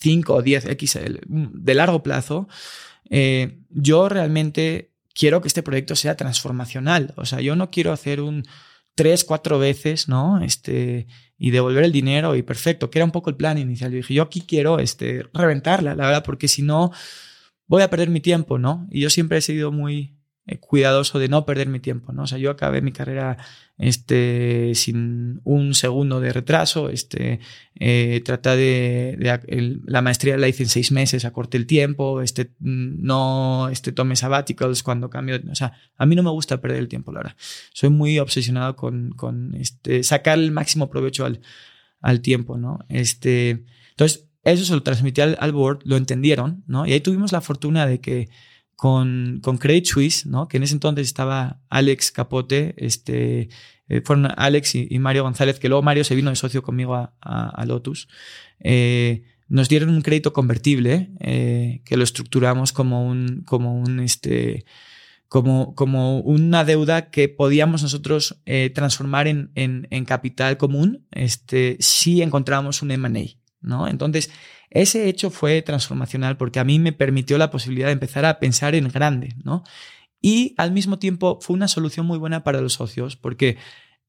[0.01, 2.49] 5 o 10 X de largo plazo,
[3.71, 7.13] yo realmente quiero que este proyecto sea transformacional.
[7.17, 8.45] O sea, yo no quiero hacer un
[8.95, 10.43] tres, cuatro veces, ¿no?
[10.43, 11.07] Este,
[11.39, 13.91] y devolver el dinero y perfecto, que era un poco el plan inicial.
[13.91, 16.93] Yo dije, yo aquí quiero este, reventarla, la verdad, porque si no,
[17.67, 18.87] voy a perder mi tiempo, ¿no?
[18.91, 20.22] Y yo siempre he sido muy, eh,
[20.61, 22.25] cuidadoso de no perder mi tiempo, ¿no?
[22.25, 23.39] O sea, yo acabé mi carrera
[23.79, 27.41] este, sin un segundo de retraso, este,
[27.79, 33.69] eh, traté de, la maestría la hice en seis meses, acorté el tiempo, este, no
[33.71, 37.13] este, tomé sabáticos cuando cambio, o sea, a mí no me gusta perder el tiempo,
[37.13, 37.37] la verdad.
[37.73, 41.41] Soy muy obsesionado con, con este, sacar el máximo provecho al,
[42.01, 42.81] al tiempo, ¿no?
[42.89, 46.85] Este, entonces, eso se lo transmití al, al board, lo entendieron, ¿no?
[46.85, 48.29] Y ahí tuvimos la fortuna de que
[48.77, 50.49] con, con Credit Suisse, ¿no?
[50.49, 53.49] que en ese entonces estaba Alex Capote, este,
[53.93, 57.65] eh, fueron Alex y, Mario González, que luego Mario se vino de socio conmigo a,
[57.67, 58.09] Lotus.
[58.61, 64.65] Eh, nos dieron un crédito convertible eh, que lo estructuramos como un, como un, este,
[65.29, 68.41] como, como una deuda que podíamos nosotros
[68.75, 73.39] transformar en, en, capital común este, si encontramos un M&A.
[73.61, 73.89] ¿no?
[73.89, 74.31] Entonces,
[74.75, 78.75] ese hecho fue transformacional porque a mí me permitió la posibilidad de empezar a pensar
[78.75, 79.65] en grande, ¿no?
[80.21, 83.59] Y al mismo tiempo fue una solución muy buena para los socios porque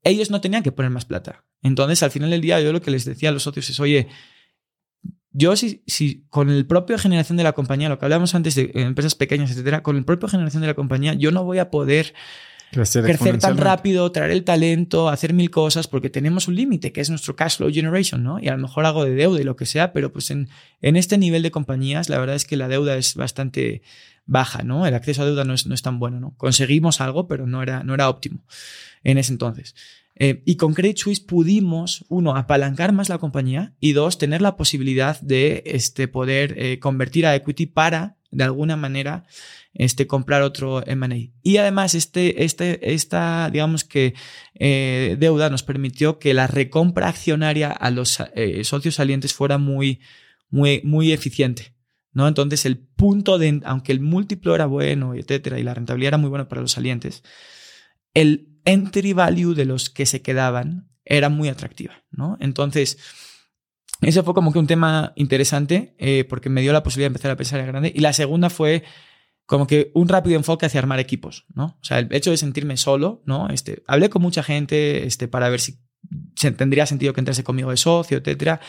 [0.04, 1.44] ellos no tenían que poner más plata.
[1.62, 4.08] Entonces, al final del día, yo lo que les decía a los socios es, oye,
[5.32, 8.72] yo si, si con el propio generación de la compañía, lo que hablábamos antes de
[8.76, 12.14] empresas pequeñas, etcétera, con el propio generación de la compañía, yo no voy a poder
[12.74, 17.10] crecer, tan rápido, traer el talento, hacer mil cosas, porque tenemos un límite, que es
[17.10, 18.40] nuestro cash flow generation, ¿no?
[18.40, 20.50] Y a lo mejor hago de deuda y lo que sea, pero pues en,
[20.82, 23.82] en este nivel de compañías, la verdad es que la deuda es bastante
[24.26, 24.86] baja, ¿no?
[24.86, 26.34] El acceso a deuda no es, no es tan bueno, ¿no?
[26.38, 28.44] Conseguimos algo, pero no era, no era óptimo
[29.04, 29.76] en ese entonces.
[30.16, 34.56] Eh, y con Credit Suisse pudimos, uno, apalancar más la compañía y dos, tener la
[34.56, 39.26] posibilidad de este, poder eh, convertir a equity para, de alguna manera,
[39.74, 41.32] este, comprar otro M&A.
[41.42, 44.14] Y además, este, este, esta, digamos que,
[44.56, 50.00] eh, deuda nos permitió que la recompra accionaria a los eh, socios salientes fuera muy,
[50.50, 51.74] muy, muy eficiente.
[52.12, 52.28] ¿no?
[52.28, 56.30] Entonces, el punto de, aunque el múltiplo era bueno, etcétera, y la rentabilidad era muy
[56.30, 57.24] buena para los salientes,
[58.14, 62.38] el entry value de los que se quedaban era muy atractiva, ¿no?
[62.40, 62.98] Entonces,
[64.06, 67.32] ese fue como que un tema interesante eh, porque me dio la posibilidad de empezar
[67.32, 67.92] a pensar en grande.
[67.94, 68.84] Y la segunda fue
[69.46, 71.78] como que un rápido enfoque hacia armar equipos, ¿no?
[71.82, 73.50] O sea, el hecho de sentirme solo, ¿no?
[73.50, 75.80] Este, hablé con mucha gente este, para ver si
[76.58, 78.60] tendría sentido que entrase conmigo de socio, etcétera.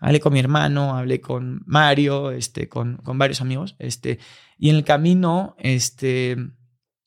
[0.00, 4.18] Hablé con mi hermano, hablé con Mario, este, con, con varios amigos, este,
[4.58, 6.36] y en el camino, este,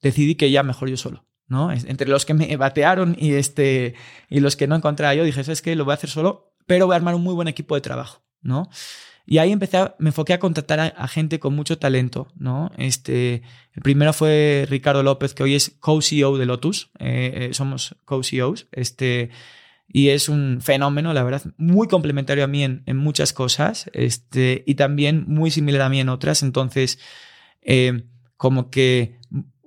[0.01, 1.71] decidí que ya mejor yo solo, ¿no?
[1.71, 3.95] Entre los que me batearon y, este,
[4.29, 5.75] y los que no encontraba yo, dije, ¿sabes qué?
[5.75, 8.21] Lo voy a hacer solo, pero voy a armar un muy buen equipo de trabajo,
[8.41, 8.69] ¿no?
[9.29, 12.71] Y ahí empecé, me enfoqué a contratar a, gente con mucho talento, ¿no?
[12.77, 13.41] Este,
[13.73, 18.67] el primero fue Ricardo López, que hoy es co-CEO de Lotus, eh, eh, somos co-CEOs,
[18.71, 19.29] este,
[19.89, 24.63] y es un fenómeno, la verdad, muy complementario a mí en, en, muchas cosas, este,
[24.65, 26.97] y también muy similar a mí en otras, entonces,
[27.61, 28.05] eh,
[28.37, 29.19] como que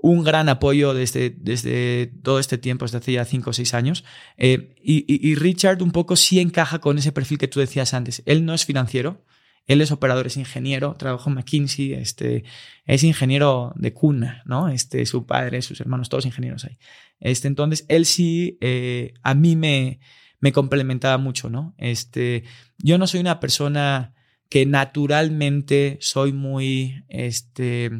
[0.02, 4.04] un gran apoyo desde, desde todo este tiempo, desde hace ya cinco o seis años.
[4.36, 8.22] y, y, Richard un poco sí encaja con ese perfil que tú decías antes.
[8.26, 9.24] Él no es financiero,
[9.66, 12.44] él es operador, es ingeniero, trabajó en McKinsey, este,
[12.86, 14.68] es ingeniero de cuna, ¿no?
[14.68, 16.76] Este, su padre, sus hermanos, todos ingenieros ahí.
[17.20, 20.00] Este, entonces, él sí, eh, a mí me,
[20.40, 21.74] me complementaba mucho, ¿no?
[21.78, 22.42] Este,
[22.78, 24.14] yo no soy una persona
[24.48, 27.92] que naturalmente soy muy, este,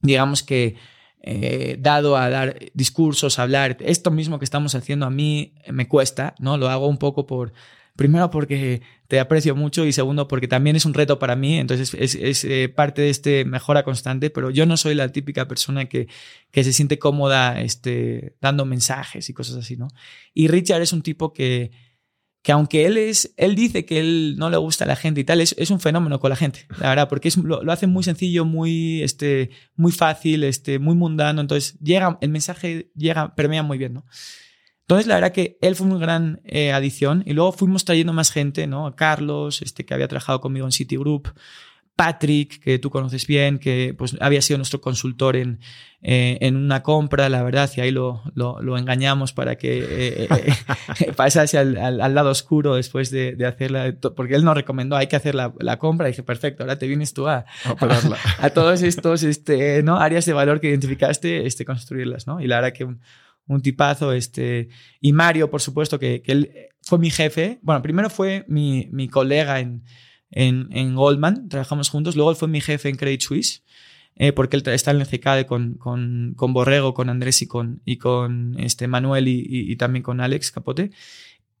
[0.00, 0.76] digamos que
[1.26, 3.78] eh, dado a dar discursos, hablar.
[3.80, 6.58] Esto mismo que estamos haciendo a mí me cuesta, ¿no?
[6.58, 7.54] Lo hago un poco por,
[7.96, 11.94] primero porque te aprecio mucho y segundo porque también es un reto para mí, entonces
[11.94, 16.08] es, eh, parte de este mejora constante, pero yo no soy la típica persona que,
[16.50, 19.88] que se siente cómoda este, dando mensajes y cosas así, ¿no?
[20.34, 21.70] Y Richard es un tipo que,
[22.44, 25.24] que aunque él es, él dice que él no le gusta a la gente y
[25.24, 28.04] tal, es, es un fenómeno con la gente, la verdad, porque es, lo, hace muy
[28.04, 33.78] sencillo, muy, este, muy fácil, este, muy mundano, entonces llega, el mensaje llega, permea muy
[33.78, 34.04] bien, ¿no?
[34.82, 38.30] Entonces, la verdad que él fue una gran eh, adición y luego fuimos trayendo más
[38.30, 38.94] gente, ¿no?
[38.94, 41.28] Carlos, este, que había trabajado conmigo en Citigroup,
[41.96, 45.60] Patrick, que tú conoces bien, que pues había sido nuestro consultor en,
[46.02, 50.28] eh, en una compra, la verdad, y ahí lo, lo, engañamos para que eh,
[51.16, 55.14] pasase al, al, lado oscuro después de, de, hacerla, porque él nos recomendó, hay que
[55.14, 58.82] hacer la, la compra, y dije, perfecto, ahora te vienes tú a, a, a, todos
[58.82, 59.98] estos este, ¿no?
[59.98, 62.40] áreas de valor que identificaste, este, construirlas, ¿no?
[62.40, 62.88] Y la verdad que
[63.46, 64.12] un tipazo.
[64.12, 64.68] Este,
[65.00, 66.50] y Mario, por supuesto, que, que él
[66.82, 67.58] fue mi jefe.
[67.62, 69.84] Bueno, primero fue mi, mi colega en,
[70.34, 72.16] en, en, Goldman, trabajamos juntos.
[72.16, 73.62] Luego él fue mi jefe en Credit Suisse,
[74.16, 77.80] eh, porque él está en el CKD con, con, con, Borrego, con Andrés y con,
[77.84, 80.90] y con este Manuel y, y, también con Alex Capote.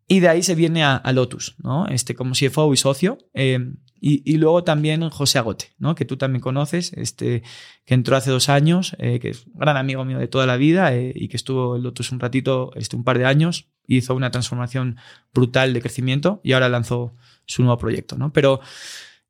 [0.06, 1.86] Y de ahí se viene a, a Lotus, ¿no?
[1.86, 3.18] Este, como CFO y socio.
[3.32, 3.58] Eh,
[4.06, 5.94] y, luego también José Agote, ¿no?
[5.94, 7.42] que tú también conoces, este,
[7.86, 10.58] que entró hace dos años, eh, que es un gran amigo mío de toda la
[10.58, 14.14] vida eh, y que estuvo en Lotus un ratito, este, un par de años, hizo
[14.14, 14.98] una transformación
[15.32, 17.14] brutal de crecimiento y ahora lanzó
[17.46, 18.16] su nuevo proyecto.
[18.16, 18.32] ¿no?
[18.32, 18.60] Pero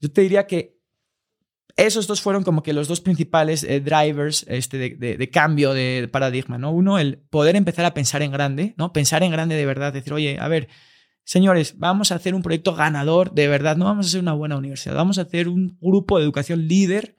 [0.00, 0.74] yo te diría que
[1.76, 6.08] esos dos fueron como que los dos principales eh, drivers este, de, de, cambio de
[6.10, 6.58] paradigma.
[6.58, 6.72] ¿no?
[6.72, 8.92] Uno, el poder empezar a pensar en grande, ¿no?
[8.92, 10.68] pensar en grande de verdad, decir, oye, a ver,
[11.24, 14.56] señores, vamos a hacer un proyecto ganador, de verdad, no vamos a hacer una buena
[14.56, 17.16] universidad, vamos a hacer un grupo de educación líder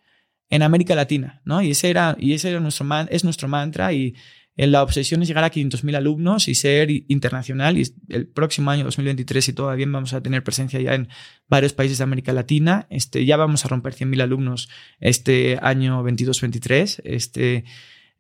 [0.50, 1.62] en América Latina, ¿no?
[1.62, 4.16] Y ese era, y ese era nuestro es nuestro mantra y
[4.58, 7.78] la obsesión es llegar a 500.000 alumnos y ser internacional.
[7.78, 11.10] Y el próximo año, 2023, si todavía vamos a tener presencia ya en
[11.50, 12.88] varios países de América Latina.
[12.90, 14.70] Este, ya vamos a romper 100.000 alumnos
[15.00, 17.02] este año 22-23.
[17.04, 17.66] Este,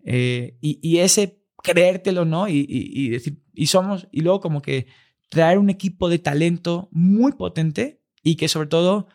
[0.03, 2.48] eh, y, y, ese creértelo, ¿no?
[2.48, 4.88] Y, y, y, decir, y somos, y luego como que
[5.30, 9.07] traer un equipo de talento muy potente y que sobre todo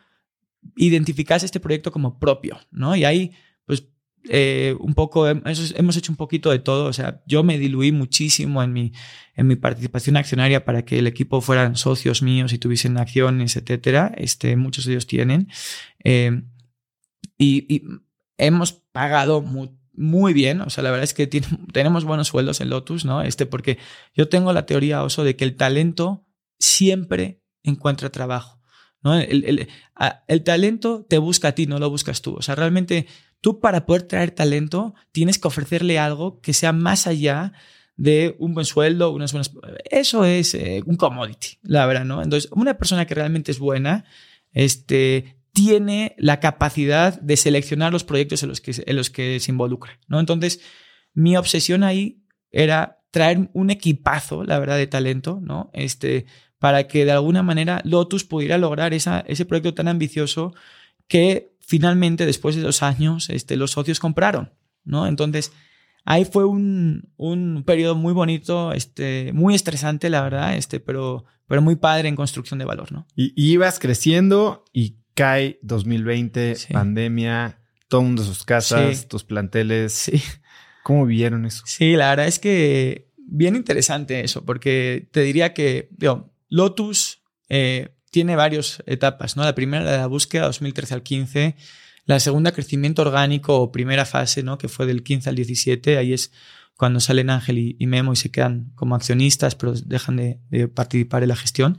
[0.76, 2.96] identificase este proyecto como propio, ¿no?
[2.96, 3.32] Y ahí,
[4.28, 8.62] eh, un poco, hemos hecho un poquito de todo, o sea, yo me diluí muchísimo
[8.62, 8.92] en mi,
[9.34, 14.12] en mi participación accionaria para que el equipo fueran socios míos y tuviesen acciones, etcétera,
[14.16, 15.48] este, muchos de ellos tienen,
[16.04, 16.42] eh,
[17.38, 17.82] y,
[18.36, 19.42] hemos pagado
[20.00, 20.60] muy bien.
[20.62, 21.26] O sea, la verdad es que
[21.72, 23.22] tenemos buenos sueldos en Lotus, ¿no?
[23.22, 23.78] Este, porque
[24.14, 26.26] yo tengo la teoría, Oso, de que el talento
[26.58, 28.60] siempre encuentra trabajo.
[29.02, 29.18] ¿no?
[29.18, 29.68] El,
[30.28, 32.34] el, talento te busca a ti, no lo buscas tú.
[32.34, 33.06] O sea, realmente
[33.40, 37.52] tú para poder traer talento tienes que ofrecerle algo que sea más allá
[37.96, 39.52] de un buen sueldo, unas buenas...
[39.90, 42.22] Eso es eh, un commodity, la verdad, ¿no?
[42.22, 44.06] Entonces, una persona que realmente es buena,
[44.52, 49.52] este, tiene la capacidad de seleccionar los proyectos en los que, en los que se
[49.52, 49.98] involucra.
[50.08, 50.18] ¿no?
[50.20, 50.60] Entonces,
[51.12, 55.70] mi obsesión ahí era traer un equipazo, la verdad, de talento, ¿no?
[55.74, 56.26] Este,
[56.58, 60.54] para que de alguna manera Lotus pudiera lograr esa, ese proyecto tan ambicioso
[61.08, 64.52] que finalmente, después de dos años, este, los socios compraron,
[64.82, 65.06] ¿no?
[65.06, 65.52] Entonces,
[66.04, 71.62] ahí fue un, un periodo muy bonito, este, muy estresante, la verdad, este, pero, pero
[71.62, 73.06] muy padre en construcción de valor, ¿no?
[73.14, 79.92] Y, y ibas creciendo y cae 2020, pandemia, todo el mundo sus casas, tus planteles.
[79.92, 80.20] Sí.
[80.82, 81.62] ¿Cómo vieron eso?
[81.66, 87.94] Sí, la verdad es que bien interesante eso, porque te diría que digo, Lotus eh,
[88.10, 89.44] tiene varias etapas, ¿no?
[89.44, 91.56] La primera, la búsqueda 2013 al 15,
[92.04, 94.58] la segunda, crecimiento orgánico o primera fase, ¿no?
[94.58, 96.32] Que fue del 15 al 17, ahí es
[96.76, 101.22] cuando salen Ángel y, Memo y se quedan como accionistas, pero dejan de, de participar
[101.22, 101.78] en la gestión.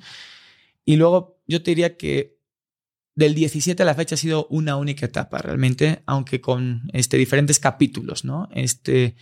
[0.86, 2.40] Y luego yo te diría que
[3.16, 7.60] del 17 a la fecha ha sido una única etapa realmente, aunque con este, diferentes
[7.60, 8.48] capítulos, ¿no?
[8.54, 9.16] Este,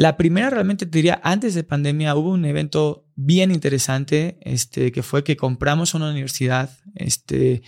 [0.00, 5.02] la primera realmente te diría, antes de pandemia hubo un evento bien interesante, este, que
[5.02, 7.60] fue que compramos una universidad, este,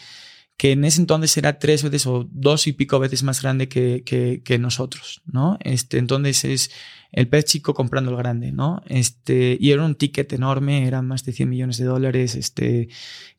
[0.56, 4.58] que en ese entonces era tres veces o dos y pico veces más grande que,
[4.60, 5.58] nosotros, ¿no?
[5.60, 6.70] Este, entonces es
[7.10, 8.82] el pez chico comprando el grande, ¿no?
[8.86, 12.88] Este, y era un ticket enorme, eran más de 100 millones de dólares, este,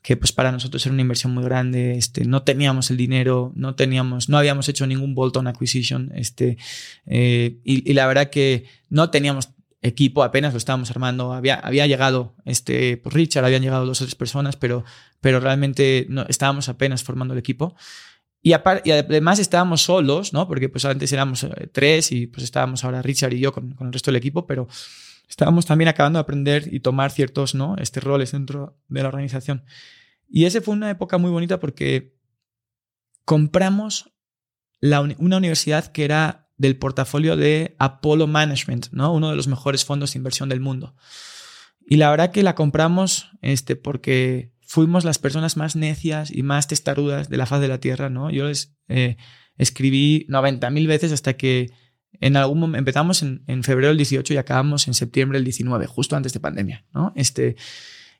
[0.01, 3.73] que pues para nosotros era una inversión muy grande, este, no teníamos el dinero, no
[3.73, 6.57] teníamos, no habíamos hecho ningún bolt-on acquisition, este,
[7.07, 9.49] eh, y, la verdad que no teníamos
[9.83, 14.05] equipo, apenas lo estábamos armando, había, había llegado, este, pues Richard, habían llegado dos o
[14.05, 14.83] tres personas, pero,
[15.21, 17.75] pero realmente no, estábamos apenas formando el equipo.
[18.41, 20.47] Y, y, además estábamos solos, ¿no?
[20.47, 23.87] Porque pues antes éramos eh, tres y pues estábamos ahora Richard y yo con, con,
[23.87, 24.67] el resto del equipo, pero
[25.29, 27.75] estábamos también acabando de aprender y tomar ciertos, ¿no?
[27.77, 29.63] Este, roles dentro de la organización.
[30.29, 32.15] Y esa fue una época muy bonita porque
[33.25, 34.11] compramos
[34.79, 39.13] la, una universidad que era del portafolio de Apollo Management, ¿no?
[39.13, 40.95] Uno de los mejores fondos de inversión del mundo.
[41.85, 46.67] Y la verdad que la compramos este, porque fuimos las personas más necias y más
[46.67, 48.31] testarudas de la faz de la Tierra, ¿no?
[48.31, 49.17] Yo les eh,
[49.57, 51.69] escribí 90 mil veces hasta que
[52.21, 56.15] en algún empezamos en, en, febrero del 18 y acabamos en septiembre del 19, justo
[56.15, 57.11] antes de pandemia, ¿no?
[57.15, 57.57] Este,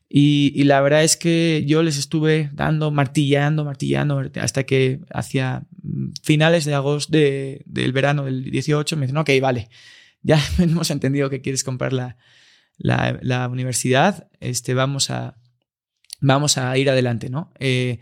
[0.10, 5.66] y, y, la verdad es que yo les estuve dando, martillando, martillando, hasta que hacia
[6.22, 9.70] finales de agosto de, del verano del 18 me dicen, ok, vale,
[10.22, 12.18] ya hemos entendido que quieres comprar la,
[12.78, 15.38] la, la universidad, este, vamos a,
[16.22, 17.52] vamos a ir adelante, ¿no?
[17.60, 18.00] Eh,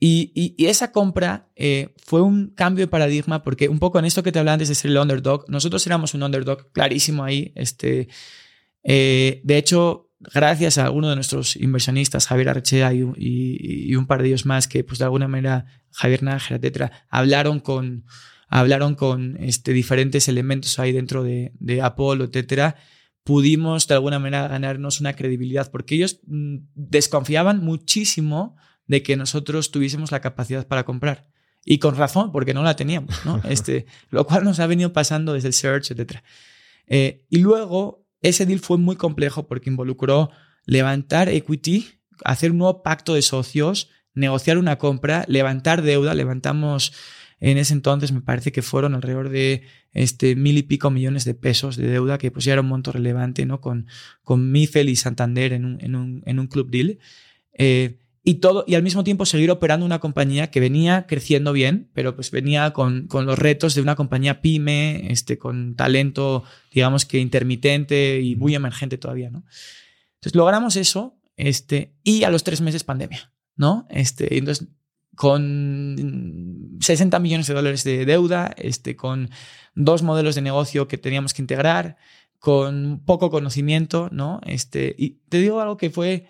[0.00, 4.22] y, y, esa compra eh, fue un cambio de paradigma porque un poco en esto
[4.22, 7.52] que te hablaba antes de ser el underdog, nosotros éramos un underdog clarísimo ahí.
[7.56, 8.08] Este,
[8.84, 14.22] eh, de hecho, gracias a alguno de nuestros inversionistas, Javier Arrechea y, y, un par
[14.22, 18.04] de ellos más, que pues de alguna manera, Javier Nájera, etcétera, hablaron con,
[18.48, 22.76] hablaron con este, diferentes elementos ahí dentro de, de Apple, etcétera,
[23.22, 29.70] pudimos de alguna manera ganarnos una credibilidad, porque ellos mm, desconfiaban muchísimo de que nosotros
[29.70, 31.28] tuviésemos la capacidad para comprar.
[31.64, 33.42] Y con razón, porque no la teníamos, ¿no?
[33.48, 36.20] Este, lo cual nos ha venido pasando desde el search, etc.
[36.86, 40.30] Eh, y luego, ese deal fue muy complejo porque involucró
[40.64, 41.86] levantar equity,
[42.24, 46.92] hacer un nuevo pacto de socios, negociar una compra, levantar deuda, levantamos
[47.40, 49.62] en ese entonces me parece que fueron alrededor de
[49.92, 52.90] este, mil y pico millones de pesos de deuda, que pues ya era un monto
[52.90, 53.60] relevante, ¿no?
[53.60, 53.86] Con,
[54.22, 56.98] con Mifel y Santander en un, en un, en un club deal.
[57.52, 57.98] Eh,
[58.28, 62.14] y todo, y al mismo tiempo seguir operando una compañía que venía creciendo bien, pero
[62.14, 67.20] pues venía con, con los retos de una compañía pyme, este, con talento, digamos que
[67.20, 69.44] intermitente y muy emergente todavía, ¿no?
[70.16, 73.86] Entonces logramos eso, este, y a los tres meses pandemia, ¿no?
[73.88, 74.68] Este, entonces
[75.14, 79.30] con 60 millones de dólares de deuda, este, con
[79.74, 81.96] dos modelos de negocio que teníamos que integrar,
[82.38, 84.42] con poco conocimiento, ¿no?
[84.44, 86.28] Este, y te digo algo que fue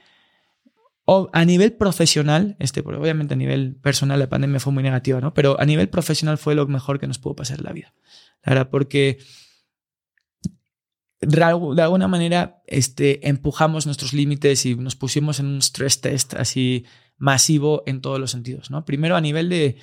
[1.33, 5.33] a nivel profesional, este, obviamente a nivel personal la pandemia fue muy negativa, ¿no?
[5.33, 7.95] Pero a nivel profesional fue lo mejor que nos pudo pasar en la vida.
[8.45, 9.19] La porque
[11.21, 16.85] de alguna manera este, empujamos nuestros límites y nos pusimos en un stress test así
[17.17, 18.71] masivo en todos los sentidos.
[18.71, 18.85] ¿no?
[18.85, 19.77] Primero, a nivel de,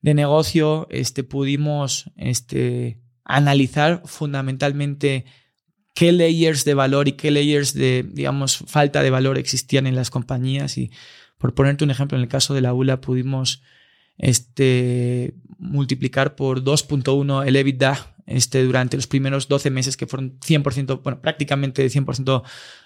[0.00, 5.24] de negocio, este, pudimos este, analizar fundamentalmente
[5.94, 10.10] qué layers de valor y qué layers de, digamos, falta de valor existían en las
[10.10, 10.76] compañías.
[10.76, 10.90] Y
[11.38, 13.62] por ponerte un ejemplo, en el caso de la ULA pudimos
[14.18, 21.02] este, multiplicar por 2.1 el EBITDA este, durante los primeros 12 meses que fueron 100%,
[21.02, 22.42] bueno, prácticamente 100%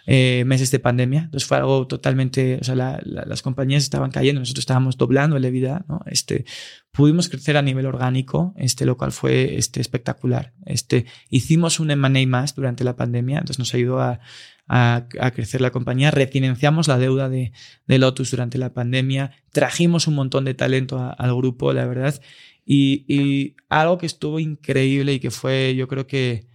[0.07, 1.23] eh, meses de pandemia.
[1.25, 5.85] Entonces fue algo totalmente, o sea, las compañías estaban cayendo, nosotros estábamos doblando el EBITDA,
[5.89, 6.01] ¿no?
[6.07, 6.45] Este,
[6.91, 10.55] pudimos crecer a nivel orgánico, este, lo cual fue este, espectacular.
[10.67, 14.21] Este, hicimos un M&A más durante la pandemia, entonces nos ayudó a,
[14.69, 17.53] a, crecer la compañía, refinanciamos la deuda de,
[17.86, 22.20] Lotus durante la pandemia, trajimos un montón de talento al grupo, la verdad,
[22.65, 26.49] y, algo que estuvo increíble y que fue, yo creo que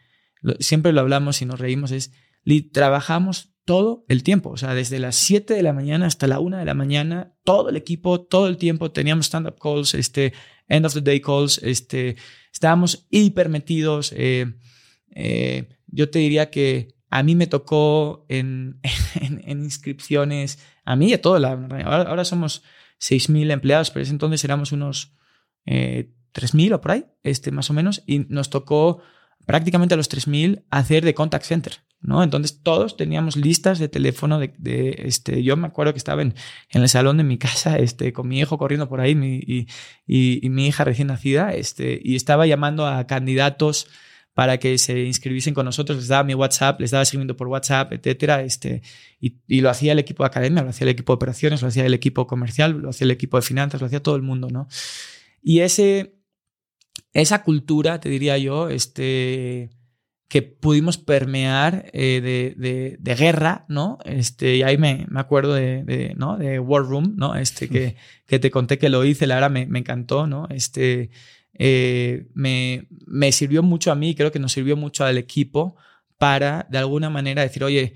[0.60, 2.12] siempre lo hablamos y nos reímos, es
[2.72, 6.58] trabajamos todo el tiempo, o sea, desde las 7 de la mañana hasta la 1
[6.58, 10.34] de la mañana, todo el equipo, todo el tiempo, teníamos stand-up calls, este,
[10.68, 12.18] end of the day calls, este,
[12.52, 14.14] estábamos hiper metidos.
[14.16, 14.54] Eh,
[15.16, 18.80] eh, yo te diría que a mí me tocó en,
[19.48, 22.64] inscripciones, a mí y a todo, la, ahora, ahora somos
[23.00, 25.16] 6.000 empleados, pero ese entonces éramos unos
[25.66, 29.02] eh, 3.000 o por ahí, este, más o menos, y nos tocó
[29.46, 32.24] prácticamente a los 3.000 hacer de contact center, ¿no?
[32.24, 36.34] Entonces todos teníamos listas de teléfono de, este, yo me acuerdo que estaba en,
[36.72, 39.68] el salón de mi casa, este, con mi hijo corriendo por ahí mi, y,
[40.08, 43.88] y, y, mi hija recién nacida, este, y estaba llamando a candidatos
[44.34, 47.94] para que se inscribiesen con nosotros, les daba mi WhatsApp, les daba seguimiento por WhatsApp,
[47.94, 48.82] etcétera, este,
[49.20, 51.68] y, y, lo hacía el equipo de academia, lo hacía el equipo de operaciones, lo
[51.68, 54.50] hacía el equipo comercial, lo hacía el equipo de finanzas, lo hacía todo el mundo,
[54.50, 54.68] ¿no?
[55.42, 56.16] Y ese,
[57.14, 59.70] esa cultura, te diría yo, este,
[60.34, 64.00] que pudimos permear eh, de, de, de, guerra, ¿no?
[64.04, 66.40] Este, y ahí me, me acuerdo de, de, ¿no?
[66.40, 67.36] de War Room, ¿no?
[67.36, 70.48] Este, que, que te conté que lo hice, la verdad me, me encantó, ¿no?
[70.50, 71.12] Este,
[71.58, 75.76] eh, me, me sirvió mucho a mí, creo que nos sirvió mucho al equipo
[76.18, 77.96] para, de alguna manera, decir, oye,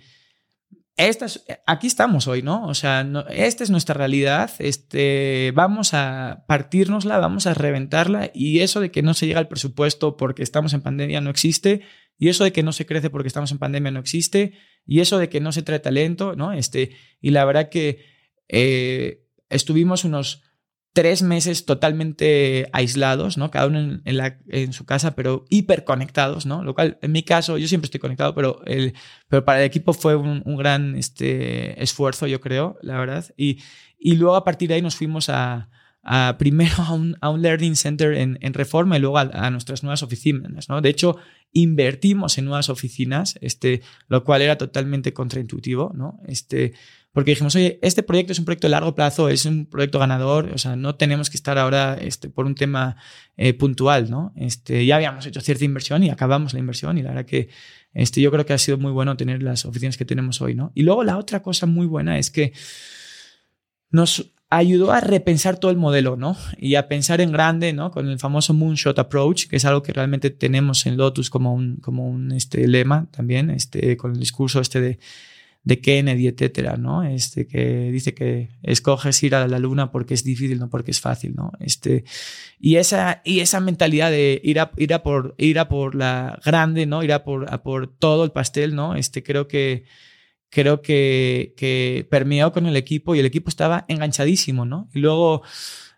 [1.65, 2.65] aquí estamos hoy, ¿no?
[2.65, 8.79] O sea, esta es nuestra realidad, este, vamos a partirnosla, vamos a reventarla y eso
[8.79, 11.81] de que no se llega al presupuesto porque estamos en pandemia no existe
[12.17, 14.53] y eso de que no se crece porque estamos en pandemia no existe
[14.87, 16.51] y eso de que no se trae talento, ¿no?
[16.51, 18.03] Este, y la verdad que
[18.47, 20.46] eh, estuvimos unos
[20.97, 23.51] tres meses totalmente aislados, ¿no?
[23.51, 26.63] Cada uno en, la, en, su casa, pero hiperconectados, ¿no?
[26.63, 28.95] Lo cual, en mi caso, yo siempre estoy conectado, pero, el,
[29.27, 33.23] pero para el equipo fue un, gran este, esfuerzo, yo creo, la verdad.
[33.37, 33.59] Y,
[33.99, 35.69] y luego a partir de ahí nos fuimos a,
[36.01, 39.51] a primero a un, a un, Learning Center en, en Reforma y luego a, a,
[39.51, 40.81] nuestras nuevas oficinas, ¿no?
[40.81, 41.17] De hecho,
[41.51, 46.19] invertimos en nuevas oficinas, este, lo cual era totalmente contraintuitivo, ¿no?
[46.27, 46.73] Este,
[47.11, 50.51] porque dijimos, oye, este proyecto es un proyecto de largo plazo, es un proyecto ganador,
[50.53, 52.95] o sea, no tenemos que estar ahora este, por un tema
[53.37, 54.33] eh, puntual, ¿no?
[54.35, 57.49] Este, ya habíamos hecho cierta inversión y acabamos la inversión y la verdad que
[57.93, 60.71] este, yo creo que ha sido muy bueno tener las oficinas que tenemos hoy, ¿no?
[60.75, 62.53] Y luego la otra cosa muy buena es que
[63.89, 66.37] nos ayudó a repensar todo el modelo, ¿no?
[66.57, 67.91] Y a pensar en grande, ¿no?
[67.91, 71.77] Con el famoso Moonshot Approach, que es algo que realmente tenemos en Lotus como un,
[71.77, 74.99] como un este, lema también, este, con el discurso este de
[75.67, 77.03] de Kennedy, etcétera, ¿no?
[77.03, 81.01] Este, que dice que escoges ir a la luna porque es difícil, no porque es
[81.01, 81.51] fácil, ¿no?
[81.59, 82.05] Este,
[82.57, 86.39] y esa, y esa mentalidad de ir a, ir a por, ir a por la
[86.45, 87.03] grande, ¿no?
[87.03, 88.95] Ir a por, a por todo el pastel, ¿no?
[88.95, 89.83] Este, creo que,
[90.49, 94.87] creo que, que permeó con el equipo y el equipo estaba enganchadísimo, ¿no?
[94.93, 95.43] Y luego,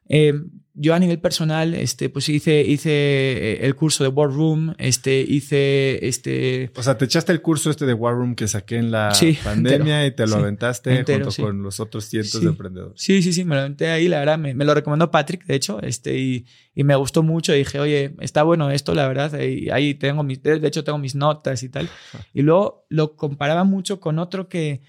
[0.10, 0.34] eh,
[0.82, 5.20] yo a nivel personal, este, pues hice, hice eh, el curso de War Room, este,
[5.20, 6.72] hice, este...
[6.74, 9.12] O sea, te echaste el curso este de War Room que saqué en la
[9.44, 13.02] pandemia y te lo aventaste junto con los otros cientos de emprendedores.
[13.02, 15.82] Sí, sí, sí, me lo aventé ahí, la verdad, me, lo recomendó Patrick, de hecho,
[15.82, 17.52] este, y, y, me gustó mucho.
[17.52, 21.14] Dije, oye, está bueno esto, la verdad, y ahí tengo mis, de hecho tengo mis
[21.14, 21.90] notas y tal.
[22.34, 24.82] Y luego lo comparaba mucho con otro que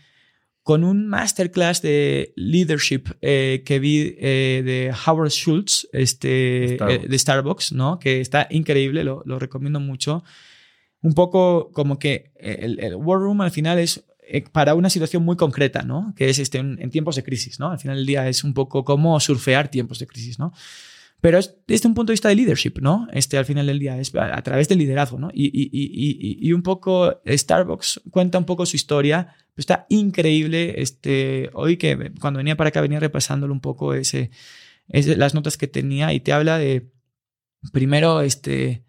[0.70, 7.18] con un masterclass de leadership eh, que vi eh, de Howard Schultz, este, eh, de
[7.18, 7.98] Starbucks, ¿no?
[7.98, 10.22] Que está increíble, lo, lo, recomiendo mucho.
[11.02, 14.04] Un poco como que el, el War Room al final es
[14.52, 16.14] para una situación muy concreta, ¿no?
[16.16, 17.72] Que es este, en, tiempos de crisis, ¿no?
[17.72, 20.52] Al final del día es un poco como surfear tiempos de crisis, ¿no?
[21.20, 23.06] Pero es desde un punto de vista de leadership, ¿no?
[23.12, 25.30] Este, al final del día, es a, través del liderazgo, ¿no?
[25.32, 30.80] Y, y, y, y, un poco Starbucks cuenta un poco su historia, está increíble.
[30.80, 34.30] Este, hoy que cuando venía para acá venía repasándolo un poco ese,
[34.88, 36.90] las notas que tenía y te habla de,
[37.72, 38.84] primero, este,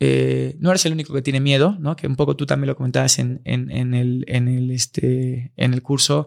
[0.00, 1.94] eh, no eres el único que tiene miedo, ¿no?
[1.94, 5.74] Que un poco tú también lo comentabas en, en, en el, en, el, este, en
[5.74, 6.26] el curso.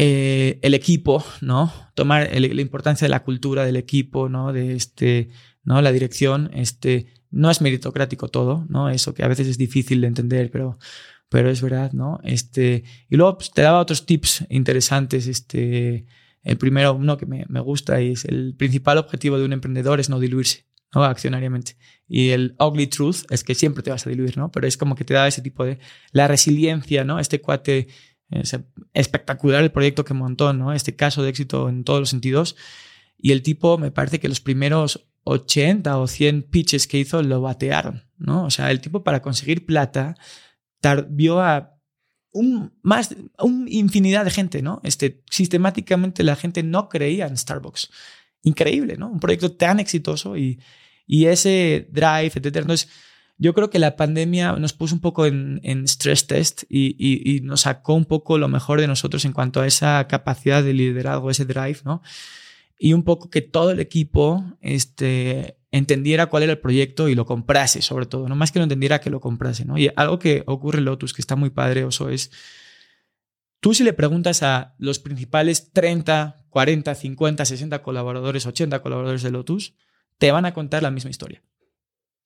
[0.00, 1.72] Eh, el equipo, ¿no?
[1.94, 4.52] Tomar la importancia de la cultura del equipo, ¿no?
[4.52, 5.30] De este,
[5.64, 5.82] ¿no?
[5.82, 8.90] La dirección, este, no es meritocrático todo, ¿no?
[8.90, 10.78] Eso que a veces es difícil de entender, pero
[11.28, 12.20] pero es verdad, ¿no?
[12.22, 15.26] Este, y luego pues, te daba otros tips interesantes.
[15.26, 16.06] Este,
[16.42, 20.08] el primero, uno que me, me, gusta, es el principal objetivo de un emprendedor es
[20.08, 21.04] no diluirse, ¿no?
[21.04, 21.76] Accionariamente.
[22.06, 24.50] Y el ugly truth es que siempre te vas a diluir, ¿no?
[24.50, 25.78] Pero es como que te da ese tipo de...
[26.12, 27.18] La resiliencia, ¿no?
[27.18, 27.88] Este cuate...
[28.30, 28.56] Es
[28.92, 30.72] espectacular el proyecto que montó, ¿no?
[30.72, 32.56] Este caso de éxito en todos los sentidos.
[33.16, 37.40] Y el tipo, me parece que los primeros 80 o 100 pitches que hizo lo
[37.40, 38.44] batearon, ¿no?
[38.44, 40.14] O sea, el tipo para conseguir plata
[41.08, 41.74] vio a
[42.32, 44.80] un, más, un infinidad de gente, ¿no?
[44.84, 47.90] Este, sistemáticamente la gente no creía en Starbucks.
[48.42, 49.08] Increíble, ¿no?
[49.08, 50.60] Un proyecto tan exitoso y,
[51.06, 52.60] y ese drive, etcétera.
[52.60, 52.88] Entonces,
[53.38, 57.36] yo creo que la pandemia nos puso un poco en, en stress test y, y,
[57.36, 60.74] y, nos sacó un poco lo mejor de nosotros en cuanto a esa capacidad de
[60.74, 62.02] liderazgo, ese drive, ¿no?
[62.78, 67.26] Y un poco que todo el equipo este, entendiera cuál era el proyecto y lo
[67.26, 69.78] comprase, sobre todo, no más que lo entendiera que lo comprase, ¿no?
[69.78, 72.30] Y algo que ocurre en Lotus, que está muy padre, Oso, es,
[73.60, 79.30] tú si le preguntas a los principales 30, 40, 50, 60 colaboradores, 80 colaboradores de
[79.30, 79.74] Lotus,
[80.18, 81.42] te van a contar la misma historia.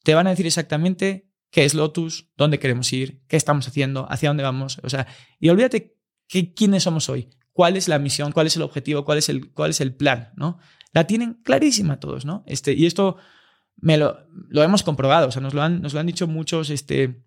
[0.02, 4.30] Te van a decir exactamente qué es Lotus, dónde queremos ir, qué estamos haciendo, hacia
[4.30, 5.06] dónde vamos, o sea,
[5.38, 5.96] y olvídate
[6.28, 9.52] que, quiénes somos hoy, cuál es la misión, cuál es el objetivo, cuál es el,
[9.52, 10.58] cuál es el plan, ¿no?
[10.92, 12.44] la tienen clarísima todos, ¿no?
[12.46, 13.16] Este, y esto
[13.76, 16.70] me lo, lo hemos comprobado, o sea, nos lo han, nos lo han dicho muchos
[16.70, 17.22] este,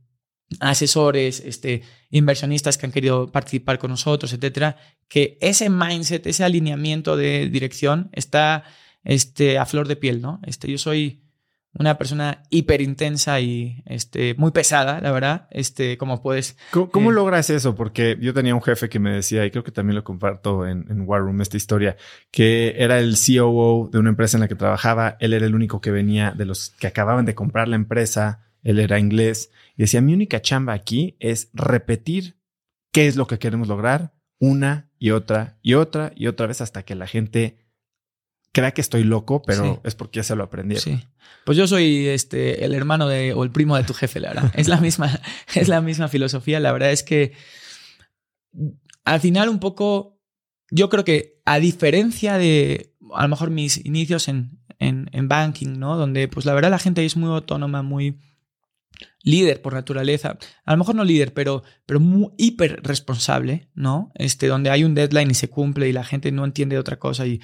[0.60, 1.82] asesores, este,
[2.12, 4.78] inversionistas que han querido participar con nosotros, etcétera,
[5.08, 8.64] que ese mindset, ese alineamiento de dirección está
[9.04, 10.40] este, a flor de piel, ¿no?
[10.46, 11.25] Este, yo soy
[11.78, 16.58] una persona hiper intensa y este, muy pesada, la verdad, este, como puedes...
[16.72, 17.76] ¿Cómo, eh, logras eso?
[17.76, 20.86] Porque yo tenía un jefe que me decía, y creo que también lo comparto en,
[20.90, 21.98] en War Room, esta historia,
[22.32, 25.82] que era el COO de una empresa en la que trabajaba, él era el único
[25.82, 30.02] que venía de los que acababan de comprar la empresa, él era inglés, y decía,
[30.02, 32.38] mi única chamba aquí es repetir
[32.92, 36.84] qué es lo que queremos lograr una y otra y otra y otra vez hasta
[36.84, 37.65] que la gente
[38.56, 40.82] crea que estoy loco, pero es porque ya se lo aprendieron.
[40.82, 41.06] Sí.
[41.44, 44.52] Pues yo soy este, el hermano de, o el primo de tu jefe, la verdad.
[44.56, 45.20] Es la misma,
[45.54, 46.62] es la misma filosofía.
[46.62, 47.34] La verdad es que
[49.04, 50.22] al final un poco,
[50.72, 55.78] yo creo que a diferencia de a lo mejor mis inicios en, en, en banking,
[55.78, 55.98] ¿no?
[55.98, 58.22] Donde pues la verdad la gente ahí es muy autónoma, muy
[59.22, 64.14] líder por naturaleza, a lo mejor no líder, pero, pero muy hiper responsable, ¿no?
[64.16, 67.28] Este, donde hay un deadline y se cumple y la gente no entiende otra cosa
[67.28, 67.42] y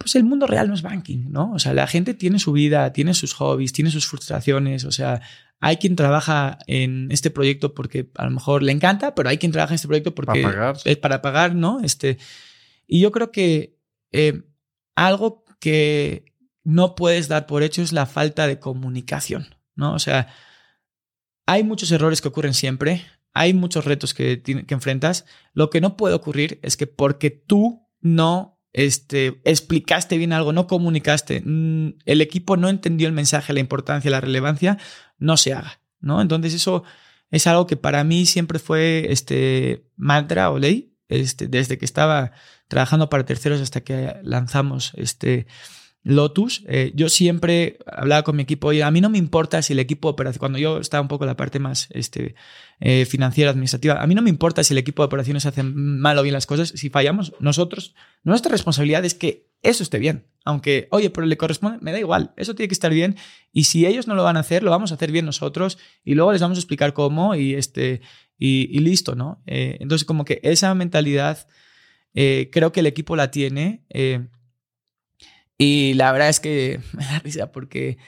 [0.00, 1.52] pues el mundo real no es banking, ¿no?
[1.52, 5.20] O sea, la gente tiene su vida, tiene sus hobbies, tiene sus frustraciones, o sea,
[5.60, 9.52] hay quien trabaja en este proyecto porque a lo mejor le encanta, pero hay quien
[9.52, 10.42] trabaja en este proyecto porque
[10.86, 11.80] es para pagar, ¿no?
[11.80, 12.16] Este,
[12.86, 13.76] y yo creo que
[14.10, 14.42] eh,
[14.94, 16.24] algo que
[16.64, 19.92] no puedes dar por hecho es la falta de comunicación, ¿no?
[19.92, 20.28] O sea,
[21.44, 23.04] hay muchos errores que ocurren siempre,
[23.34, 25.26] hay muchos retos que, que enfrentas.
[25.52, 30.66] Lo que no puede ocurrir es que porque tú no este, explicaste bien algo, no
[30.66, 34.78] comunicaste, mm, el equipo no entendió el mensaje, la importancia, la relevancia,
[35.18, 36.20] no se haga, ¿no?
[36.20, 36.84] Entonces eso
[37.30, 42.32] es algo que para mí siempre fue este mantra o ley, este, desde que estaba
[42.68, 45.46] trabajando para terceros hasta que lanzamos este
[46.02, 49.74] Lotus, eh, yo siempre hablaba con mi equipo, oye, a mí no me importa si
[49.74, 52.34] el equipo operación, cuando yo estaba un poco en la parte más este,
[52.80, 56.16] eh, financiera, administrativa, a mí no me importa si el equipo de operaciones hace mal
[56.16, 57.94] o bien las cosas, si fallamos, nosotros,
[58.24, 60.24] nuestra responsabilidad es que eso esté bien.
[60.46, 63.16] Aunque, oye, pero le corresponde, me da igual, eso tiene que estar bien.
[63.52, 66.14] Y si ellos no lo van a hacer, lo vamos a hacer bien nosotros y
[66.14, 68.00] luego les vamos a explicar cómo y, este,
[68.38, 69.42] y, listo, ¿no?
[69.46, 71.46] Eh, entonces, como que esa mentalidad
[72.14, 73.84] creo que el equipo la tiene.
[75.60, 77.98] Y la verdad es que me da risa porque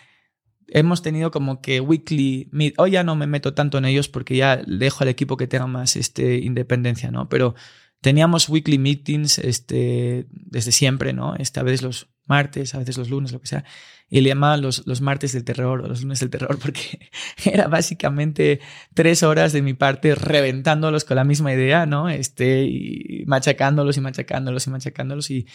[0.68, 2.74] hemos tenido como que weekly meet.
[2.78, 5.66] Hoy ya no me meto tanto en ellos porque ya dejo al equipo que tenga
[5.66, 7.28] más este, independencia, ¿no?
[7.28, 7.54] Pero
[8.00, 11.36] teníamos weekly meetings este, desde siempre, ¿no?
[11.36, 13.64] Esta vez los martes, a veces los lunes, lo que sea.
[14.08, 17.10] Y le llamaban los, los martes del terror o los lunes del terror porque
[17.44, 18.60] era básicamente
[18.94, 22.08] tres horas de mi parte reventándolos con la misma idea, ¿no?
[22.08, 25.46] Este, y machacándolos y machacándolos y machacándolos y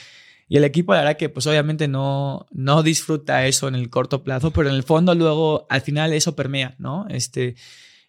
[0.56, 4.52] el equipo, la verdad que pues obviamente no, no disfruta eso en el corto plazo,
[4.52, 7.06] pero en el fondo luego al final eso permea, ¿no?
[7.10, 7.56] Este,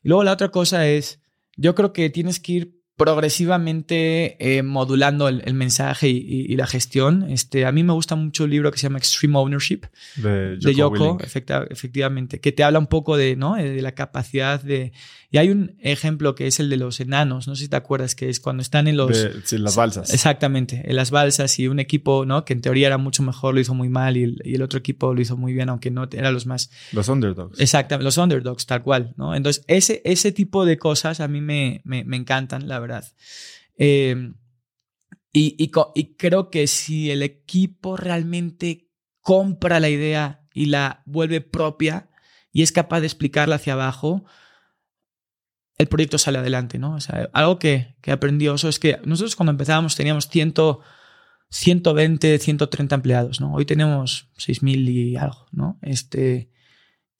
[0.03, 1.21] y luego la otra cosa es,
[1.57, 7.31] yo creo que tienes que ir progresivamente eh, modulando el, mensaje y, la gestión.
[7.31, 9.83] Este, a mí me gusta mucho un libro que se llama Extreme Ownership
[10.17, 13.55] de Yoko, efectivamente, que te habla un poco de, ¿no?
[13.55, 14.93] de la capacidad de...
[15.31, 18.15] Y hay un ejemplo que es el de los enanos, no sé si te acuerdas,
[18.15, 19.15] que es cuando están en los...
[19.45, 20.13] sí, las balsas.
[20.15, 22.47] Exactamente, en las balsas y un equipo ¿no?
[22.47, 25.21] que en teoría era mucho mejor lo hizo muy mal y el, otro equipo lo
[25.21, 26.71] hizo muy bien, aunque no eran los más...
[26.93, 27.61] Los underdogs.
[27.61, 29.13] Exactamente, los underdogs, tal cual.
[29.19, 29.35] ¿no?
[29.35, 33.05] Entonces, ese, ese tipo de cosas a mí me, me, me encantan, la verdad
[33.79, 34.35] Em,
[35.33, 35.71] y,
[36.17, 38.91] creo que si el equipo realmente
[39.21, 42.11] compra la idea y la vuelve propia
[42.53, 44.25] y es capaz de explicarla hacia abajo,
[45.79, 46.99] el proyecto sale adelante, ¿no?
[47.33, 50.55] algo que, que aprendí eso es que nosotros cuando empezábamos teníamos 100,
[51.51, 53.55] 120, 130 empleados, ¿no?
[53.55, 55.79] Hoy tenemos 6.000 y algo, ¿no?
[55.81, 56.51] Este,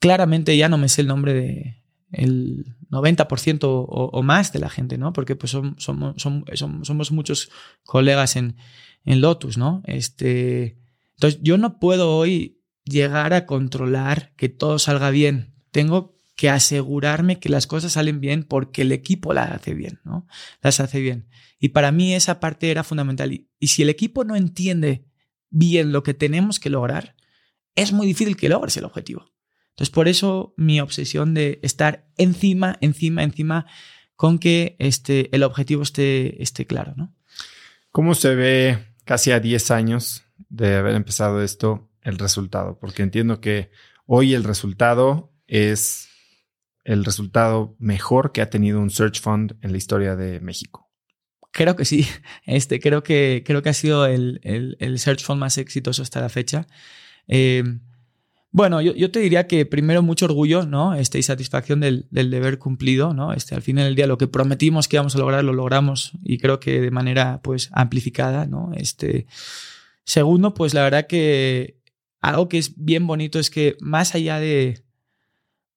[0.01, 1.83] claramente ya no me sé el nombre de,
[2.13, 5.13] el 90% o, o, más de la gente, ¿no?
[5.13, 5.77] Porque pues somos,
[6.17, 7.51] somos, muchos
[7.85, 8.57] colegas en,
[9.05, 9.83] en Lotus, ¿no?
[9.87, 10.79] Este,
[11.15, 15.55] entonces yo no puedo hoy llegar a controlar que todo salga bien.
[15.71, 20.25] Tengo que asegurarme que las cosas salen bien porque el equipo las hace bien, ¿no?
[20.63, 21.29] Las hace bien.
[21.59, 23.33] Y para mí esa parte era fundamental.
[23.33, 25.05] y si el equipo no entiende
[25.51, 27.17] bien lo que tenemos que lograr,
[27.75, 29.33] es muy difícil que logres el objetivo.
[29.71, 33.67] Entonces, por eso mi obsesión de estar encima, encima, encima,
[34.15, 37.17] con que este, el objetivo esté, esté claro, ¿no?
[37.91, 42.79] ¿Cómo se ve casi a 10 años de haber empezado esto el resultado?
[42.79, 43.73] Porque entiendo que
[44.07, 46.08] hoy el resultado es
[46.89, 50.91] el resultado mejor que ha tenido un search fund en la historia de México.
[51.53, 52.07] Creo que sí.
[52.47, 56.31] Este, creo, que, creo que ha sido el, el, search fund más exitoso hasta la
[56.31, 56.67] fecha.
[57.27, 57.63] Eh,
[58.51, 60.95] bueno, yo, te diría que primero mucho orgullo, ¿no?
[60.95, 63.35] Este, y satisfacción del, deber cumplido, ¿no?
[63.35, 66.39] Este, al final del día lo que prometimos que íbamos a lograr, lo logramos y
[66.39, 68.71] creo que de manera, pues, amplificada, ¿no?
[68.75, 69.27] Este,
[70.05, 71.77] segundo, pues, la verdad que
[72.23, 74.88] algo que es bien bonito es que más allá de,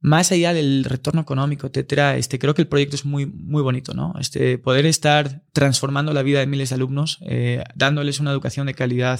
[0.01, 3.93] más allá del retorno económico, etcétera, este, creo que el proyecto es muy, muy bonito,
[3.93, 4.15] ¿no?
[4.19, 8.73] Este, poder estar transformando la vida de miles de alumnos, eh, dándoles una educación de
[8.73, 9.19] calidad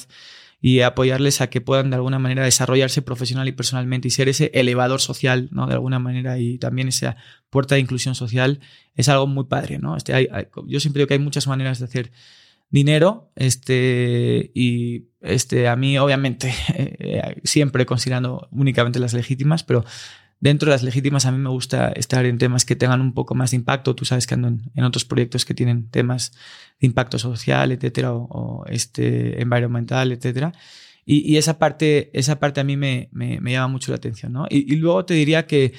[0.60, 4.49] y apoyarles a que puedan de alguna manera desarrollarse profesional y personalmente y ser ese
[4.56, 5.68] elevador social, ¿no?
[5.68, 7.16] De alguna manera y también esa
[7.52, 8.60] puerta de inclusión social
[8.95, 9.95] es algo muy padre, ¿no?
[9.95, 10.28] Este, hay,
[10.66, 12.12] yo siempre digo que hay muchas maneras de hacer
[12.72, 16.53] dinero, este, y este, a mí obviamente
[17.44, 19.84] siempre considerando únicamente las legítimas, pero
[20.41, 23.35] dentro de las legítimas a mí me gusta estar en temas que tengan un poco
[23.35, 23.95] más de impacto.
[23.95, 26.34] Tú sabes que ando en, otros proyectos que tienen temas
[26.80, 30.51] de impacto social, etcétera, o, este, environmental, etcétera.
[31.05, 34.34] Y, esa, parte, esa parte a mí me, me, llama mucho la atención.
[34.34, 34.47] ¿no?
[34.49, 35.73] Y, luego te diría que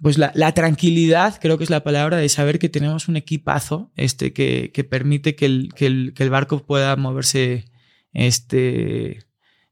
[0.00, 4.32] pues la, tranquilidad, creo que es la palabra, de saber que tenemos un equipazo este,
[4.32, 7.64] que, que permite que el, que, el, que el barco pueda moverse
[8.12, 9.25] este,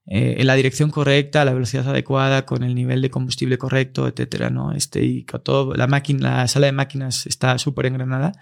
[0.07, 4.51] eh, en la dirección correcta, la velocidad adecuada, con el nivel de combustible correcto, etcétera,
[4.51, 4.73] ¿no?
[4.73, 8.33] Este, y todo, la sala de máquinas está súper engranada.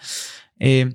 [0.58, 0.94] Eh,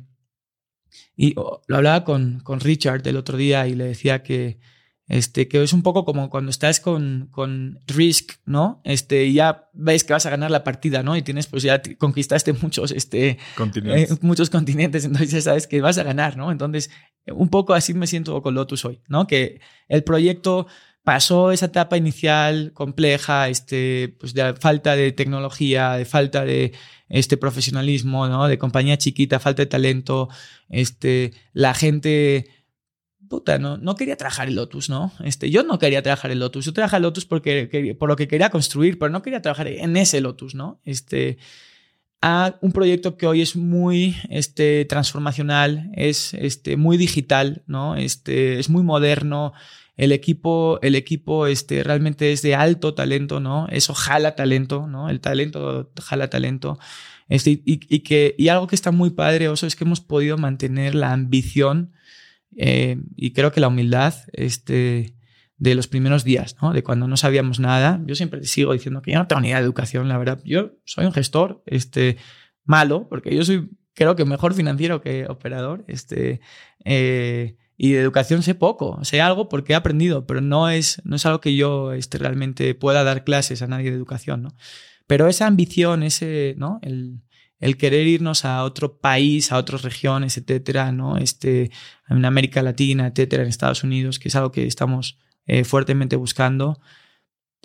[1.15, 4.59] y oh, lo hablaba con, con Richard el otro día y le decía que,
[5.07, 8.81] este, que es un poco como cuando estás con, con Risk, ¿no?
[8.83, 11.15] Este, y ya ves que vas a ganar la partida, ¿no?
[11.15, 14.11] Y tienes, pues ya conquistaste muchos, este, continentes.
[14.11, 16.51] Eh, muchos continentes, entonces ya sabes que vas a ganar, ¿no?
[16.51, 16.89] Entonces,
[17.27, 19.27] un poco así me siento con Lotus hoy, ¿no?
[19.27, 20.67] Que el proyecto
[21.07, 26.73] pasó esa etapa inicial compleja, este, pues de falta de tecnología, de falta de
[27.07, 28.49] este profesionalismo, ¿no?
[28.49, 30.27] De compañía chiquita, falta de talento,
[30.67, 32.56] este, la gente
[33.27, 35.11] puta, no, no quería trabajar el Lotus, ¿no?
[35.23, 36.65] Este, yo no quería trabajar el Lotus.
[36.65, 39.97] Yo trabajaba el Lotus porque, por lo que quería construir, pero no quería trabajar en
[39.97, 40.79] ese Lotus, ¿no?
[40.83, 41.37] Este,
[42.21, 47.95] a un proyecto que hoy es muy este, transformacional, es este, muy digital, ¿no?
[47.95, 49.53] Este, es muy moderno.
[49.95, 53.67] El equipo, el equipo este, realmente es de alto talento, ¿no?
[53.69, 55.09] Eso jala talento, ¿no?
[55.09, 56.77] El talento jala talento.
[57.29, 60.37] Este, y, y, que, y algo que está muy padre, Oso, es que hemos podido
[60.37, 61.93] mantener la ambición
[62.57, 65.15] eh, y creo que la humildad este,
[65.57, 66.73] de los primeros días, ¿no?
[66.73, 68.01] de cuando no sabíamos nada.
[68.05, 70.41] Yo siempre sigo diciendo que yo no tengo ni idea de educación, la verdad.
[70.43, 72.17] Yo soy un gestor este,
[72.65, 75.85] malo, porque yo soy, creo que mejor financiero que operador.
[75.87, 76.41] Este,
[76.83, 81.15] eh, y de educación sé poco, sé algo porque he aprendido, pero no es, no
[81.15, 84.41] es algo que yo este, realmente pueda dar clases a nadie de educación.
[84.41, 84.55] ¿no?
[85.05, 86.79] Pero esa ambición, ese, ¿no?
[86.81, 87.21] El,
[87.59, 91.17] el querer irnos a otro país, a otras regiones, etcétera, ¿no?
[91.17, 91.71] Este,
[92.09, 96.79] en América Latina, etcétera, en Estados Unidos, que es algo que estamos eh, fuertemente buscando,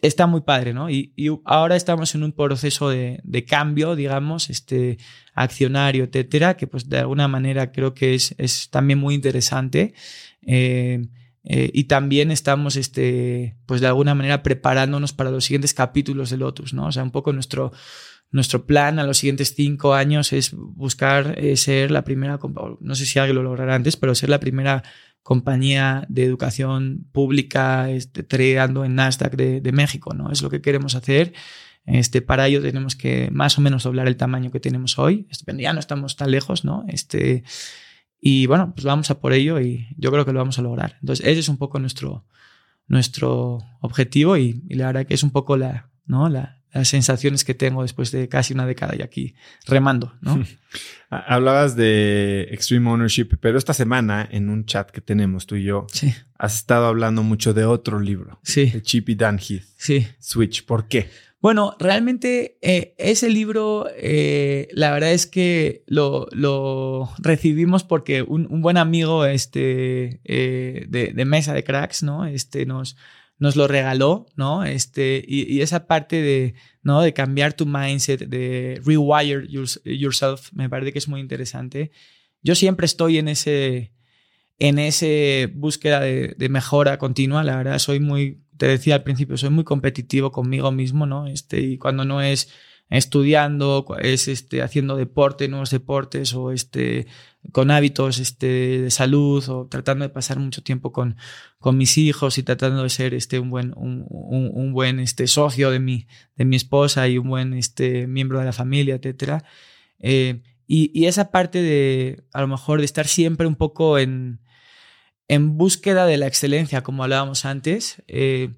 [0.02, 0.90] está muy padre, ¿no?
[0.90, 1.12] Y,
[1.44, 4.98] ahora estamos en un proceso de, cambio, digamos, este,
[5.34, 9.94] accionario, etcétera, que pues de alguna manera creo que es, es también muy interesante.
[10.42, 11.02] Eh,
[11.44, 16.36] eh, y también estamos, este, pues de alguna manera preparándonos para los siguientes capítulos de
[16.36, 16.86] Lotus, ¿no?
[16.86, 17.72] O sea, un poco nuestro,
[18.32, 22.40] nuestro plan a los siguientes cinco años es buscar eh, ser la primera,
[22.80, 24.82] no sé si alguien lo logrará antes, pero ser la primera
[25.22, 30.32] compañía de educación pública este, en Nasdaq de, México, ¿no?
[30.32, 31.34] Es lo que queremos hacer.
[31.84, 35.26] Este, para ello tenemos que más o menos doblar el tamaño que tenemos hoy.
[35.30, 36.84] Este, ya no estamos tan lejos, ¿no?
[36.88, 37.44] Este,
[38.18, 40.96] y bueno, pues vamos a por ello y yo creo que lo vamos a lograr.
[41.00, 42.24] Entonces, ese es un poco nuestro,
[42.86, 46.28] nuestro objetivo y, y la verdad que es un poco la, ¿no?
[46.28, 49.34] la, las sensaciones que tengo después de casi una década y aquí
[49.66, 50.42] remando, ¿no?
[51.10, 55.86] Hablabas de Extreme Ownership, pero esta semana en un chat que tenemos tú y yo,
[56.38, 58.70] has estado hablando mucho de otro libro, sí.
[58.70, 60.06] de Chip y Dan Heath, sí.
[60.18, 60.64] Switch.
[60.64, 61.10] ¿Por qué?
[61.42, 68.62] Bueno, realmente eh, ese libro, eh, la verdad es que lo, lo recibimos porque un,
[68.62, 72.26] buen amigo este, eh, de, de, Mesa de Cracks, ¿no?
[72.26, 72.96] Este, nos,
[73.42, 74.62] nos lo regaló, ¿no?
[74.62, 76.54] Este, y, esa parte de,
[76.84, 77.02] ¿no?
[77.02, 81.90] De cambiar tu mindset, de rewire yourself, me parece que es muy interesante.
[82.42, 83.94] Yo siempre estoy en ese,
[84.60, 89.50] en ese búsqueda de, mejora continua, la verdad, soy muy, te decía al principio, soy
[89.50, 91.26] muy competitivo conmigo mismo, ¿no?
[91.26, 92.48] Este, y cuando no es
[92.98, 97.06] estudiando, es este, haciendo deporte, nuevos deportes o este,
[97.50, 98.46] con hábitos este,
[98.82, 101.16] de salud o tratando de pasar mucho tiempo con,
[101.58, 105.70] con mis hijos y tratando de ser este, un buen, un, un, buen este, socio
[105.70, 106.06] de mi,
[106.36, 109.42] de mi esposa y un buen este, miembro de la familia, etc.
[109.98, 114.40] Eh, y, y, esa parte de, a lo mejor, de estar siempre un poco en,
[115.28, 118.50] en búsqueda de la excelencia, como hablábamos antes, eh,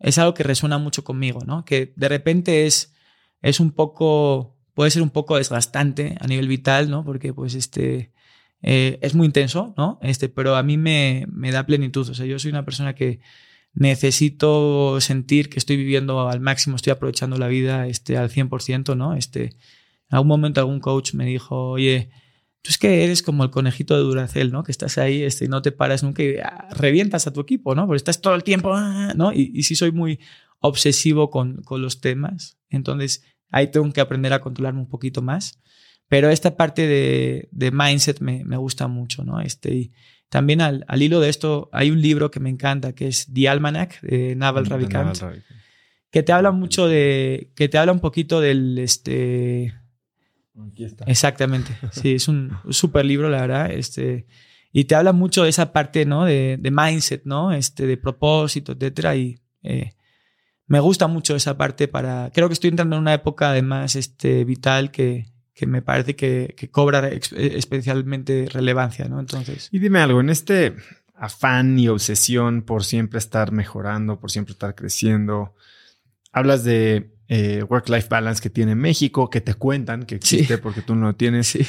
[0.00, 1.64] es algo que resuena mucho conmigo, ¿no?
[1.64, 2.91] Que de repente es,
[3.42, 7.04] es un poco, puede ser un poco desgastante a nivel vital, ¿no?
[7.04, 8.12] Porque pues este,
[8.62, 9.98] eh, es muy intenso, ¿no?
[10.02, 12.08] Este, pero a mí me, me, da plenitud.
[12.08, 13.20] O sea, yo soy una persona que
[13.74, 19.14] necesito sentir que estoy viviendo al máximo, estoy aprovechando la vida este, al 100%, ¿no?
[19.14, 19.52] Este, en
[20.10, 22.10] algún momento algún coach me dijo, oye,
[22.62, 24.62] tú es que eres como el conejito de Duracel, ¿no?
[24.62, 27.86] Que estás ahí este, no te paras nunca y ah, revientas a tu equipo, ¿no?
[27.86, 29.32] Porque estás todo el tiempo, ah, ¿no?
[29.32, 30.20] Y, y sí soy muy
[30.60, 32.58] obsesivo con, con los temas.
[32.70, 35.60] Entonces, ahí tengo que aprender a controlarme un poquito más.
[36.08, 39.40] Pero esta parte de, de mindset me, me, gusta mucho, ¿no?
[39.40, 39.92] Este, y
[40.28, 43.48] también al, al, hilo de esto, hay un libro que me encanta que es The
[43.48, 45.22] Almanac de Naval Ravikant,
[46.10, 49.72] que te habla mucho de, que te habla un poquito del, este...
[50.70, 51.04] Aquí está.
[51.06, 54.26] Exactamente, sí, es un súper libro, la verdad, este...
[54.74, 56.24] Y te habla mucho de esa parte, ¿no?
[56.24, 57.52] De, de mindset, ¿no?
[57.52, 59.14] Este, de propósito, etcétera.
[59.16, 59.92] Y eh,
[60.66, 62.30] me gusta mucho esa parte para...
[62.32, 66.54] Creo que estoy entrando en una época además este, vital que, que me parece que,
[66.56, 69.20] que cobra especialmente relevancia, ¿no?
[69.20, 69.68] Entonces...
[69.72, 70.76] Y dime algo, en este
[71.14, 75.54] afán y obsesión por siempre estar mejorando, por siempre estar creciendo,
[76.32, 80.60] hablas de eh, work-life balance que tiene México, que te cuentan que existe sí.
[80.62, 81.46] porque tú no lo tienes.
[81.48, 81.66] Sí.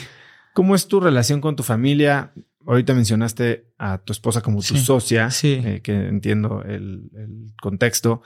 [0.54, 2.32] ¿Cómo es tu relación con tu familia?
[2.66, 4.80] Ahorita mencionaste a tu esposa como tu Sí.
[4.80, 8.22] socia, eh, que entiendo el, el contexto.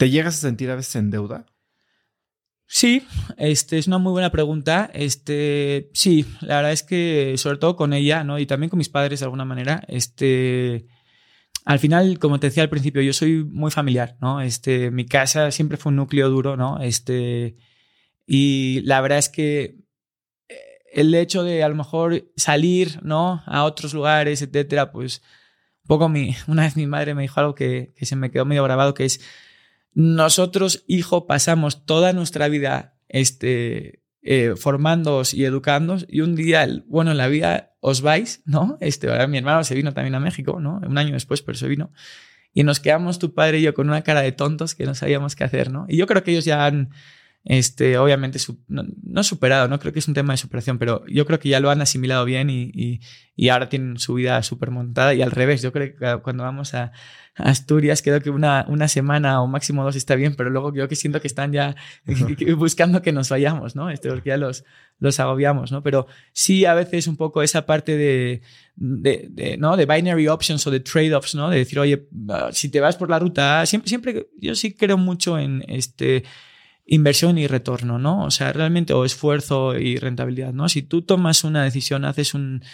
[0.00, 1.44] ¿Te llegas a sentir a veces en deuda?
[2.66, 3.06] Sí,
[3.36, 4.90] este es una muy buena pregunta.
[4.94, 8.38] Este, sí, la verdad es que sobre todo con ella, ¿no?
[8.38, 10.86] Y también con mis padres de alguna manera, este
[11.66, 14.40] al final, como te decía al principio, yo soy muy familiar, ¿no?
[14.40, 16.80] Este, mi casa siempre fue un núcleo duro, ¿no?
[16.80, 17.58] Este,
[18.26, 19.76] y la verdad es que
[20.48, 23.42] eh, el hecho de a lo mejor salir, ¿no?
[23.44, 25.20] A otros lugares, etcétera, pues
[25.82, 28.46] un poco mi, una vez mi madre me dijo algo que, que se me quedó
[28.46, 29.20] medio grabado, que es,
[29.92, 37.10] nosotros, hijo, pasamos toda nuestra vida este, eh, formándoos y educándoos y un día, bueno,
[37.10, 38.78] en la vida os vais, ¿no?
[38.80, 40.80] Este, ahora mi hermano se vino también a México, ¿no?
[40.86, 41.92] Un año después, pero se vino.
[42.52, 45.36] Y nos quedamos tu padre y yo con una cara de tontos que no sabíamos
[45.36, 45.86] qué hacer, ¿no?
[45.88, 46.90] Y yo creo que ellos ya han,
[47.44, 51.04] este, obviamente, su, no, no, superado, no creo que es un tema de superación, pero
[51.06, 53.00] yo creo que ya lo han asimilado bien y, y,
[53.34, 56.74] y ahora tienen su vida súper montada y al revés, yo creo que cuando vamos
[56.74, 56.92] a,
[57.36, 60.86] a Asturias, creo que una, una semana o máximo dos está bien, pero luego yo
[60.86, 61.76] que siento que están ya
[62.58, 63.88] buscando que nos vayamos, ¿no?
[63.88, 64.64] Este, porque ya los,
[64.98, 65.82] los agobiamos, ¿no?
[65.82, 68.42] Pero sí a veces un poco esa parte de,
[68.76, 69.78] de, de ¿no?
[69.78, 71.48] de binary options o de trade-offs, ¿no?
[71.48, 72.06] De decir, oye,
[72.52, 76.24] si te vas por la ruta, siempre, siempre, yo sí creo mucho en este
[76.90, 78.24] inversión y retorno, ¿no?
[78.24, 80.68] O sea, realmente, o esfuerzo y rentabilidad, ¿no?
[80.68, 82.64] Si tú tomas una decisión, haces un,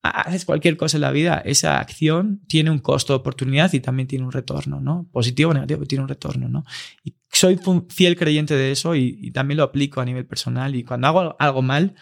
[0.00, 4.06] haces cualquier cosa en la vida, esa acción tiene un costo de oportunidad y también
[4.06, 5.08] tiene un retorno, ¿no?
[5.10, 6.64] Positivo o negativo, pero tiene un retorno, ¿no?
[7.02, 10.84] Y soy fiel creyente de eso y, y, también lo aplico a nivel personal y
[10.84, 11.96] cuando hago algo mal,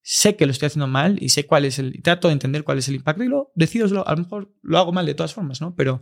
[0.00, 2.78] sé que lo estoy haciendo mal y sé cuál es el, trato de entender cuál
[2.78, 5.60] es el impacto y lo decido, a lo mejor lo hago mal de todas formas,
[5.60, 5.76] ¿no?
[5.76, 6.00] Pero,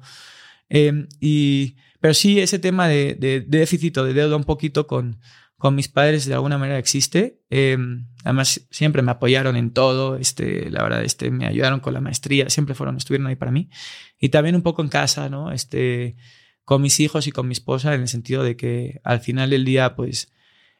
[0.69, 5.19] eh, y, pero sí ese tema de, de, déficit o de deuda un poquito con,
[5.59, 7.41] con mis padres de alguna manera existe.
[7.51, 7.79] Eh,
[8.25, 10.17] además, siempre me apoyaron en todo.
[10.17, 12.51] Este, la verdad, este, me ayudaron con la maestría.
[12.51, 13.71] Siempre fueron, estuvieron ahí para mí.
[14.19, 15.53] Y también un poco en casa, ¿no?
[15.53, 16.17] Este,
[16.65, 19.65] con mis hijos y con mi esposa, en el sentido de que al final del
[19.65, 20.33] día, pues,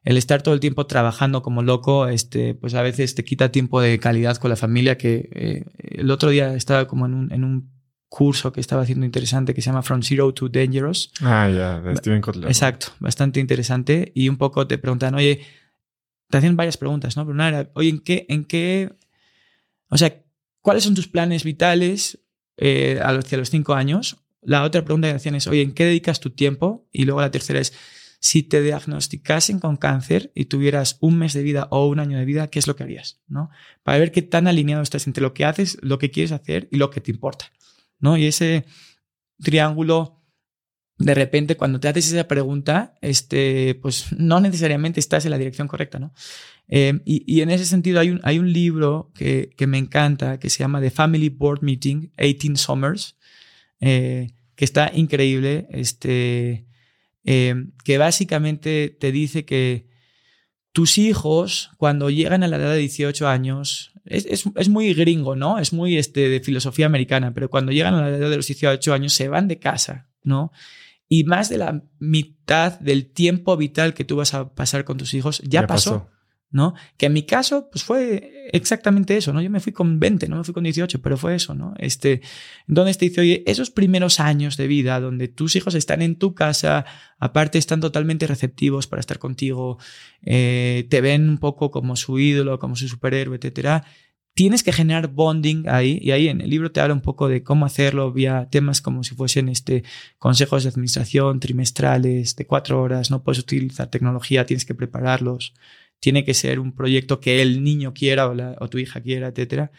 [0.03, 3.81] el estar todo el tiempo trabajando como loco, este, pues a veces te quita tiempo
[3.81, 4.99] de calidad con la familia.
[4.99, 7.76] Que eh, el otro día estaba como en un
[8.09, 11.11] curso que estaba haciendo interesante que se llama From Zero to Dangerous.
[11.21, 12.49] Ah, ya, de Steven Kotler.
[12.49, 14.13] Exacto, bastante interesante.
[14.15, 15.41] Y un poco te preguntan, oye,
[16.29, 17.25] te hacen varias preguntas, ¿no?
[17.25, 18.93] Pero una era, oye, ¿en qué, en qué,
[19.89, 20.23] o sea,
[20.61, 22.19] cuáles son tus planes vitales
[22.57, 24.19] eh, hacia los cinco años?
[24.43, 26.87] La otra pregunta que hacían es, oye, ¿en qué dedicas tu tiempo?
[26.93, 27.73] Y luego la tercera es,
[28.21, 32.25] si te diagnosticasen con cáncer y tuvieras un mes de vida o un año de
[32.25, 33.21] vida, ¿qué es lo que harías?
[33.29, 33.51] ¿no?
[33.83, 36.77] Para ver qué tan alineado estás entre lo que haces, lo que quieres hacer y
[36.77, 37.53] lo que te importa.
[37.99, 38.17] ¿No?
[38.17, 38.65] Y ese
[39.43, 40.23] triángulo,
[40.99, 45.69] de repente, cuando te haces esa pregunta, este, pues no necesariamente estás en la dirección
[45.69, 46.15] correcta, ¿no?
[46.69, 50.41] Eh, y, y, en ese sentido hay un, hay un libro que, que, me encanta
[50.41, 53.17] que se llama The Family Board Meeting, 18 Summers,
[53.81, 56.67] eh, que está increíble, este,
[57.25, 59.89] eh, que básicamente te dice que
[60.73, 65.37] tus hijos, cuando llegan a la edad de 18 años, es, es, es, muy gringo,
[65.37, 65.59] ¿no?
[65.59, 68.95] Es muy este, de filosofía americana, pero cuando llegan a la edad de los 18
[68.95, 70.53] años se van de casa, ¿no?
[71.09, 75.15] Y más de la mitad del tiempo vital que tú vas a pasar con tus
[75.15, 76.11] hijos ya, ya pasó, pasó,
[76.51, 76.75] ¿no?
[76.97, 79.43] Que en mi caso, pues fue exactamente eso, ¿no?
[79.43, 81.75] Yo me fui con 20, no me fui con 18, pero fue eso, ¿no?
[81.79, 82.21] Este,
[82.67, 86.35] donde te dice, oye, esos primeros años de vida donde tus hijos están en tu
[86.35, 86.85] casa,
[87.19, 89.79] aparte están totalmente receptivos para estar contigo,
[90.23, 93.85] eh, te ven un poco como su ídolo, como su superhéroe, etcétera.
[94.35, 97.43] Tienes que generar bonding ahí, y ahí en el libro te habla un poco de
[97.43, 99.83] cómo hacerlo vía temas como si fuesen este,
[100.19, 105.55] consejos de administración trimestrales de cuatro horas, no puedes utilizar tecnología, tienes que prepararlos,
[106.01, 108.29] tiene que ser un proyecto que el niño quiera
[108.59, 109.71] o, tu hija quiera, etcétera.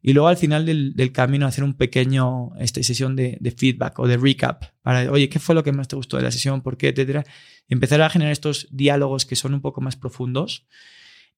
[0.00, 4.16] Y luego al final del, camino hacer un pequeño este, sesión de, feedback o de
[4.16, 6.62] recap para, oye, ¿qué fue lo que más te gustó de la sesión?
[6.62, 6.88] ¿Por qué?
[6.88, 7.24] Etcétera.
[7.68, 10.66] Empezar a generar estos diálogos que son un poco más profundos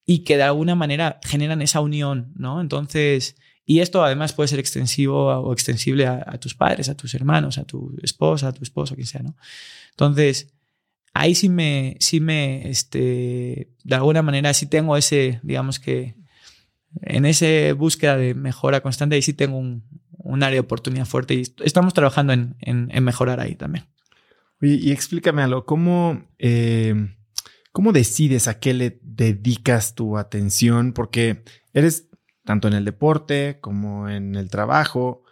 [0.05, 2.61] y que de alguna manera generan esa unión, ¿no?
[2.61, 7.59] Entonces, y esto además puede ser extensivo o extensible a, tus padres, a tus hermanos,
[7.59, 9.37] a tu esposa, a tu esposo, quien sea, ¿no?
[9.91, 10.53] Entonces,
[11.13, 16.15] ahí sí me, sí me, este, de alguna manera sí tengo ese, digamos que,
[17.03, 19.85] en esa búsqueda de mejora constante, ahí sí tengo un,
[20.43, 23.87] área de oportunidad fuerte y estamos trabajando en, mejorar ahí también.
[24.61, 26.95] Y, explícame algo, ¿cómo, eh,
[27.73, 30.93] ¿cómo decides a qué le dedicas tu atención?
[30.93, 32.09] Porque eres
[32.45, 35.25] tanto en el deporte como en el trabajo.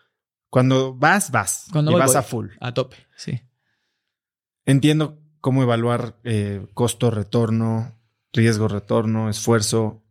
[0.48, 1.66] Cuando vas, vas.
[1.70, 2.48] Cuando y vas a full.
[2.60, 3.42] A tope, sí.
[4.64, 7.98] Entiendo cómo evaluar eh, costo, retorno,
[8.34, 10.04] riesgo, retorno, esfuerzo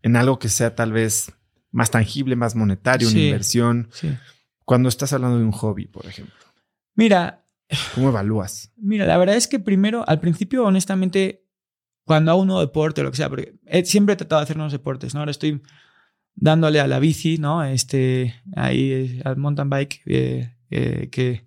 [0.00, 1.30] en algo que sea tal vez
[1.70, 3.90] más tangible, más monetario, una inversión.
[3.92, 4.16] Sí.
[4.64, 6.34] Cuando estás hablando de un hobby, por ejemplo.
[6.94, 7.44] Mira.
[7.94, 8.72] ¿Cómo evalúas?
[8.78, 11.44] Mira, la verdad es que primero, al principio, honestamente,
[12.04, 14.56] cuando hago un nuevo deporte o lo que sea, porque siempre he tratado de hacer
[14.56, 15.20] nuevos deportes, ¿no?
[15.20, 15.60] Ahora estoy
[16.34, 17.62] dándole a la bici, ¿no?
[17.62, 21.44] Este, ahí eh, al mountain bike, eh, que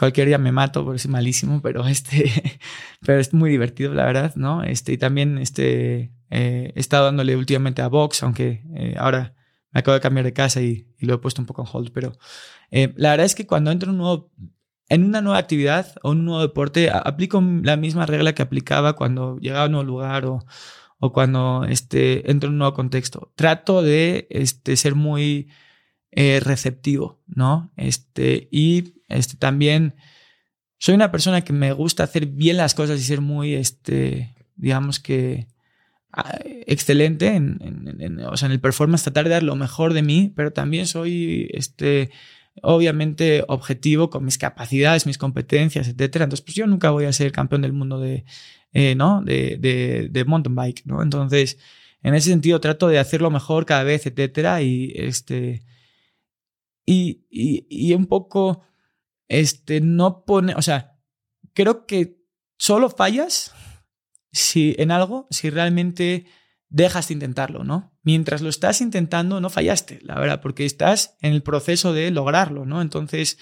[0.00, 2.32] cualquier día me mato porque soy malísimo, pero este,
[3.04, 4.62] pero es muy divertido, la verdad, ¿no?
[4.62, 9.34] Este, y también este, eh, he estado dándole últimamente a box, aunque eh, ahora
[9.72, 12.12] me acabo de cambiar de casa y, lo he puesto un poco en hold, pero
[12.70, 14.32] eh, la verdad es que cuando entro en, un nuevo,
[14.88, 19.36] en una nueva actividad o un nuevo deporte, aplico la misma regla que aplicaba cuando
[19.38, 20.46] llegaba a un nuevo lugar o,
[20.98, 23.32] o cuando este, entro en un nuevo contexto.
[23.34, 25.50] Trato de este, ser muy
[26.12, 27.72] receptivo, ¿no?
[27.76, 29.94] Este, y este, también
[30.78, 34.98] soy una persona que me gusta hacer bien las cosas y ser muy, este, digamos
[34.98, 35.46] que,
[36.12, 40.32] ah, excelente en, o sea, en el performance, tratar de dar lo mejor de mí,
[40.34, 42.10] pero también soy, este,
[42.62, 46.24] obviamente objetivo con mis capacidades, mis competencias, etcétera.
[46.24, 48.24] Entonces, pues yo nunca voy a ser campeón del mundo de,
[48.72, 49.22] eh, ¿no?
[49.22, 49.58] De,
[50.10, 51.02] de, mountain bike, ¿no?
[51.02, 51.58] Entonces,
[52.02, 55.62] en ese sentido trato de hacerlo mejor cada vez, etcétera, y este,
[56.84, 58.62] y, y, y un poco
[59.28, 60.98] este, no pone, o sea,
[61.54, 62.20] creo que
[62.58, 63.52] solo fallas
[64.32, 66.26] si en algo, si realmente
[66.68, 67.92] dejas de intentarlo, ¿no?
[68.02, 72.64] Mientras lo estás intentando, no fallaste, la verdad, porque estás en el proceso de lograrlo,
[72.64, 72.80] ¿no?
[72.80, 73.38] Entonces,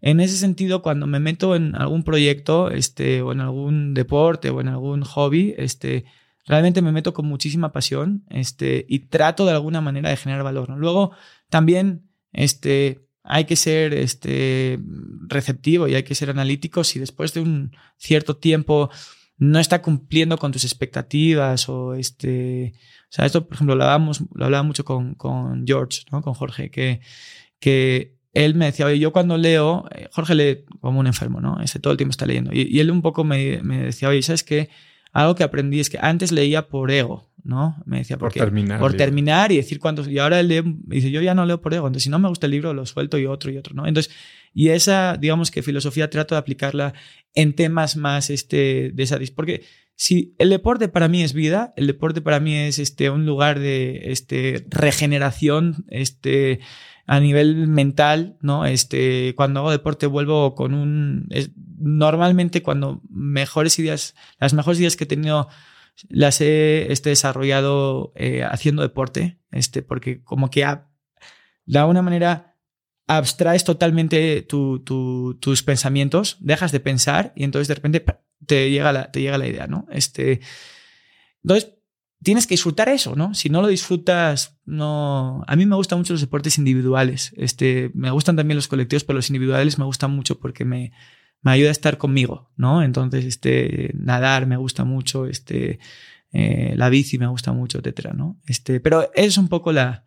[0.00, 4.60] en ese sentido, cuando me meto en algún proyecto, este, o en algún deporte, o
[4.60, 6.04] en algún hobby, este,
[6.46, 10.70] realmente me meto con muchísima pasión, este, y trato de alguna manera de generar valor,
[10.70, 10.76] ¿no?
[10.78, 11.12] Luego,
[11.48, 14.78] también, este, hay que ser este,
[15.26, 18.90] receptivo y hay que ser analítico si después de un cierto tiempo
[19.38, 22.74] no está cumpliendo con tus expectativas o este...
[23.04, 26.20] O sea, esto, por ejemplo, lo, hablábamos, lo hablaba mucho con, con George, ¿no?
[26.20, 27.00] con Jorge, que,
[27.60, 31.60] que él me decía, oye, yo cuando leo, eh, Jorge lee como un enfermo, ¿no?
[31.60, 32.50] Ese todo el tiempo está leyendo.
[32.52, 34.68] Y, y él un poco me, me decía, oye, ¿sabes qué?
[35.14, 37.76] algo que aprendí es que antes leía por ego, ¿no?
[37.84, 38.80] Me decía, por terminar.
[38.80, 40.08] Por terminar y decir cuántos.
[40.08, 41.86] Y ahora él dice, yo ya no leo por ego.
[41.86, 43.86] Entonces, si no me gusta el libro, lo suelto y otro y otro, ¿no?
[43.86, 44.12] Entonces,
[44.52, 46.94] y esa, digamos que filosofía trato de aplicarla
[47.34, 49.18] en temas más este, de esa.
[49.36, 49.62] Porque
[49.94, 53.60] si el deporte para mí es vida, el deporte para mí es este, un lugar
[53.60, 56.60] de este, regeneración, este
[57.06, 58.64] a nivel mental, ¿no?
[58.64, 61.28] Este, cuando hago deporte vuelvo con un...
[61.78, 65.48] normalmente cuando mejores ideas, las mejores ideas que he tenido
[66.08, 70.66] las he este, desarrollado eh, haciendo deporte, este, porque como que
[71.66, 72.56] de alguna manera
[73.06, 78.04] abstraes totalmente tus pensamientos, dejas de pensar y entonces de repente
[78.46, 79.86] te llega la, te llega la idea, ¿no?
[79.90, 80.40] Este,
[81.42, 81.74] entonces,
[82.22, 83.34] tienes que disfrutar eso, ¿no?
[83.34, 85.44] Si no lo disfrutas, no.
[85.46, 87.32] A mí me gustan mucho los deportes individuales.
[87.36, 90.92] Este, me gustan también los colectivos, pero los individuales me gustan mucho porque me,
[91.44, 92.82] me ayuda a estar conmigo, ¿no?
[92.82, 95.78] Entonces, este, nadar me gusta mucho, este,
[96.32, 98.40] eh, la bici me gusta mucho, etcétera, ¿no?
[98.46, 100.06] Este, pero es un poco la,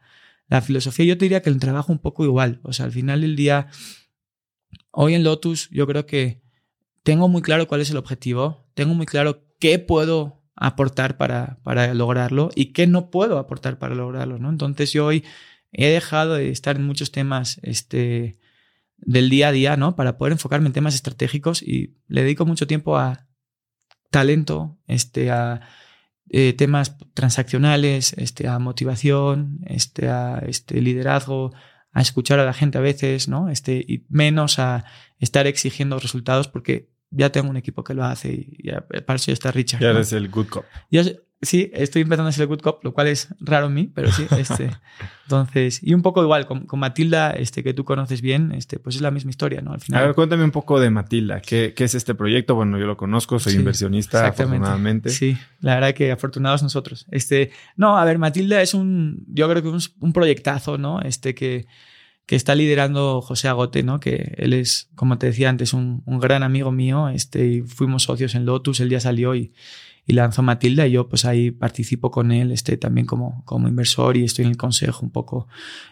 [0.50, 1.06] la filosofía.
[1.06, 2.60] Yo te diría que el trabajo un poco igual.
[2.64, 3.68] O sea, al final del día,
[4.90, 6.42] hoy en Lotus, yo creo que
[7.04, 11.94] tengo muy claro cuál es el objetivo, tengo muy claro qué puedo aportar para, para
[11.94, 14.50] lograrlo y qué no puedo aportar para lograrlo, ¿no?
[14.50, 15.24] Entonces yo hoy
[15.72, 18.40] he dejado de estar en muchos temas este,
[18.98, 19.95] del día a día, ¿no?
[19.95, 23.28] Para poder enfocarme en temas estratégicos y le dedico mucho tiempo a
[24.10, 25.61] talento, este, a
[26.30, 31.53] eh, temas transaccionales, este, a motivación, este, a este, liderazgo,
[31.91, 33.49] a escuchar a la gente a veces, ¿no?
[33.49, 34.86] Este, y menos a
[35.19, 39.28] estar exigiendo resultados porque ya tengo un equipo que lo hace y ya, para eso
[39.28, 39.82] ya está Richard.
[39.82, 40.65] Ya eres el good cop.
[41.42, 44.12] Sí, estoy empezando a ser el good cop, lo cual es raro en mí, pero
[44.12, 44.26] sí.
[44.38, 44.72] Este,
[45.24, 49.02] entonces, y un poco igual, con, Matilda, este, que tú conoces bien, este, pues es
[49.02, 49.74] la misma historia, ¿no?
[49.74, 50.02] Al final.
[50.02, 51.42] A ver, cuéntame un poco de Matilda.
[51.42, 52.56] ¿Qué, qué es este proyecto?
[52.56, 55.10] Bueno, yo lo conozco, soy inversionista, afortunadamente.
[55.10, 57.06] Sí, la verdad que afortunados nosotros.
[57.12, 61.02] Este, no, a ver, Matilda es un, yo creo que un, un proyectazo, ¿no?
[61.02, 61.68] Este que
[62.28, 64.02] que está liderando José Agote, ¿no?
[64.02, 67.08] Que él es, como te decía antes, un, un gran amigo mío.
[67.08, 69.54] Este, y fuimos socios en Lotus, el día salió y,
[70.08, 74.16] y lanzó Matilda y yo pues ahí participo con él este, también como, como inversor
[74.16, 75.48] y estoy en el consejo un poco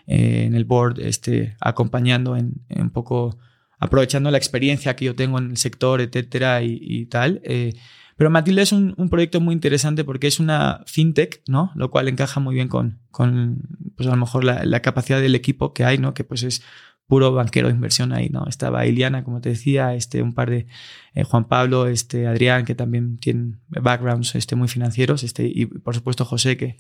[0.08, 3.38] eh, en el board, este, acompañando en, un poco,
[3.78, 7.42] aprovechando la experiencia que yo tengo en el sector, etcétera y, y tal.
[7.44, 7.74] Eh,
[8.18, 11.72] pero Matilda es un, proyecto muy interesante porque es una fintech, ¿no?
[11.76, 13.60] Lo cual encaja muy bien con, con
[13.98, 16.14] pues a lo mejor la, capacidad del equipo que hay, ¿no?
[16.14, 16.64] Que pues es
[17.08, 18.48] puro banquero de inversión ahí, ¿no?
[18.48, 20.68] Estaba Iliana, como te decía, este, un par de
[21.14, 25.94] eh, Juan Pablo, este, Adrián, que también tienen backgrounds este, muy financieros, este, y por
[25.94, 26.78] supuesto José, que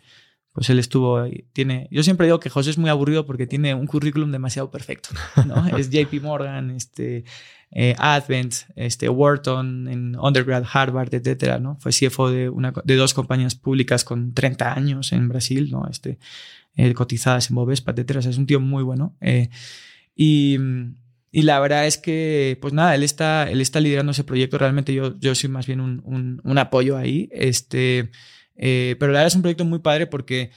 [0.55, 1.45] pues él estuvo ahí.
[1.51, 5.09] Tiene, yo siempre digo que José es muy aburrido porque tiene un currículum demasiado perfecto,
[5.45, 5.67] ¿no?
[5.77, 7.25] es JP Morgan, este,
[7.71, 11.77] eh, Advent, este, Wharton, en undergrad, Harvard, etcétera, ¿no?
[11.81, 15.87] Fue CFO de, una, de dos compañías públicas con 30 años en Brasil, ¿no?
[15.89, 16.19] Este,
[16.77, 18.21] eh, cotizadas en Bovespa, etcétera.
[18.21, 19.15] es un tío muy bueno.
[19.19, 19.49] Eh,
[20.15, 20.57] y,
[21.31, 24.57] y, la verdad es que, pues nada, él está, él está liderando ese proyecto.
[24.57, 27.29] Realmente yo, yo soy más bien un, un, apoyo ahí.
[27.31, 28.11] Este,
[28.55, 30.51] pero la verdad es un proyecto muy padre porque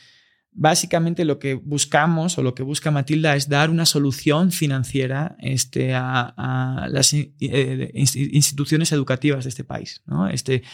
[0.59, 5.95] básicamente lo que buscamos o lo que busca Matilda es dar una solución financiera este,
[5.95, 10.03] a, las eh, instituciones educativas de este país.
[10.05, 10.29] ¿no?
[10.29, 10.65] Este,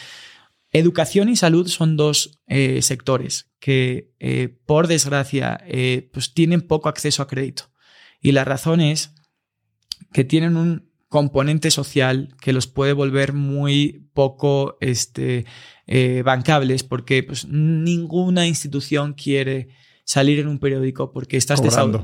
[0.71, 5.63] educación y salud son dos eh, sectores que, eh, por desgracia,
[6.11, 7.69] pues tienen poco acceso a crédito.
[8.21, 9.13] Y la razón es
[10.11, 15.45] que tienen un componente social que los puede volver muy poco este,
[15.87, 19.69] eh, bancables porque pues, ninguna institución quiere
[20.03, 21.61] salir en un periódico porque estás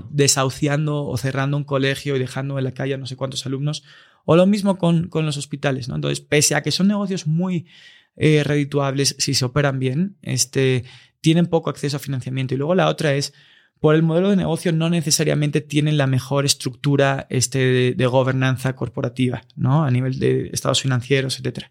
[0.09, 3.83] desahuciando o cerrando un colegio y dejando en la calle a no sé cuántos alumnos.
[4.25, 5.87] O lo mismo con, con los hospitales.
[5.87, 5.95] ¿no?
[5.95, 7.67] Entonces, pese a que son negocios muy
[8.15, 10.83] eh, redituables si se operan bien, este,
[11.21, 12.53] tienen poco acceso a financiamiento.
[12.53, 13.33] Y luego la otra es
[13.81, 19.41] por el modelo de negocio no necesariamente tienen la mejor estructura este, de, gobernanza corporativa,
[19.55, 19.83] ¿no?
[19.83, 21.65] A nivel de estados financieros, etc.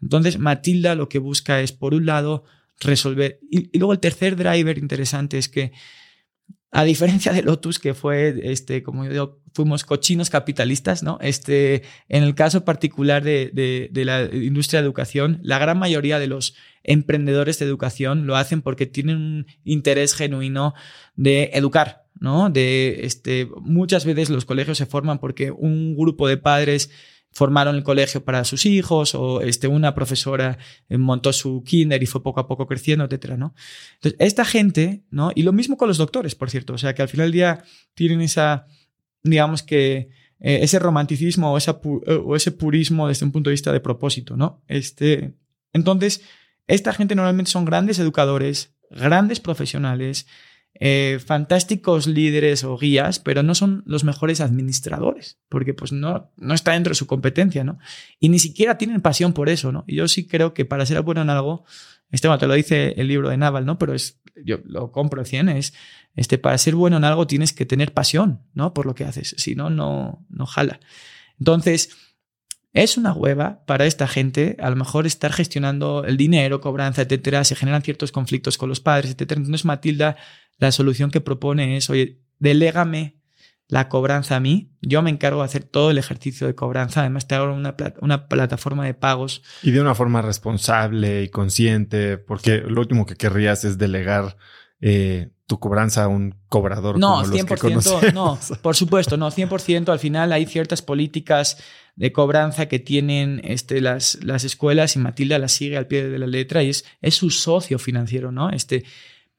[0.00, 2.44] Entonces, Matilda lo que busca es, por un lado,
[2.80, 3.40] resolver.
[3.50, 5.72] Y, luego el tercer driver interesante es que,
[6.70, 11.18] a diferencia de Lotus, que fue, este, como yo digo, fuimos cochinos capitalistas, ¿no?
[11.20, 16.26] Este, en el caso particular de, de la industria de educación, la gran mayoría de
[16.26, 20.74] los emprendedores de educación lo hacen porque tienen un interés genuino
[21.14, 22.50] de educar, ¿no?
[22.50, 26.90] De este, muchas veces los colegios se forman porque un grupo de padres
[27.30, 30.58] formaron el colegio para sus hijos o este, una profesora
[30.88, 33.54] montó su kinder y fue poco a poco creciendo, etcétera, ¿no?
[33.94, 35.32] Entonces, esta gente, ¿no?
[35.34, 37.64] Y lo mismo con los doctores, por cierto, o sea, que al final del día
[37.94, 38.66] tienen esa,
[39.24, 40.10] digamos que,
[40.40, 44.36] eh, ese romanticismo o, esa o ese purismo desde un punto de vista de propósito,
[44.36, 44.62] ¿no?
[44.68, 45.34] Este,
[45.72, 46.22] entonces,
[46.66, 50.26] esta gente normalmente son grandes educadores, grandes profesionales,
[50.80, 56.54] eh, fantásticos líderes o guías, pero no son los mejores administradores, porque pues no, no
[56.54, 57.78] está dentro de su competencia, ¿no?
[58.18, 59.84] Y ni siquiera tienen pasión por eso, ¿no?
[59.86, 61.64] Y yo sí creo que para ser bueno en algo,
[62.10, 63.78] este te lo dice el libro de Naval, ¿no?
[63.78, 65.74] Pero es, yo lo compro 100, es,
[66.16, 68.72] este, para ser bueno en algo tienes que tener pasión, ¿no?
[68.72, 70.80] Por lo que haces, si no, no, jala.
[71.38, 71.90] Entonces,
[72.72, 77.44] es una hueva para esta gente, a lo mejor estar gestionando el dinero, cobranza, etcétera,
[77.44, 79.40] se generan ciertos conflictos con los padres, etcétera.
[79.40, 80.16] Entonces Matilda,
[80.58, 83.16] la solución que propone es, oye, delégame
[83.68, 87.26] la cobranza a mí, yo me encargo de hacer todo el ejercicio de cobranza, además
[87.26, 89.42] te hago una, una plataforma de pagos.
[89.62, 94.36] Y de una forma responsable y consciente, porque lo último que querrías es delegar
[94.80, 96.98] eh, tu cobranza a un cobrador.
[96.98, 99.90] No, como 100%, no, por supuesto, no, 100%.
[99.90, 101.58] Al final hay ciertas políticas
[101.96, 106.18] de cobranza que tienen este, las, las escuelas y Matilda la sigue al pie de
[106.18, 108.50] la letra y es, es su socio financiero, ¿no?
[108.50, 108.84] Este,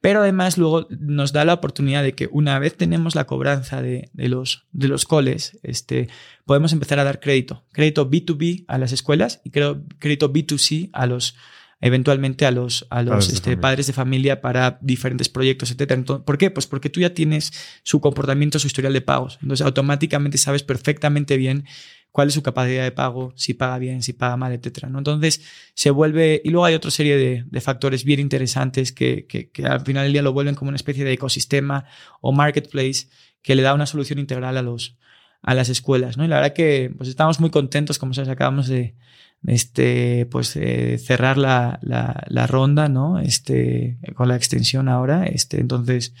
[0.00, 4.08] pero además luego nos da la oportunidad de que una vez tenemos la cobranza de,
[4.12, 6.08] de, los, de los coles, este,
[6.44, 7.64] podemos empezar a dar crédito.
[7.72, 11.34] Crédito B2B a las escuelas y creo, crédito B2C a los,
[11.80, 16.04] eventualmente a los, a los padres, este, de padres de familia para diferentes proyectos, etc.
[16.24, 16.50] ¿Por qué?
[16.50, 19.38] Pues porque tú ya tienes su comportamiento, su historial de pagos.
[19.42, 21.64] Entonces automáticamente sabes perfectamente bien
[22.10, 24.88] cuál es su capacidad de pago, si paga bien, si paga mal, etcétera.
[24.88, 24.98] ¿no?
[24.98, 25.42] Entonces
[25.74, 29.66] se vuelve, y luego hay otra serie de, de factores bien interesantes que, que, que,
[29.66, 31.84] al final del día lo vuelven como una especie de ecosistema
[32.22, 33.08] o marketplace
[33.42, 34.96] que le da una solución integral a los
[35.42, 36.24] a las escuelas, ¿no?
[36.24, 38.96] Y la verdad que pues estamos muy contentos, como sabes, acabamos de,
[39.46, 43.18] este, pues eh, cerrar la, la, ronda, ¿no?
[43.18, 45.26] Este, con la extensión ahora.
[45.26, 46.14] Este, entonces,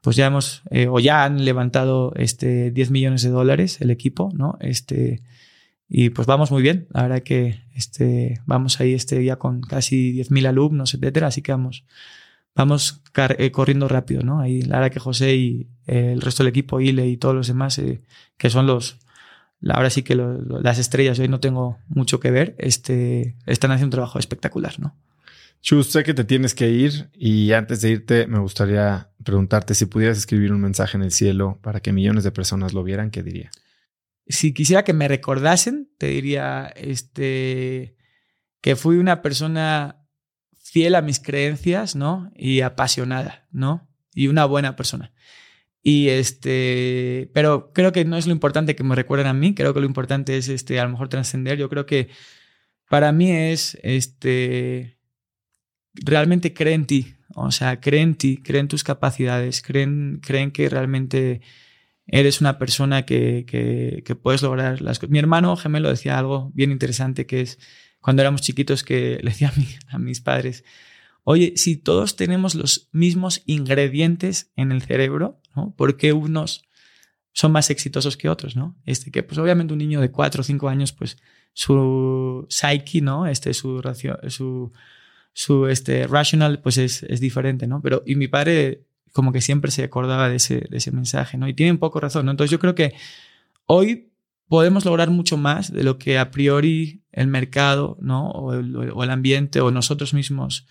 [0.00, 4.30] pues ya hemos, eh, o ya han levantado este 10 millones de dólares el equipo,
[4.34, 4.56] ¿no?
[4.60, 5.22] Este,
[5.88, 6.86] y pues vamos muy bien.
[6.90, 11.26] La verdad que este, vamos ahí este día con casi 10.000 alumnos, etcétera.
[11.28, 11.84] Así que vamos,
[12.54, 13.02] vamos
[13.38, 14.40] eh, corriendo rápido, ¿no?
[14.40, 17.80] Ahí la verdad que José y el resto del equipo, Ile y todos los demás,
[18.38, 19.01] que son los,
[19.70, 23.98] ahora sí que las estrellas, hoy no tengo mucho que ver, este, están haciendo un
[23.98, 24.96] trabajo espectacular, ¿no?
[25.60, 29.86] Chus, sé que te tienes que ir y antes de irte me gustaría preguntarte si
[29.86, 33.22] pudieras escribir un mensaje en el cielo para que millones de personas lo vieran, ¿qué
[33.22, 33.52] diría?
[34.26, 37.96] Si quisiera que me recordasen, te diría este,
[38.60, 40.02] que fui una persona
[40.58, 42.32] fiel a mis creencias, ¿no?
[42.34, 43.88] Y apasionada, ¿no?
[44.14, 45.12] Y una buena persona.
[45.82, 49.74] Y este, pero creo que no es lo importante que me recuerden a mí, creo
[49.74, 51.58] que lo importante es este, a lo mejor trascender.
[51.58, 52.08] Yo creo que
[52.88, 54.98] para mí es este,
[55.94, 60.52] realmente cree en ti, o sea, cree en ti, cree en tus capacidades, creen, creen
[60.52, 61.40] que realmente
[62.06, 65.10] eres una persona que, que, puedes lograr las cosas.
[65.10, 67.58] Mi hermano gemelo decía algo bien interesante que es
[68.00, 69.52] cuando éramos chiquitos que le decía
[69.90, 70.64] a, a mis padres,
[71.24, 75.74] oye, si todos tenemos los mismos ingredientes en el cerebro, ¿no?
[75.76, 76.64] ¿Por qué unos
[77.32, 78.76] son más exitosos que otros, ¿no?
[78.84, 81.18] Este que, pues obviamente un niño de 4 o 5 años, pues
[81.54, 83.26] su psyche, ¿no?
[83.26, 83.80] Este, su,
[85.32, 87.80] su, este, rational, pues es, es, diferente, ¿no?
[87.82, 91.48] Pero, y mi padre como que siempre se acordaba de ese, de ese mensaje, ¿no?
[91.48, 92.30] Y tiene un poco razón, ¿no?
[92.30, 92.94] Entonces yo creo que
[93.66, 94.10] hoy
[94.48, 98.30] podemos lograr mucho más de lo que a priori el mercado, ¿no?
[98.30, 100.66] O el ambiente o nosotros mismos,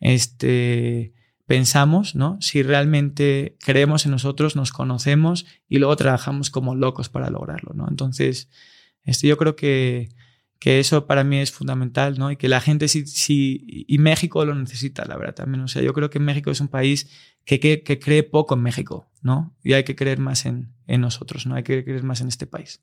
[0.00, 1.14] este,
[1.46, 2.38] pensamos, ¿no?
[2.40, 7.86] Si realmente creemos en nosotros, nos conocemos y luego trabajamos como locos para lograrlo, ¿no?
[7.88, 8.50] Entonces,
[9.02, 10.08] este, yo creo que,
[10.58, 12.30] que eso para mí es fundamental, ¿no?
[12.30, 15.62] Y que la gente sí, sí, y México lo necesita, la verdad, también.
[15.62, 17.10] O sea, yo creo que México es un país
[17.44, 19.56] que, que, que cree poco en México, ¿no?
[19.62, 21.54] Y hay que creer más en, en nosotros, ¿no?
[21.54, 22.82] Hay que creer más en este país.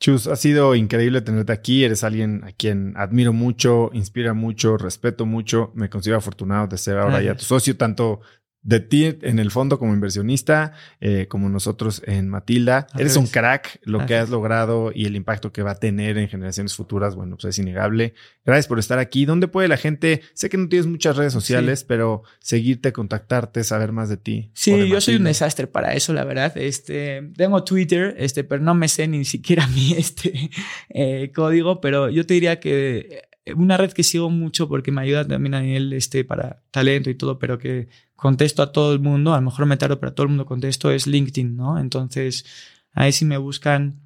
[0.00, 1.84] Chus, ha sido increíble tenerte aquí.
[1.84, 5.72] Eres alguien a quien admiro mucho, inspira mucho, respeto mucho.
[5.74, 8.20] Me considero afortunado de ser ahora ya tu socio, tanto
[8.64, 12.86] de ti en el fondo como inversionista, eh, como nosotros en Matilda.
[12.98, 16.28] Eres un crack, lo que has logrado y el impacto que va a tener en
[16.28, 18.14] generaciones futuras, bueno, pues es innegable.
[18.44, 19.26] Gracias por estar aquí.
[19.26, 20.22] ¿Dónde puede la gente?
[20.32, 24.50] Sé que no tienes muchas redes sociales, pero seguirte, contactarte, saber más de ti.
[24.54, 26.56] Sí, yo soy un desastre para eso, la verdad.
[26.56, 30.50] Este, tengo Twitter, este, pero no me sé ni siquiera mi este,
[30.88, 33.24] eh, código, pero yo te diría que
[33.56, 37.14] una red que sigo mucho porque me ayuda también a nivel este, para talento y
[37.14, 37.88] todo, pero que
[38.24, 40.46] contesto a todo el mundo, a lo mejor me tardo, pero a todo el mundo
[40.46, 41.78] contesto, es LinkedIn, ¿no?
[41.78, 42.46] Entonces,
[42.94, 44.00] ahí si me buscan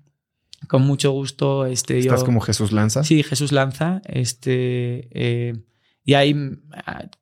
[0.67, 1.67] con mucho gusto.
[1.67, 3.05] Este, ¿Estás como Jesús Lanza?
[3.05, 4.03] Sí, Jesús Lanza.
[4.07, 5.55] Este, eh,
[6.09, 6.35] y ahí,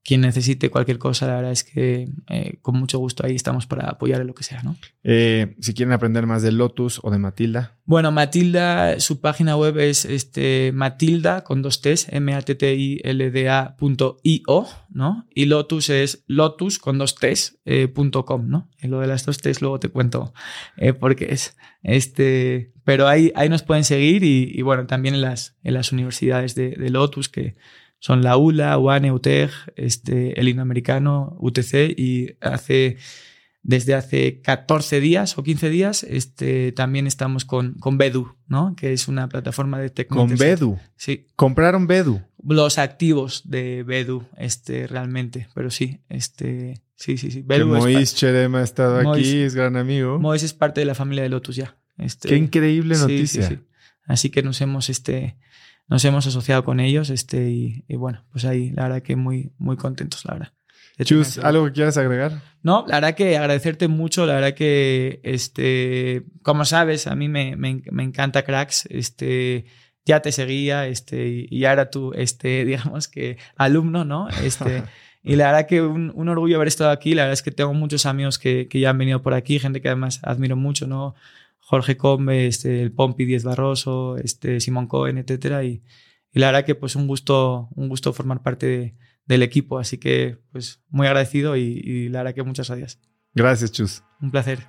[0.04, 3.88] quien necesite cualquier cosa, la verdad es que eh, con mucho gusto ahí estamos para
[3.90, 4.76] apoyar en lo que sea, ¿no?
[5.02, 7.78] Eh, si quieren aprender más de Lotus o de Matilda.
[7.84, 12.76] Bueno, Matilda, su página web es este, Matilda con dos T's, m a t t
[12.76, 15.26] i l d -O, ¿no?
[15.34, 18.70] Y Lotus es Lotus con dos T's, eh, .com, ¿no?
[18.80, 20.32] Y lo de las dos T's luego te cuento
[21.00, 21.56] por qué es.
[21.82, 26.54] Este, pero ahí, ahí nos pueden seguir y, bueno, también en las, en las universidades
[26.54, 27.56] de, de Lotus que
[27.98, 32.98] son la ULA, UANE, UTEG, este, el Indoamericano, UTC y hace,
[33.62, 38.74] desde hace 14 días o 15 días este, también estamos con, con Bedu, ¿no?
[38.76, 40.36] que es una plataforma de tecnología.
[40.36, 40.78] ¿Con Bedu?
[40.96, 41.26] Sí.
[41.36, 42.22] ¿Compraron Bedu?
[42.46, 47.42] Los activos de Bedu, este, realmente, pero sí, este, sí, sí, sí.
[47.42, 50.20] Bedu que Mois Cherema ha estado aquí, es gran amigo.
[50.20, 51.76] Mois es parte de la familia de Lotus ya.
[51.98, 53.60] Este, Qué increíble noticia.
[54.04, 55.36] Así que nos hemos, este,
[55.88, 59.76] nos hemos asociado con ellos este, y, bueno, pues ahí la verdad que muy, muy
[59.76, 60.52] contentos, la verdad.
[61.04, 62.40] Chus, ¿algo que quieras agregar?
[62.62, 67.54] No, la verdad que agradecerte mucho, la verdad que, este, como sabes, a mí me,
[67.56, 69.66] me, me encanta Cracks, este,
[70.06, 74.28] ya te seguía, este, y ahora tú, este, digamos que alumno, ¿no?
[74.42, 74.84] Este,
[75.22, 77.74] y la verdad que un, un, orgullo haber estado aquí, la verdad es que tengo
[77.74, 81.14] muchos amigos que, que ya han venido por aquí, gente que además admiro mucho, ¿no?
[81.68, 85.64] Jorge Combe, este, el Pompi Díez Barroso, este, Simón Cohen, etcétera.
[85.64, 85.82] Y,
[86.30, 88.94] la verdad que pues un gusto, un gusto formar parte
[89.24, 89.80] del equipo.
[89.80, 93.00] Así que pues muy agradecido y, y la verdad que muchas gracias.
[93.34, 94.04] Gracias, Chus.
[94.22, 94.60] Un placer.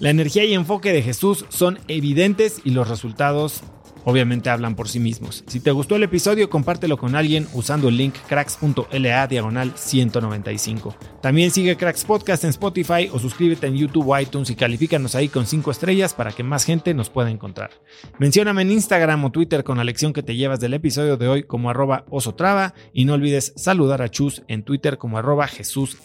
[0.00, 3.62] La energía y enfoque de Jesús son evidentes y los resultados
[4.04, 5.44] obviamente hablan por sí mismos.
[5.46, 10.96] Si te gustó el episodio, compártelo con alguien usando el link cracks.la diagonal 195.
[11.20, 15.28] También sigue Cracks Podcast en Spotify o suscríbete en YouTube o iTunes y califícanos ahí
[15.28, 17.70] con 5 estrellas para que más gente nos pueda encontrar.
[18.18, 21.42] Mencióname en Instagram o Twitter con la lección que te llevas del episodio de hoy
[21.44, 25.98] como arroba osotrava y no olvides saludar a Chus en Twitter como arroba Jesús.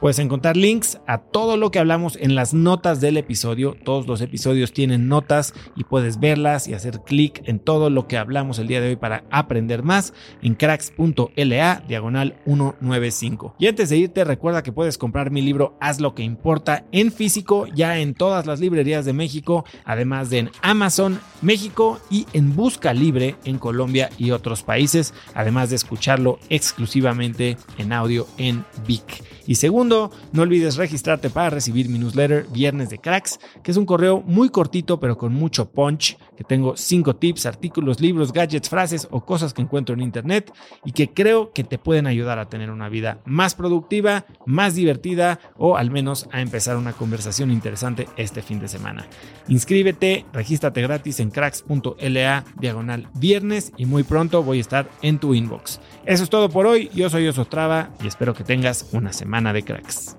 [0.00, 3.76] Puedes encontrar links a todo lo que hablamos en las notas del episodio.
[3.84, 8.16] Todos los episodios tienen notas y puedes verlas y hacer clic en todo lo que
[8.16, 13.54] hablamos el día de hoy para aprender más en cracks.la diagonal 195.
[13.58, 17.12] Y antes de irte, recuerda que puedes comprar mi libro Haz lo que importa en
[17.12, 22.56] físico ya en todas las librerías de México, además de en Amazon, México y en
[22.56, 29.22] Busca Libre en Colombia y otros países, además de escucharlo exclusivamente en audio en Vic.
[29.46, 33.84] Y segundo, no olvides registrarte para recibir mi newsletter Viernes de Cracks, que es un
[33.84, 39.06] correo muy cortito pero con mucho punch, que tengo cinco tips, artículos, libros, gadgets, frases
[39.10, 40.50] o cosas que encuentro en internet
[40.86, 45.38] y que creo que te pueden ayudar a tener una vida más productiva, más divertida
[45.58, 49.06] o al menos a empezar una conversación interesante este fin de semana.
[49.48, 55.34] Inscríbete, regístrate gratis en cracks.la diagonal viernes y muy pronto voy a estar en tu
[55.34, 55.78] inbox.
[56.06, 59.62] Eso es todo por hoy, yo soy Osotrava y espero que tengas una semana de
[59.62, 60.16] cracks.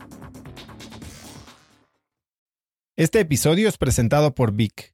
[2.95, 4.93] Este episodio es presentado por Vic.